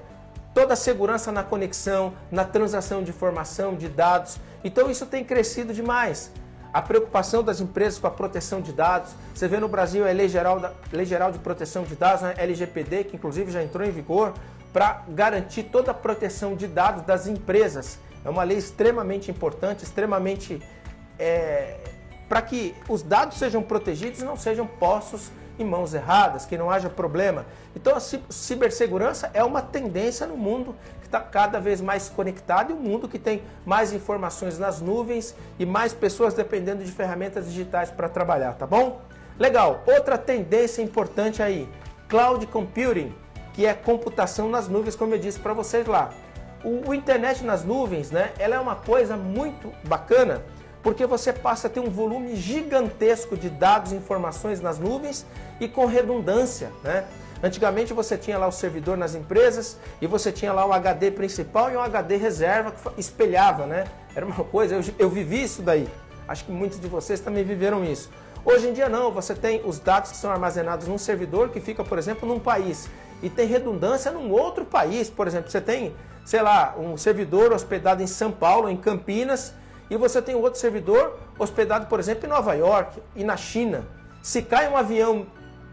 toda 0.53 0.73
a 0.73 0.77
segurança 0.77 1.31
na 1.31 1.43
conexão, 1.43 2.13
na 2.31 2.43
transação 2.43 3.03
de 3.03 3.09
informação, 3.09 3.75
de 3.75 3.87
dados. 3.87 4.37
Então, 4.63 4.89
isso 4.89 5.05
tem 5.05 5.23
crescido 5.23 5.73
demais 5.73 6.31
a 6.73 6.81
preocupação 6.81 7.43
das 7.43 7.59
empresas 7.59 7.99
com 7.99 8.07
a 8.07 8.11
proteção 8.11 8.61
de 8.61 8.71
dados. 8.71 9.11
Você 9.33 9.47
vê 9.47 9.59
no 9.59 9.67
Brasil 9.67 10.07
a 10.07 10.11
Lei 10.11 10.29
Geral, 10.29 10.59
da, 10.59 10.71
Lei 10.91 11.05
Geral 11.05 11.31
de 11.31 11.39
Proteção 11.39 11.83
de 11.83 11.95
Dados, 11.95 12.21
né? 12.21 12.33
LGPD, 12.37 13.05
que 13.05 13.15
inclusive 13.15 13.51
já 13.51 13.61
entrou 13.61 13.85
em 13.85 13.91
vigor, 13.91 14.33
para 14.71 15.03
garantir 15.09 15.63
toda 15.63 15.91
a 15.91 15.93
proteção 15.93 16.55
de 16.55 16.67
dados 16.67 17.03
das 17.03 17.27
empresas. 17.27 17.99
É 18.23 18.29
uma 18.29 18.43
lei 18.43 18.57
extremamente 18.57 19.29
importante, 19.31 19.83
extremamente. 19.83 20.61
É, 21.19 21.77
para 22.27 22.41
que 22.41 22.73
os 22.87 23.03
dados 23.03 23.37
sejam 23.37 23.61
protegidos 23.61 24.21
e 24.21 24.23
não 24.23 24.37
sejam 24.37 24.65
postos 24.65 25.29
em 25.59 25.65
mãos 25.65 25.93
erradas, 25.93 26.45
que 26.45 26.57
não 26.57 26.71
haja 26.71 26.89
problema. 26.89 27.45
Então 27.75 27.93
a 27.93 27.99
cibersegurança 27.99 29.29
é 29.33 29.43
uma 29.43 29.61
tendência 29.61 30.25
no 30.25 30.37
mundo 30.37 30.73
está 31.11 31.19
cada 31.19 31.59
vez 31.59 31.81
mais 31.81 32.07
conectado 32.07 32.71
e 32.71 32.73
um 32.73 32.79
mundo 32.79 33.07
que 33.07 33.19
tem 33.19 33.43
mais 33.65 33.91
informações 33.91 34.57
nas 34.57 34.79
nuvens 34.79 35.35
e 35.59 35.65
mais 35.65 35.93
pessoas 35.93 36.33
dependendo 36.33 36.83
de 36.83 36.91
ferramentas 36.91 37.45
digitais 37.45 37.91
para 37.91 38.07
trabalhar, 38.07 38.53
tá 38.53 38.65
bom? 38.65 39.01
Legal. 39.37 39.83
Outra 39.85 40.17
tendência 40.17 40.81
importante 40.81 41.43
aí, 41.43 41.67
cloud 42.07 42.45
computing, 42.47 43.13
que 43.53 43.65
é 43.65 43.73
computação 43.73 44.49
nas 44.49 44.69
nuvens, 44.69 44.95
como 44.95 45.13
eu 45.13 45.19
disse 45.19 45.39
para 45.39 45.53
vocês 45.53 45.85
lá. 45.85 46.11
O, 46.63 46.89
o, 46.89 46.93
internet 46.93 47.43
nas 47.43 47.63
nuvens, 47.63 48.11
né? 48.11 48.31
Ela 48.37 48.55
é 48.55 48.59
uma 48.59 48.75
coisa 48.75 49.17
muito 49.17 49.71
bacana 49.83 50.43
porque 50.83 51.05
você 51.05 51.31
passa 51.31 51.67
a 51.67 51.69
ter 51.69 51.79
um 51.79 51.89
volume 51.89 52.35
gigantesco 52.35 53.37
de 53.37 53.49
dados 53.49 53.91
e 53.91 53.95
informações 53.95 54.61
nas 54.61 54.79
nuvens 54.79 55.25
e 55.59 55.67
com 55.67 55.85
redundância, 55.85 56.71
né? 56.83 57.05
Antigamente 57.43 57.93
você 57.93 58.17
tinha 58.17 58.37
lá 58.37 58.47
o 58.47 58.51
servidor 58.51 58.95
nas 58.95 59.15
empresas 59.15 59.77
e 59.99 60.05
você 60.05 60.31
tinha 60.31 60.53
lá 60.53 60.65
o 60.65 60.73
HD 60.73 61.09
principal 61.09 61.71
e 61.71 61.75
um 61.75 61.81
HD 61.81 62.17
reserva 62.17 62.71
que 62.71 62.99
espelhava, 62.99 63.65
né? 63.65 63.85
Era 64.15 64.25
uma 64.25 64.43
coisa, 64.43 64.75
eu, 64.75 64.83
eu 64.99 65.09
vivi 65.09 65.43
isso 65.43 65.61
daí. 65.61 65.87
Acho 66.27 66.45
que 66.45 66.51
muitos 66.51 66.79
de 66.79 66.87
vocês 66.87 67.19
também 67.19 67.43
viveram 67.43 67.83
isso. 67.83 68.11
Hoje 68.45 68.69
em 68.69 68.73
dia 68.73 68.89
não, 68.89 69.11
você 69.11 69.33
tem 69.33 69.61
os 69.65 69.79
dados 69.79 70.11
que 70.11 70.17
são 70.17 70.31
armazenados 70.31 70.87
num 70.87 70.97
servidor 70.97 71.49
que 71.49 71.59
fica, 71.59 71.83
por 71.83 71.97
exemplo, 71.97 72.27
num 72.27 72.39
país 72.39 72.87
e 73.21 73.29
tem 73.29 73.47
redundância 73.47 74.11
num 74.11 74.31
outro 74.31 74.65
país. 74.65 75.09
Por 75.09 75.27
exemplo, 75.27 75.49
você 75.49 75.61
tem, 75.61 75.93
sei 76.25 76.41
lá, 76.41 76.75
um 76.77 76.97
servidor 76.97 77.51
hospedado 77.51 78.01
em 78.01 78.07
São 78.07 78.31
Paulo, 78.31 78.69
em 78.69 78.77
Campinas, 78.77 79.53
e 79.89 79.97
você 79.97 80.21
tem 80.21 80.35
outro 80.35 80.59
servidor 80.59 81.19
hospedado, 81.37 81.87
por 81.87 81.99
exemplo, 81.99 82.25
em 82.25 82.29
Nova 82.29 82.53
York 82.53 83.01
e 83.15 83.23
na 83.23 83.35
China. 83.35 83.85
Se 84.21 84.41
cai 84.41 84.69
um 84.69 84.77
avião 84.77 85.25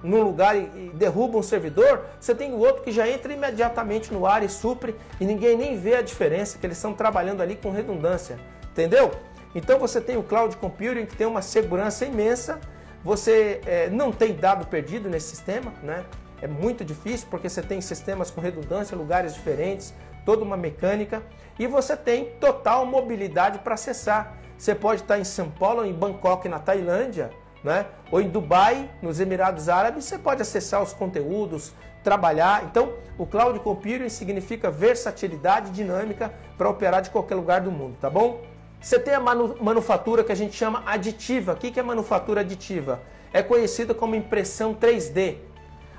num 0.03 0.23
lugar 0.23 0.57
e, 0.57 0.91
derruba 0.95 1.39
um 1.39 1.43
servidor, 1.43 2.05
você 2.21 2.35
tem 2.35 2.53
o 2.53 2.59
outro 2.59 2.83
que 2.83 2.93
já 2.93 3.09
entra 3.09 3.33
imediatamente 3.33 4.13
no 4.13 4.27
ar 4.27 4.43
e 4.43 4.49
supre 4.49 4.95
e 5.21 5.25
ninguém 5.25 5.57
nem 5.57 5.79
vê 5.79 5.97
a 5.97 6.03
diferença, 6.03 6.59
que 6.59 6.67
eles 6.67 6.77
estão 6.77 6.95
trabalhando 6.95 7.43
ali 7.43 7.57
com 7.57 7.71
redundância. 7.71 8.39
Entendeu? 8.71 9.11
Então 9.55 9.79
você 9.79 10.01
tem 10.01 10.17
o 10.17 10.23
cloud 10.23 10.57
computing 10.57 11.07
que 11.07 11.17
tem 11.17 11.27
uma 11.27 11.43
segurança 11.43 12.05
imensa, 12.05 12.61
você 13.03 13.61
é, 13.67 13.89
não 13.89 14.13
tem 14.13 14.35
dado 14.35 14.67
perdido 14.67 15.09
nesse 15.09 15.29
sistema, 15.29 15.73
né? 15.83 16.05
É 16.41 16.47
muito 16.47 16.85
difícil 16.85 17.27
porque 17.31 17.49
você 17.49 17.63
tem 17.63 17.81
sistemas 17.81 18.31
com 18.31 18.41
redundância, 18.41 18.97
lugares 18.97 19.35
diferentes, 19.35 19.93
toda 20.29 20.45
uma 20.45 20.59
mecânica 20.59 21.23
e 21.59 21.67
você 21.67 21.97
tem 21.97 22.27
total 22.39 22.85
mobilidade 22.85 23.61
para 23.61 23.73
acessar. 23.73 24.37
Você 24.59 24.75
pode 24.75 25.01
estar 25.01 25.19
em 25.19 25.25
São 25.25 25.51
Paulo, 25.51 25.87
em 25.87 25.93
Bangkok, 25.95 26.47
na 26.51 26.59
Tailândia, 26.59 27.31
né? 27.65 27.87
ou 28.13 28.21
em 28.21 28.29
Dubai, 28.29 28.91
nos 29.01 29.21
Emirados 29.21 29.71
Árabes, 29.71 30.05
você 30.05 30.19
pode 30.19 30.43
acessar 30.43 30.83
os 30.83 30.93
conteúdos, 30.93 31.73
trabalhar. 32.05 32.65
Então, 32.65 32.93
o 33.17 33.25
Cloud 33.25 33.59
Computing 33.61 34.11
significa 34.11 34.71
versatilidade 34.71 35.71
dinâmica 35.71 36.31
para 36.59 36.69
operar 36.69 37.01
de 37.01 37.09
qualquer 37.09 37.37
lugar 37.37 37.63
do 37.63 37.73
mundo, 37.73 37.97
tá 37.99 38.11
bom? 38.11 38.43
Você 38.79 38.99
tem 38.99 39.15
a 39.15 39.21
manu 39.21 39.57
manufatura 39.63 40.23
que 40.23 40.31
a 40.31 40.37
gente 40.37 40.55
chama 40.55 40.83
aditiva. 40.85 41.55
O 41.55 41.57
que 41.57 41.81
é 41.81 41.83
manufatura 41.83 42.43
aditiva? 42.43 43.01
É 43.33 43.43
conhecida 43.43 43.95
como 43.95 44.15
impressão 44.15 44.75
3D. 44.75 45.39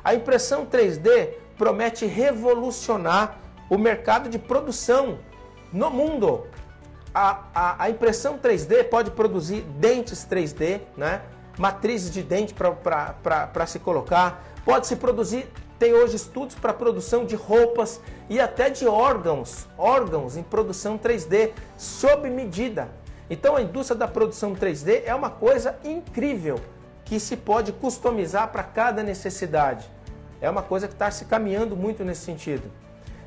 A 0.04 0.14
impressão 0.14 0.68
3D 0.68 1.30
promete 1.58 2.06
revolucionar 2.06 3.49
o 3.70 3.78
mercado 3.78 4.30
de 4.30 4.40
produção 4.40 5.20
no 5.72 5.90
mundo. 5.90 6.48
A, 7.14 7.44
a, 7.54 7.84
a 7.84 7.90
impressão 7.90 8.38
3D 8.38 8.86
pode 8.86 9.12
produzir 9.12 9.62
dentes 9.62 10.26
3D, 10.30 10.82
né? 10.98 11.22
matrizes 11.58 12.12
de 12.12 12.24
dente 12.24 12.54
para 12.54 13.66
se 13.68 13.80
colocar, 13.80 14.44
pode 14.64 14.88
se 14.88 14.96
produzir, 14.96 15.48
tem 15.78 15.94
hoje 15.94 16.16
estudos 16.16 16.56
para 16.56 16.74
produção 16.74 17.26
de 17.26 17.36
roupas 17.36 18.02
e 18.30 18.40
até 18.40 18.70
de 18.70 18.88
órgãos, 18.88 19.68
órgãos 19.78 20.38
em 20.38 20.44
produção 20.44 20.98
3D, 20.98 21.52
sob 21.78 22.30
medida. 22.30 22.90
Então 23.30 23.56
a 23.56 23.62
indústria 23.62 23.98
da 23.98 24.08
produção 24.08 24.56
3D 24.56 25.04
é 25.06 25.14
uma 25.14 25.30
coisa 25.30 25.78
incrível 25.84 26.60
que 27.06 27.20
se 27.20 27.36
pode 27.36 27.72
customizar 27.74 28.50
para 28.50 28.64
cada 28.64 29.04
necessidade. 29.04 29.90
É 30.42 30.50
uma 30.50 30.62
coisa 30.62 30.88
que 30.88 30.94
está 30.94 31.10
se 31.12 31.26
caminhando 31.26 31.76
muito 31.76 32.04
nesse 32.04 32.22
sentido. 32.22 32.72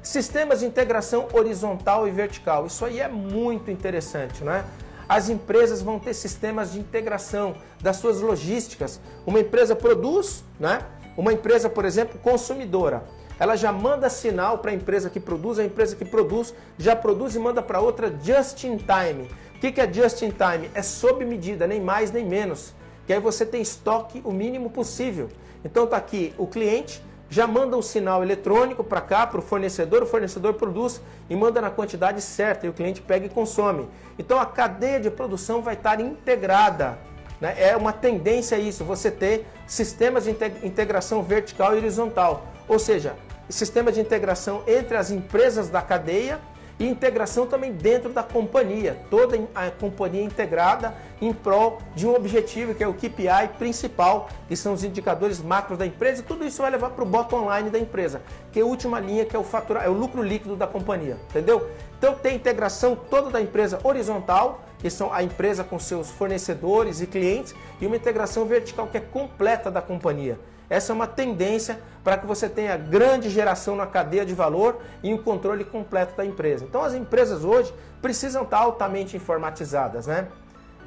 Sistemas 0.02 0.60
de 0.60 0.66
integração 0.66 1.28
horizontal 1.32 2.08
e 2.08 2.10
vertical. 2.10 2.66
Isso 2.66 2.84
aí 2.84 3.00
é 3.00 3.08
muito 3.08 3.70
interessante, 3.70 4.42
né? 4.42 4.64
as 5.08 5.28
empresas 5.28 5.82
vão 5.82 5.98
ter 5.98 6.14
sistemas 6.14 6.72
de 6.72 6.80
integração 6.80 7.54
das 7.82 7.96
suas 7.98 8.20
logísticas. 8.20 8.98
Uma 9.26 9.40
empresa 9.40 9.76
produz, 9.76 10.42
né? 10.58 10.80
Uma 11.18 11.34
empresa, 11.34 11.68
por 11.68 11.84
exemplo, 11.84 12.18
consumidora. 12.18 13.04
Ela 13.38 13.54
já 13.54 13.70
manda 13.70 14.08
sinal 14.08 14.58
para 14.58 14.70
a 14.70 14.74
empresa 14.74 15.10
que 15.10 15.20
produz, 15.20 15.58
a 15.58 15.64
empresa 15.64 15.96
que 15.96 16.04
produz 16.06 16.54
já 16.78 16.96
produz 16.96 17.34
e 17.34 17.38
manda 17.38 17.60
para 17.60 17.78
outra 17.78 18.10
just 18.22 18.64
in 18.64 18.78
time. 18.78 19.28
O 19.54 19.58
que 19.58 19.78
é 19.78 19.92
just 19.92 20.22
in 20.22 20.30
time? 20.30 20.70
É 20.74 20.80
sob 20.80 21.24
medida, 21.26 21.66
nem 21.66 21.80
mais 21.80 22.10
nem 22.10 22.24
menos. 22.24 22.72
Que 23.06 23.12
aí 23.12 23.20
você 23.20 23.44
tem 23.44 23.60
estoque 23.60 24.22
o 24.24 24.32
mínimo 24.32 24.70
possível. 24.70 25.28
Então 25.62 25.86
tá 25.86 25.98
aqui 25.98 26.32
o 26.38 26.46
cliente 26.46 27.02
já 27.32 27.46
manda 27.46 27.78
um 27.78 27.80
sinal 27.80 28.22
eletrônico 28.22 28.84
para 28.84 29.00
cá, 29.00 29.26
para 29.26 29.38
o 29.38 29.42
fornecedor, 29.42 30.02
o 30.02 30.06
fornecedor 30.06 30.52
produz 30.52 31.00
e 31.30 31.34
manda 31.34 31.62
na 31.62 31.70
quantidade 31.70 32.20
certa 32.20 32.66
e 32.66 32.68
o 32.68 32.74
cliente 32.74 33.00
pega 33.00 33.24
e 33.24 33.28
consome. 33.30 33.88
Então 34.18 34.38
a 34.38 34.44
cadeia 34.44 35.00
de 35.00 35.10
produção 35.10 35.62
vai 35.62 35.72
estar 35.72 35.98
integrada. 35.98 36.98
Né? 37.40 37.54
É 37.56 37.74
uma 37.74 37.90
tendência 37.90 38.58
isso, 38.58 38.84
você 38.84 39.10
ter 39.10 39.46
sistemas 39.66 40.24
de 40.24 40.36
integração 40.62 41.22
vertical 41.22 41.72
e 41.72 41.78
horizontal. 41.78 42.46
Ou 42.68 42.78
seja, 42.78 43.16
sistema 43.48 43.90
de 43.90 43.98
integração 43.98 44.62
entre 44.66 44.98
as 44.98 45.10
empresas 45.10 45.70
da 45.70 45.80
cadeia 45.80 46.38
e 46.82 46.88
integração 46.88 47.46
também 47.46 47.72
dentro 47.72 48.10
da 48.10 48.24
companhia, 48.24 48.98
toda 49.08 49.38
a 49.54 49.70
companhia 49.70 50.24
integrada 50.24 50.92
em 51.20 51.32
prol 51.32 51.78
de 51.94 52.04
um 52.04 52.12
objetivo 52.12 52.74
que 52.74 52.82
é 52.82 52.88
o 52.88 52.92
KPI 52.92 53.56
principal, 53.56 54.28
que 54.48 54.56
são 54.56 54.72
os 54.72 54.82
indicadores 54.82 55.40
macros 55.40 55.78
da 55.78 55.86
empresa, 55.86 56.24
tudo 56.24 56.44
isso 56.44 56.60
vai 56.60 56.72
levar 56.72 56.90
para 56.90 57.04
o 57.04 57.06
bottom 57.06 57.48
line 57.56 57.70
da 57.70 57.78
empresa, 57.78 58.20
que 58.50 58.58
é 58.58 58.62
a 58.62 58.66
última 58.66 58.98
linha 58.98 59.24
que 59.24 59.36
é 59.36 59.38
o 59.38 59.44
faturar, 59.44 59.84
é 59.84 59.88
o 59.88 59.92
lucro 59.92 60.24
líquido 60.24 60.56
da 60.56 60.66
companhia, 60.66 61.18
entendeu? 61.30 61.70
Então 61.96 62.16
tem 62.16 62.34
integração 62.34 62.96
toda 62.96 63.30
da 63.30 63.40
empresa 63.40 63.78
horizontal, 63.84 64.64
que 64.80 64.90
são 64.90 65.12
a 65.12 65.22
empresa 65.22 65.62
com 65.62 65.78
seus 65.78 66.10
fornecedores 66.10 67.00
e 67.00 67.06
clientes, 67.06 67.54
e 67.80 67.86
uma 67.86 67.94
integração 67.94 68.44
vertical 68.44 68.88
que 68.88 68.96
é 68.96 69.00
completa 69.00 69.70
da 69.70 69.80
companhia. 69.80 70.36
Essa 70.72 70.90
é 70.90 70.94
uma 70.94 71.06
tendência 71.06 71.78
para 72.02 72.16
que 72.16 72.26
você 72.26 72.48
tenha 72.48 72.78
grande 72.78 73.28
geração 73.28 73.76
na 73.76 73.86
cadeia 73.86 74.24
de 74.24 74.32
valor 74.32 74.80
e 75.02 75.12
um 75.12 75.18
controle 75.18 75.66
completo 75.66 76.16
da 76.16 76.24
empresa. 76.24 76.64
Então 76.64 76.82
as 76.82 76.94
empresas 76.94 77.44
hoje 77.44 77.74
precisam 78.00 78.42
estar 78.44 78.56
altamente 78.56 79.14
informatizadas, 79.14 80.06
né? 80.06 80.28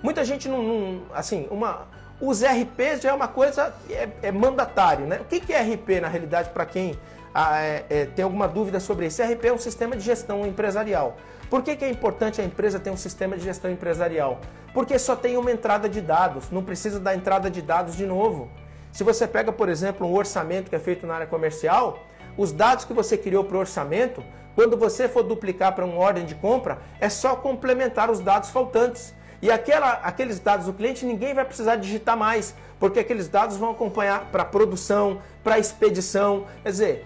Muita 0.01 0.25
gente 0.25 0.49
não, 0.49 0.63
não 0.63 1.01
assim, 1.13 1.47
uma, 1.51 1.85
os 2.19 2.41
RPs 2.41 3.03
já 3.03 3.11
é 3.11 3.13
uma 3.13 3.27
coisa 3.27 3.75
é, 3.87 4.09
é 4.23 4.31
mandatário, 4.31 5.05
né? 5.05 5.19
O 5.21 5.25
que, 5.25 5.39
que 5.39 5.53
é 5.53 5.61
RP 5.61 6.01
na 6.01 6.07
realidade 6.07 6.49
para 6.49 6.65
quem 6.65 6.97
ah, 7.31 7.61
é, 7.61 7.85
é, 7.87 8.05
tem 8.05 8.23
alguma 8.25 8.47
dúvida 8.47 8.79
sobre 8.79 9.05
isso? 9.05 9.21
RP 9.21 9.45
é 9.45 9.53
um 9.53 9.59
sistema 9.59 9.95
de 9.95 10.01
gestão 10.01 10.47
empresarial. 10.47 11.15
Por 11.47 11.61
que, 11.61 11.75
que 11.75 11.85
é 11.85 11.89
importante 11.91 12.41
a 12.41 12.43
empresa 12.43 12.79
ter 12.79 12.89
um 12.89 12.97
sistema 12.97 13.37
de 13.37 13.43
gestão 13.43 13.69
empresarial? 13.69 14.39
Porque 14.73 14.97
só 14.97 15.15
tem 15.15 15.37
uma 15.37 15.51
entrada 15.51 15.87
de 15.87 16.01
dados, 16.01 16.49
não 16.49 16.63
precisa 16.63 16.99
da 16.99 17.13
entrada 17.13 17.51
de 17.51 17.61
dados 17.61 17.95
de 17.95 18.07
novo. 18.07 18.49
Se 18.95 19.03
você 19.03 19.27
pega, 19.27 19.51
por 19.51 19.67
exemplo, 19.67 20.07
um 20.07 20.13
orçamento 20.13 20.69
que 20.69 20.75
é 20.77 20.79
feito 20.79 21.05
na 21.05 21.15
área 21.15 21.27
comercial, 21.27 22.05
os 22.37 22.53
dados 22.53 22.85
que 22.85 22.93
você 22.93 23.17
criou 23.17 23.43
para 23.43 23.57
o 23.57 23.59
orçamento, 23.59 24.23
quando 24.55 24.77
você 24.77 25.09
for 25.09 25.21
duplicar 25.21 25.75
para 25.75 25.83
uma 25.83 25.97
ordem 25.97 26.23
de 26.23 26.33
compra, 26.33 26.79
é 26.97 27.09
só 27.09 27.35
complementar 27.35 28.09
os 28.09 28.21
dados 28.21 28.51
faltantes. 28.51 29.13
E 29.41 29.51
aquela, 29.51 29.91
aqueles 29.95 30.39
dados 30.39 30.67
do 30.67 30.73
cliente 30.73 31.05
ninguém 31.05 31.33
vai 31.33 31.43
precisar 31.43 31.75
digitar 31.75 32.15
mais, 32.15 32.55
porque 32.79 32.99
aqueles 32.99 33.27
dados 33.27 33.57
vão 33.57 33.71
acompanhar 33.71 34.31
para 34.31 34.45
produção, 34.45 35.19
para 35.43 35.59
expedição. 35.59 36.45
Quer 36.63 36.69
dizer, 36.69 37.05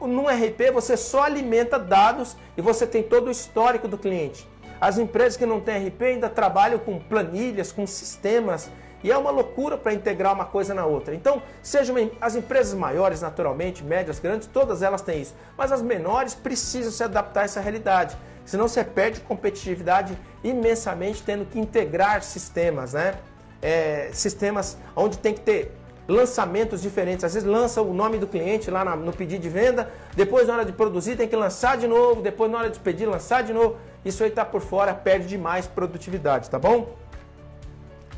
no 0.00 0.26
RP 0.26 0.72
você 0.72 0.96
só 0.96 1.22
alimenta 1.22 1.78
dados 1.78 2.36
e 2.56 2.60
você 2.60 2.84
tem 2.84 3.00
todo 3.00 3.28
o 3.28 3.30
histórico 3.30 3.86
do 3.86 3.96
cliente. 3.96 4.44
As 4.80 4.98
empresas 4.98 5.36
que 5.36 5.46
não 5.46 5.60
têm 5.60 5.86
RP 5.86 6.02
ainda 6.02 6.28
trabalham 6.28 6.80
com 6.80 6.98
planilhas, 6.98 7.70
com 7.70 7.86
sistemas 7.86 8.68
e 9.02 9.10
é 9.12 9.16
uma 9.16 9.30
loucura 9.30 9.76
para 9.76 9.92
integrar 9.92 10.32
uma 10.32 10.44
coisa 10.44 10.74
na 10.74 10.84
outra. 10.84 11.14
Então, 11.14 11.42
sejam 11.62 11.96
as 12.20 12.34
empresas 12.34 12.74
maiores, 12.74 13.20
naturalmente, 13.20 13.84
médias, 13.84 14.18
grandes, 14.18 14.48
todas 14.48 14.82
elas 14.82 15.02
têm 15.02 15.22
isso. 15.22 15.34
Mas 15.56 15.70
as 15.70 15.82
menores 15.82 16.34
precisam 16.34 16.90
se 16.90 17.02
adaptar 17.04 17.42
a 17.42 17.44
essa 17.44 17.60
realidade. 17.60 18.16
Senão 18.44 18.66
você 18.66 18.82
perde 18.82 19.20
competitividade 19.20 20.18
imensamente 20.42 21.22
tendo 21.22 21.44
que 21.44 21.58
integrar 21.58 22.22
sistemas, 22.22 22.94
né? 22.94 23.14
É, 23.60 24.10
sistemas 24.12 24.78
onde 24.96 25.18
tem 25.18 25.34
que 25.34 25.40
ter 25.40 25.72
lançamentos 26.08 26.80
diferentes. 26.80 27.24
Às 27.24 27.34
vezes 27.34 27.48
lança 27.48 27.82
o 27.82 27.92
nome 27.92 28.16
do 28.16 28.26
cliente 28.26 28.70
lá 28.70 28.84
no 28.96 29.12
pedido 29.12 29.42
de 29.42 29.48
venda, 29.48 29.92
depois 30.16 30.48
na 30.48 30.54
hora 30.54 30.64
de 30.64 30.72
produzir 30.72 31.16
tem 31.16 31.28
que 31.28 31.36
lançar 31.36 31.76
de 31.76 31.86
novo, 31.86 32.22
depois 32.22 32.50
na 32.50 32.58
hora 32.58 32.70
de 32.70 32.76
expedir 32.76 33.06
lançar 33.06 33.42
de 33.42 33.52
novo. 33.52 33.76
Isso 34.04 34.22
aí 34.22 34.30
está 34.30 34.44
por 34.44 34.62
fora, 34.62 34.94
perde 34.94 35.26
demais 35.26 35.66
produtividade, 35.66 36.48
tá 36.48 36.58
bom? 36.58 36.96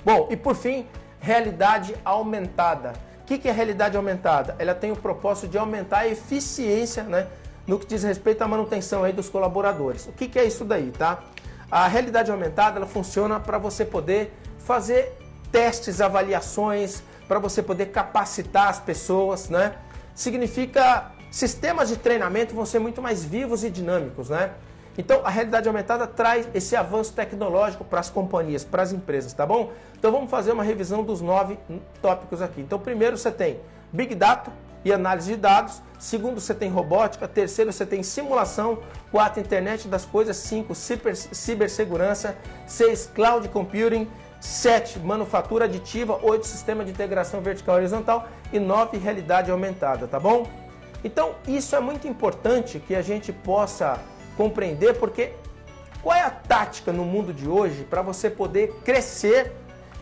Bom, 0.05 0.28
e 0.30 0.36
por 0.36 0.55
fim, 0.55 0.86
realidade 1.20 1.94
aumentada. 2.05 2.92
O 3.22 3.24
que 3.24 3.48
é 3.48 3.53
realidade 3.53 3.96
aumentada? 3.96 4.57
Ela 4.59 4.74
tem 4.74 4.90
o 4.90 4.96
propósito 4.96 5.48
de 5.48 5.59
aumentar 5.59 5.98
a 5.98 6.09
eficiência 6.09 7.05
né, 7.05 7.28
no 7.66 7.78
que 7.78 7.86
diz 7.86 8.03
respeito 8.03 8.42
à 8.42 8.48
manutenção 8.48 9.05
aí 9.05 9.12
dos 9.12 9.28
colaboradores. 9.28 10.07
O 10.07 10.12
que 10.12 10.36
é 10.38 10.44
isso 10.44 10.64
daí, 10.64 10.90
tá? 10.90 11.22
A 11.70 11.86
realidade 11.86 12.30
aumentada 12.30 12.78
ela 12.78 12.86
funciona 12.86 13.38
para 13.38 13.57
você 13.57 13.84
poder 13.84 14.32
fazer 14.59 15.16
testes, 15.53 16.01
avaliações, 16.01 17.03
para 17.28 17.38
você 17.38 17.62
poder 17.62 17.86
capacitar 17.86 18.68
as 18.68 18.80
pessoas, 18.80 19.48
né? 19.48 19.74
Significa 20.14 21.12
sistemas 21.30 21.88
de 21.88 21.96
treinamento 21.96 22.55
vão 22.55 22.66
ser 22.66 22.80
muito 22.80 23.01
mais 23.01 23.24
vivos 23.24 23.62
e 23.62 23.70
dinâmicos, 23.70 24.30
né? 24.30 24.51
Então, 24.99 25.22
a 25.24 25.30
realidade 25.30 25.68
aumentada 25.68 26.07
traz 26.07 26.49
esse 26.53 26.74
avanço 26.76 27.12
tecnológico 27.12 27.84
para 27.84 28.01
as 28.01 28.11
companhias, 28.11 28.64
para 28.64 28.82
as 28.82 28.93
empresas, 28.93 29.32
tá 29.32 29.47
bom? 29.47 29.72
Então, 29.99 30.11
vamos 30.11 30.30
fazer 30.30 30.53
uma 30.53 30.62
revisão 30.62 31.03
dos 31.03 31.20
nove 31.20 31.59
tópicos 32.03 32.43
aqui. 32.43 32.61
Então, 32.61 32.78
primeiro 32.78 33.16
você 33.16 33.30
tem 33.30 33.61
Big 33.93 34.14
Data 34.14 34.53
e 34.84 34.93
análise 34.93 35.32
de 35.32 35.36
dados. 35.36 35.82
Segundo, 35.99 36.41
você 36.41 36.55
tem 36.55 36.70
robótica. 36.70 37.28
Terceiro, 37.28 37.72
você 37.72 37.84
tem 37.84 38.03
simulação. 38.03 38.78
Quatro, 39.11 39.41
internet 39.41 39.86
das 39.88 40.05
coisas. 40.05 40.36
Cinco, 40.36 40.74
ciber, 40.74 41.14
cibersegurança. 41.14 42.36
Seis, 42.66 43.11
cloud 43.14 43.49
computing. 43.51 44.09
Sete, 44.41 44.99
manufatura 44.99 45.66
aditiva. 45.66 46.18
Oito, 46.22 46.47
sistema 46.47 46.84
de 46.84 46.91
integração 46.91 47.41
vertical 47.43 47.76
e 47.76 47.78
horizontal. 47.78 48.26
E 48.53 48.59
nove, 48.59 48.97
realidade 48.97 49.51
aumentada, 49.51 50.09
tá 50.09 50.18
bom? 50.18 50.47
Então, 51.05 51.34
isso 51.47 51.76
é 51.76 51.80
muito 51.80 52.09
importante 52.09 52.78
que 52.80 52.95
a 52.95 53.03
gente 53.03 53.32
possa 53.32 53.99
compreender, 54.41 54.95
porque 54.95 55.32
qual 56.03 56.16
é 56.16 56.22
a 56.22 56.30
tática 56.30 56.91
no 56.91 57.05
mundo 57.05 57.30
de 57.30 57.47
hoje 57.47 57.84
para 57.84 58.01
você 58.01 58.30
poder 58.30 58.72
crescer 58.82 59.53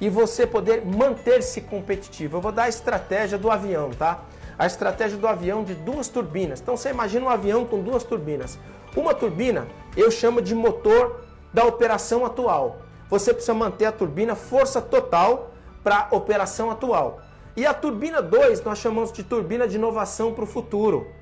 e 0.01 0.09
você 0.09 0.47
poder 0.47 0.87
manter-se 0.87 1.61
competitivo? 1.63 2.37
Eu 2.37 2.41
vou 2.41 2.53
dar 2.53 2.65
a 2.65 2.69
estratégia 2.69 3.37
do 3.37 3.51
avião, 3.51 3.91
tá? 3.91 4.23
A 4.57 4.65
estratégia 4.65 5.19
do 5.19 5.27
avião 5.27 5.65
de 5.65 5.75
duas 5.75 6.07
turbinas. 6.07 6.61
Então 6.61 6.77
você 6.77 6.91
imagina 6.91 7.27
um 7.27 7.29
avião 7.29 7.65
com 7.65 7.83
duas 7.83 8.05
turbinas. 8.05 8.61
Uma 8.95 9.13
turbina 9.13 9.67
eu 9.97 10.09
chamo 10.09 10.41
de 10.41 10.55
motor 10.55 11.25
da 11.53 11.65
operação 11.65 12.25
atual. 12.25 12.79
Você 13.11 13.35
precisa 13.35 13.55
manter 13.55 13.87
a 13.87 13.93
turbina 13.93 14.37
força 14.37 14.81
total 14.81 15.51
para 15.83 16.07
a 16.09 16.17
operação 16.17 16.71
atual. 16.71 17.21
E 17.57 17.67
a 17.67 17.75
turbina 17.75 18.23
2 18.23 18.63
nós 18.63 18.79
chamamos 18.79 19.11
de 19.11 19.25
turbina 19.25 19.67
de 19.67 19.75
inovação 19.75 20.33
para 20.33 20.45
o 20.45 20.47
futuro. 20.47 21.18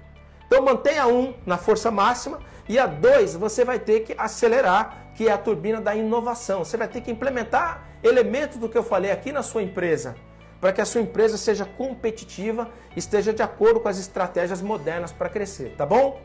Então 0.47 0.62
mantenha 0.62 1.07
um 1.07 1.34
na 1.44 1.57
força 1.57 1.90
máxima 1.90 2.38
e 2.68 2.78
a 2.78 2.86
2 2.86 3.34
você 3.34 3.64
vai 3.64 3.78
ter 3.78 4.01
que 4.01 4.14
acelerar, 4.16 5.11
que 5.14 5.28
é 5.28 5.32
a 5.32 5.38
turbina 5.38 5.80
da 5.80 5.94
inovação. 5.94 6.64
Você 6.64 6.76
vai 6.76 6.88
ter 6.88 7.01
que 7.01 7.11
implementar 7.11 7.86
elementos 8.03 8.59
do 8.59 8.68
que 8.68 8.78
eu 8.78 8.82
falei 8.82 9.11
aqui 9.11 9.32
na 9.32 9.42
sua 9.42 9.62
empresa, 9.62 10.14
para 10.61 10.72
que 10.72 10.80
a 10.80 10.84
sua 10.84 11.01
empresa 11.01 11.36
seja 11.36 11.64
competitiva, 11.64 12.70
esteja 12.94 13.32
de 13.32 13.42
acordo 13.42 13.80
com 13.80 13.88
as 13.88 13.99
estratégias 13.99 14.62
modernas 14.62 15.12
para 15.12 15.28
crescer, 15.28 15.74
tá 15.76 15.84
bom? 15.84 16.20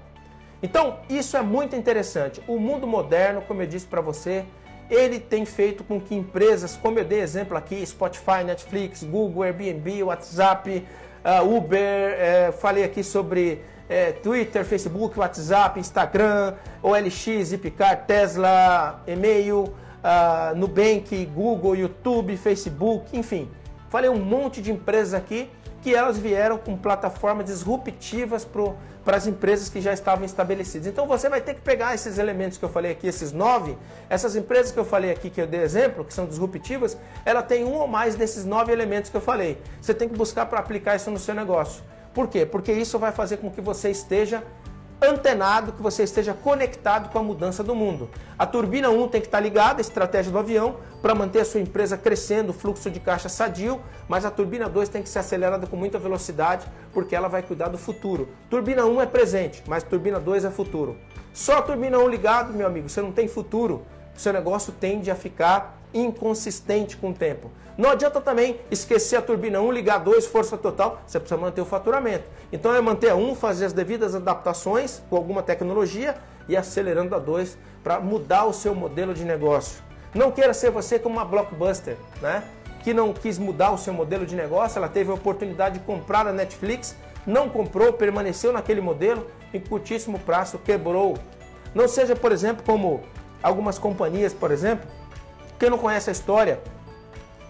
Então, 0.64 1.00
isso 1.10 1.36
é 1.36 1.42
muito 1.42 1.76
interessante. 1.76 2.42
O 2.48 2.60
mundo 2.60 2.86
moderno, 2.86 3.42
como 3.42 3.64
eu 3.64 3.68
disse 3.68 3.88
para 3.88 4.00
você, 4.00 4.46
ele 4.92 5.20
tem 5.20 5.44
feito 5.44 5.84
com 5.84 6.00
que 6.00 6.14
empresas, 6.14 6.78
como 6.78 7.00
eu 7.00 7.06
dei 7.06 7.22
exemplo 7.22 7.58
aqui, 7.58 7.84
Spotify, 7.86 8.44
Netflix, 8.46 9.04
Google, 9.04 9.44
Airbnb, 9.44 10.04
WhatsApp, 10.04 10.86
uh, 11.24 11.56
Uber, 11.56 11.80
uh, 11.80 12.54
falei 12.54 12.84
aqui 12.84 13.04
sobre 13.04 13.64
é, 13.92 14.14
Twitter, 14.14 14.64
Facebook, 14.64 15.20
WhatsApp, 15.20 15.78
Instagram, 15.78 16.54
OLX, 16.82 17.26
Zipcar, 17.44 18.06
Tesla, 18.06 19.04
e-mail, 19.06 19.74
uh, 20.02 20.56
Nubank, 20.56 21.26
Google, 21.26 21.76
YouTube, 21.76 22.38
Facebook, 22.38 23.06
enfim. 23.18 23.50
Falei 23.90 24.10
um 24.10 24.20
monte 24.24 24.62
de 24.62 24.72
empresas 24.72 25.14
aqui 25.14 25.50
que 25.82 25.94
elas 25.96 26.18
vieram 26.18 26.58
com 26.58 26.78
plataformas 26.78 27.46
disruptivas 27.46 28.46
para 28.46 29.18
as 29.18 29.26
empresas 29.26 29.68
que 29.68 29.82
já 29.82 29.92
estavam 29.92 30.24
estabelecidas. 30.24 30.88
Então 30.88 31.08
você 31.08 31.28
vai 31.28 31.42
ter 31.42 31.56
que 31.56 31.62
pegar 31.62 31.96
esses 31.96 32.18
elementos 32.18 32.58
que 32.58 32.64
eu 32.64 32.70
falei 32.70 32.92
aqui, 32.92 33.08
esses 33.08 33.32
nove, 33.32 33.76
essas 34.10 34.36
empresas 34.36 34.72
que 34.72 34.80
eu 34.80 34.86
falei 34.86 35.12
aqui, 35.12 35.30
que 35.30 35.42
eu 35.42 35.48
dei 35.48 35.62
exemplo, 35.62 36.06
que 36.06 36.14
são 36.14 36.28
disruptivas, 36.28 36.96
ela 37.26 37.42
tem 37.42 37.64
um 37.64 37.74
ou 37.74 37.88
mais 37.88 38.16
desses 38.16 38.46
nove 38.46 38.72
elementos 38.72 39.10
que 39.10 39.18
eu 39.18 39.22
falei. 39.22 39.58
Você 39.82 39.94
tem 39.94 40.08
que 40.08 40.16
buscar 40.16 40.46
para 40.46 40.60
aplicar 40.60 40.96
isso 40.96 41.10
no 41.10 41.20
seu 41.20 41.34
negócio. 41.34 41.84
Por 42.14 42.28
quê? 42.28 42.46
Porque 42.46 42.72
isso 42.72 43.00
vai 43.00 43.12
fazer 43.12 43.38
com 43.38 43.50
que 43.50 43.62
você 43.62 43.90
esteja 43.90 44.44
antenado, 45.02 45.72
que 45.72 45.82
você 45.82 46.04
esteja 46.04 46.34
conectado 46.34 47.10
com 47.10 47.18
a 47.18 47.24
mudança 47.24 47.64
do 47.64 47.74
mundo. 47.74 48.10
A 48.38 48.46
turbina 48.46 48.90
1 48.90 49.08
tem 49.08 49.20
que 49.20 49.28
estar 49.28 49.40
ligada, 49.40 49.80
a 49.80 49.82
estratégia 49.82 50.32
do 50.32 50.38
avião, 50.38 50.78
para 51.02 51.16
manter 51.16 51.40
a 51.40 51.46
sua 51.46 51.60
empresa 51.60 51.98
crescendo, 51.98 52.54
fluxo 52.54 52.90
de 52.92 53.00
caixa 53.00 53.28
sadio, 53.28 53.82
mas 54.08 54.26
a 54.26 54.32
turbina 54.32 54.70
2 54.70 54.90
tem 54.90 55.02
que 55.02 55.10
ser 55.10 55.20
acelerada 55.20 55.66
com 55.66 55.76
muita 55.76 55.98
velocidade, 55.98 56.68
porque 56.94 57.16
ela 57.16 57.28
vai 57.28 57.42
cuidar 57.42 57.70
do 57.70 57.78
futuro. 57.78 58.30
Turbina 58.50 58.86
1 58.86 59.02
é 59.02 59.06
presente, 59.08 59.64
mas 59.68 59.84
turbina 59.84 60.20
2 60.20 60.46
é 60.46 60.52
futuro. 60.52 60.96
Só 61.34 61.58
a 61.58 61.62
turbina 61.62 61.98
1 61.98 62.08
ligado, 62.08 62.54
meu 62.54 62.68
amigo, 62.68 62.88
você 62.88 63.02
não 63.02 63.12
tem 63.12 63.28
futuro. 63.28 63.82
O 64.16 64.20
seu 64.20 64.32
negócio 64.32 64.72
tende 64.80 65.10
a 65.10 65.16
ficar 65.16 65.80
inconsistente 65.94 66.96
com 66.96 67.10
o 67.10 67.14
tempo. 67.14 67.50
Não 67.78 67.90
adianta 67.90 68.20
também 68.20 68.60
esquecer 68.70 69.16
a 69.16 69.22
turbina 69.22 69.62
1, 69.62 69.72
ligar 69.72 70.00
2, 70.00 70.28
força 70.28 70.58
total, 70.58 71.02
você 71.08 71.20
precisa 71.20 71.40
manter 71.40 71.62
o 71.62 71.66
faturamento. 71.66 72.26
Então 72.52 72.76
é 72.76 72.82
manter 72.82 73.10
a 73.10 73.16
1, 73.16 73.36
fazer 73.36 73.66
as 73.66 73.74
devidas 73.74 74.14
adaptações 74.14 75.02
com 75.10 75.16
alguma 75.16 75.42
tecnologia 75.42 76.16
e 76.50 76.58
acelerando 76.58 77.16
a 77.16 77.20
2 77.20 77.58
para 77.84 78.00
mudar 78.00 78.46
o 78.46 78.54
seu 78.54 78.76
modelo 78.76 79.14
de 79.14 79.24
negócio. 79.24 79.82
Não 80.14 80.32
queira 80.32 80.54
ser 80.54 80.70
você 80.70 81.00
como 81.00 81.16
uma 81.16 81.26
blockbuster, 81.26 81.96
né? 82.22 82.44
Que 82.84 82.94
não 82.94 83.14
quis 83.14 83.38
mudar 83.38 83.72
o 83.72 83.78
seu 83.78 83.94
modelo 83.94 84.26
de 84.26 84.36
negócio, 84.36 84.78
ela 84.78 84.90
teve 84.90 85.10
a 85.10 85.14
oportunidade 85.14 85.80
de 85.80 85.86
comprar 85.86 86.28
a 86.28 86.34
Netflix, 86.34 86.96
não 87.26 87.48
comprou, 87.48 87.94
permaneceu 87.94 88.52
naquele 88.52 88.82
modelo, 88.82 89.28
em 89.54 89.60
curtíssimo 89.60 90.20
prazo 90.20 90.58
quebrou. 90.60 91.18
Não 91.74 91.88
seja, 91.88 92.16
por 92.16 92.32
exemplo, 92.32 92.64
como 92.66 93.02
algumas 93.42 93.80
companhias, 93.80 94.34
por 94.34 94.52
exemplo, 94.52 94.90
quem 95.58 95.70
não 95.70 95.78
conhece 95.78 96.10
a 96.10 96.12
história 96.12 96.60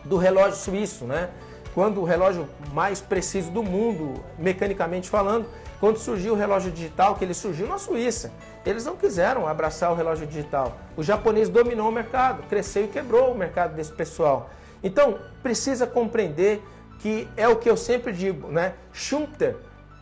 do 0.04 0.18
relógio 0.18 0.58
suíço, 0.58 1.06
né? 1.06 1.30
Quando 1.74 2.02
o 2.02 2.04
relógio 2.04 2.48
mais 2.74 3.00
preciso 3.00 3.50
do 3.50 3.64
mundo, 3.64 4.22
mecanicamente 4.38 5.10
falando, 5.10 5.46
quando 5.80 5.98
surgiu 5.98 6.34
o 6.34 6.36
relógio 6.36 6.72
digital, 6.72 7.16
que 7.16 7.24
ele 7.24 7.34
surgiu 7.34 7.66
na 7.66 7.78
Suíça, 7.78 8.32
eles 8.66 8.86
não 8.86 8.96
quiseram 8.96 9.48
abraçar 9.48 9.92
o 9.92 9.96
relógio 9.96 10.28
digital. 10.28 10.78
O 10.96 11.02
japonês 11.02 11.50
dominou 11.50 11.90
o 11.90 11.92
mercado, 11.92 12.44
cresceu 12.48 12.86
e 12.86 12.88
quebrou 12.88 13.32
o 13.32 13.38
mercado 13.38 13.74
desse 13.74 13.92
pessoal. 13.92 14.50
Então, 14.84 15.18
precisa 15.42 15.88
compreender 15.88 16.62
que 17.00 17.28
é 17.36 17.48
o 17.48 17.56
que 17.56 17.70
eu 17.70 17.76
sempre 17.76 18.14
digo, 18.14 18.50
né? 18.50 18.74
Schumpeter, 18.94 19.56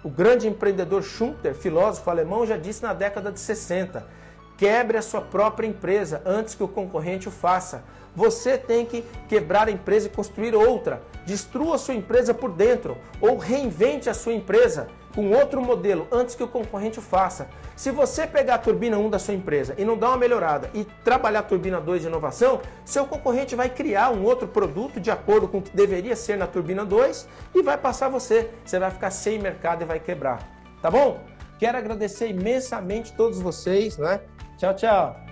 o 0.04 0.10
grande 0.10 0.48
empreendedor 0.48 1.02
Schumpeter, 1.02 1.54
filósofo 1.54 2.10
alemão, 2.10 2.46
já 2.46 2.58
disse 2.58 2.84
na 2.84 2.94
década 2.94 3.32
de 3.32 3.40
60: 3.40 4.06
quebre 4.58 4.98
a 4.98 5.02
sua 5.02 5.22
própria 5.22 5.68
empresa 5.68 6.22
antes 6.26 6.56
que 6.56 6.64
o 6.64 6.68
concorrente 6.68 7.28
o 7.28 7.32
faça. 7.32 7.84
Você 8.20 8.58
tem 8.58 8.86
que 8.86 9.02
quebrar 9.30 9.70
a 9.70 9.72
empresa 9.72 10.08
e 10.08 10.10
construir 10.10 10.54
outra. 10.54 11.02
Destrua 11.26 11.76
a 11.76 11.78
sua 11.78 11.94
empresa 11.94 12.34
por 12.34 12.52
dentro 12.52 12.98
ou 13.22 13.38
reinvente 13.38 14.10
a 14.10 14.14
sua 14.14 14.34
empresa 14.34 14.90
com 15.16 15.32
outro 15.32 15.62
modelo 15.62 16.06
antes 16.12 16.36
que 16.36 16.44
o 16.44 16.48
concorrente 16.48 17.00
o 17.00 17.02
faça. 17.02 17.48
Se 17.78 17.92
você 17.92 18.28
pegar 18.28 18.56
a 18.56 18.58
turbina 18.58 18.98
1 18.98 19.10
da 19.10 19.20
sua 19.20 19.34
empresa 19.34 19.74
e 19.78 19.86
não 19.86 19.98
dar 19.98 20.10
uma 20.10 20.18
melhorada 20.18 20.70
e 20.74 20.84
trabalhar 20.84 21.40
a 21.40 21.44
turbina 21.44 21.80
2 21.80 22.02
de 22.02 22.08
inovação, 22.10 22.60
seu 22.84 23.06
concorrente 23.06 23.56
vai 23.56 23.70
criar 23.70 24.10
um 24.10 24.26
outro 24.26 24.50
produto 24.50 25.00
de 25.00 25.10
acordo 25.10 25.48
com 25.48 25.60
o 25.60 25.62
que 25.62 25.74
deveria 25.74 26.14
ser 26.14 26.38
na 26.38 26.46
turbina 26.46 26.84
2 26.84 27.26
e 27.56 27.62
vai 27.62 27.78
passar 27.78 28.10
você. 28.10 28.50
Você 28.66 28.80
vai 28.80 28.92
ficar 28.92 29.12
sem 29.12 29.40
mercado 29.40 29.84
e 29.84 29.86
vai 29.86 30.02
quebrar. 30.02 30.46
Tá 30.82 30.92
bom? 30.92 31.24
Quero 31.58 31.78
agradecer 31.78 32.28
imensamente 32.28 33.14
todos 33.14 33.40
vocês, 33.40 33.98
né? 33.98 34.20
Tchau, 34.58 34.74
tchau. 34.74 35.29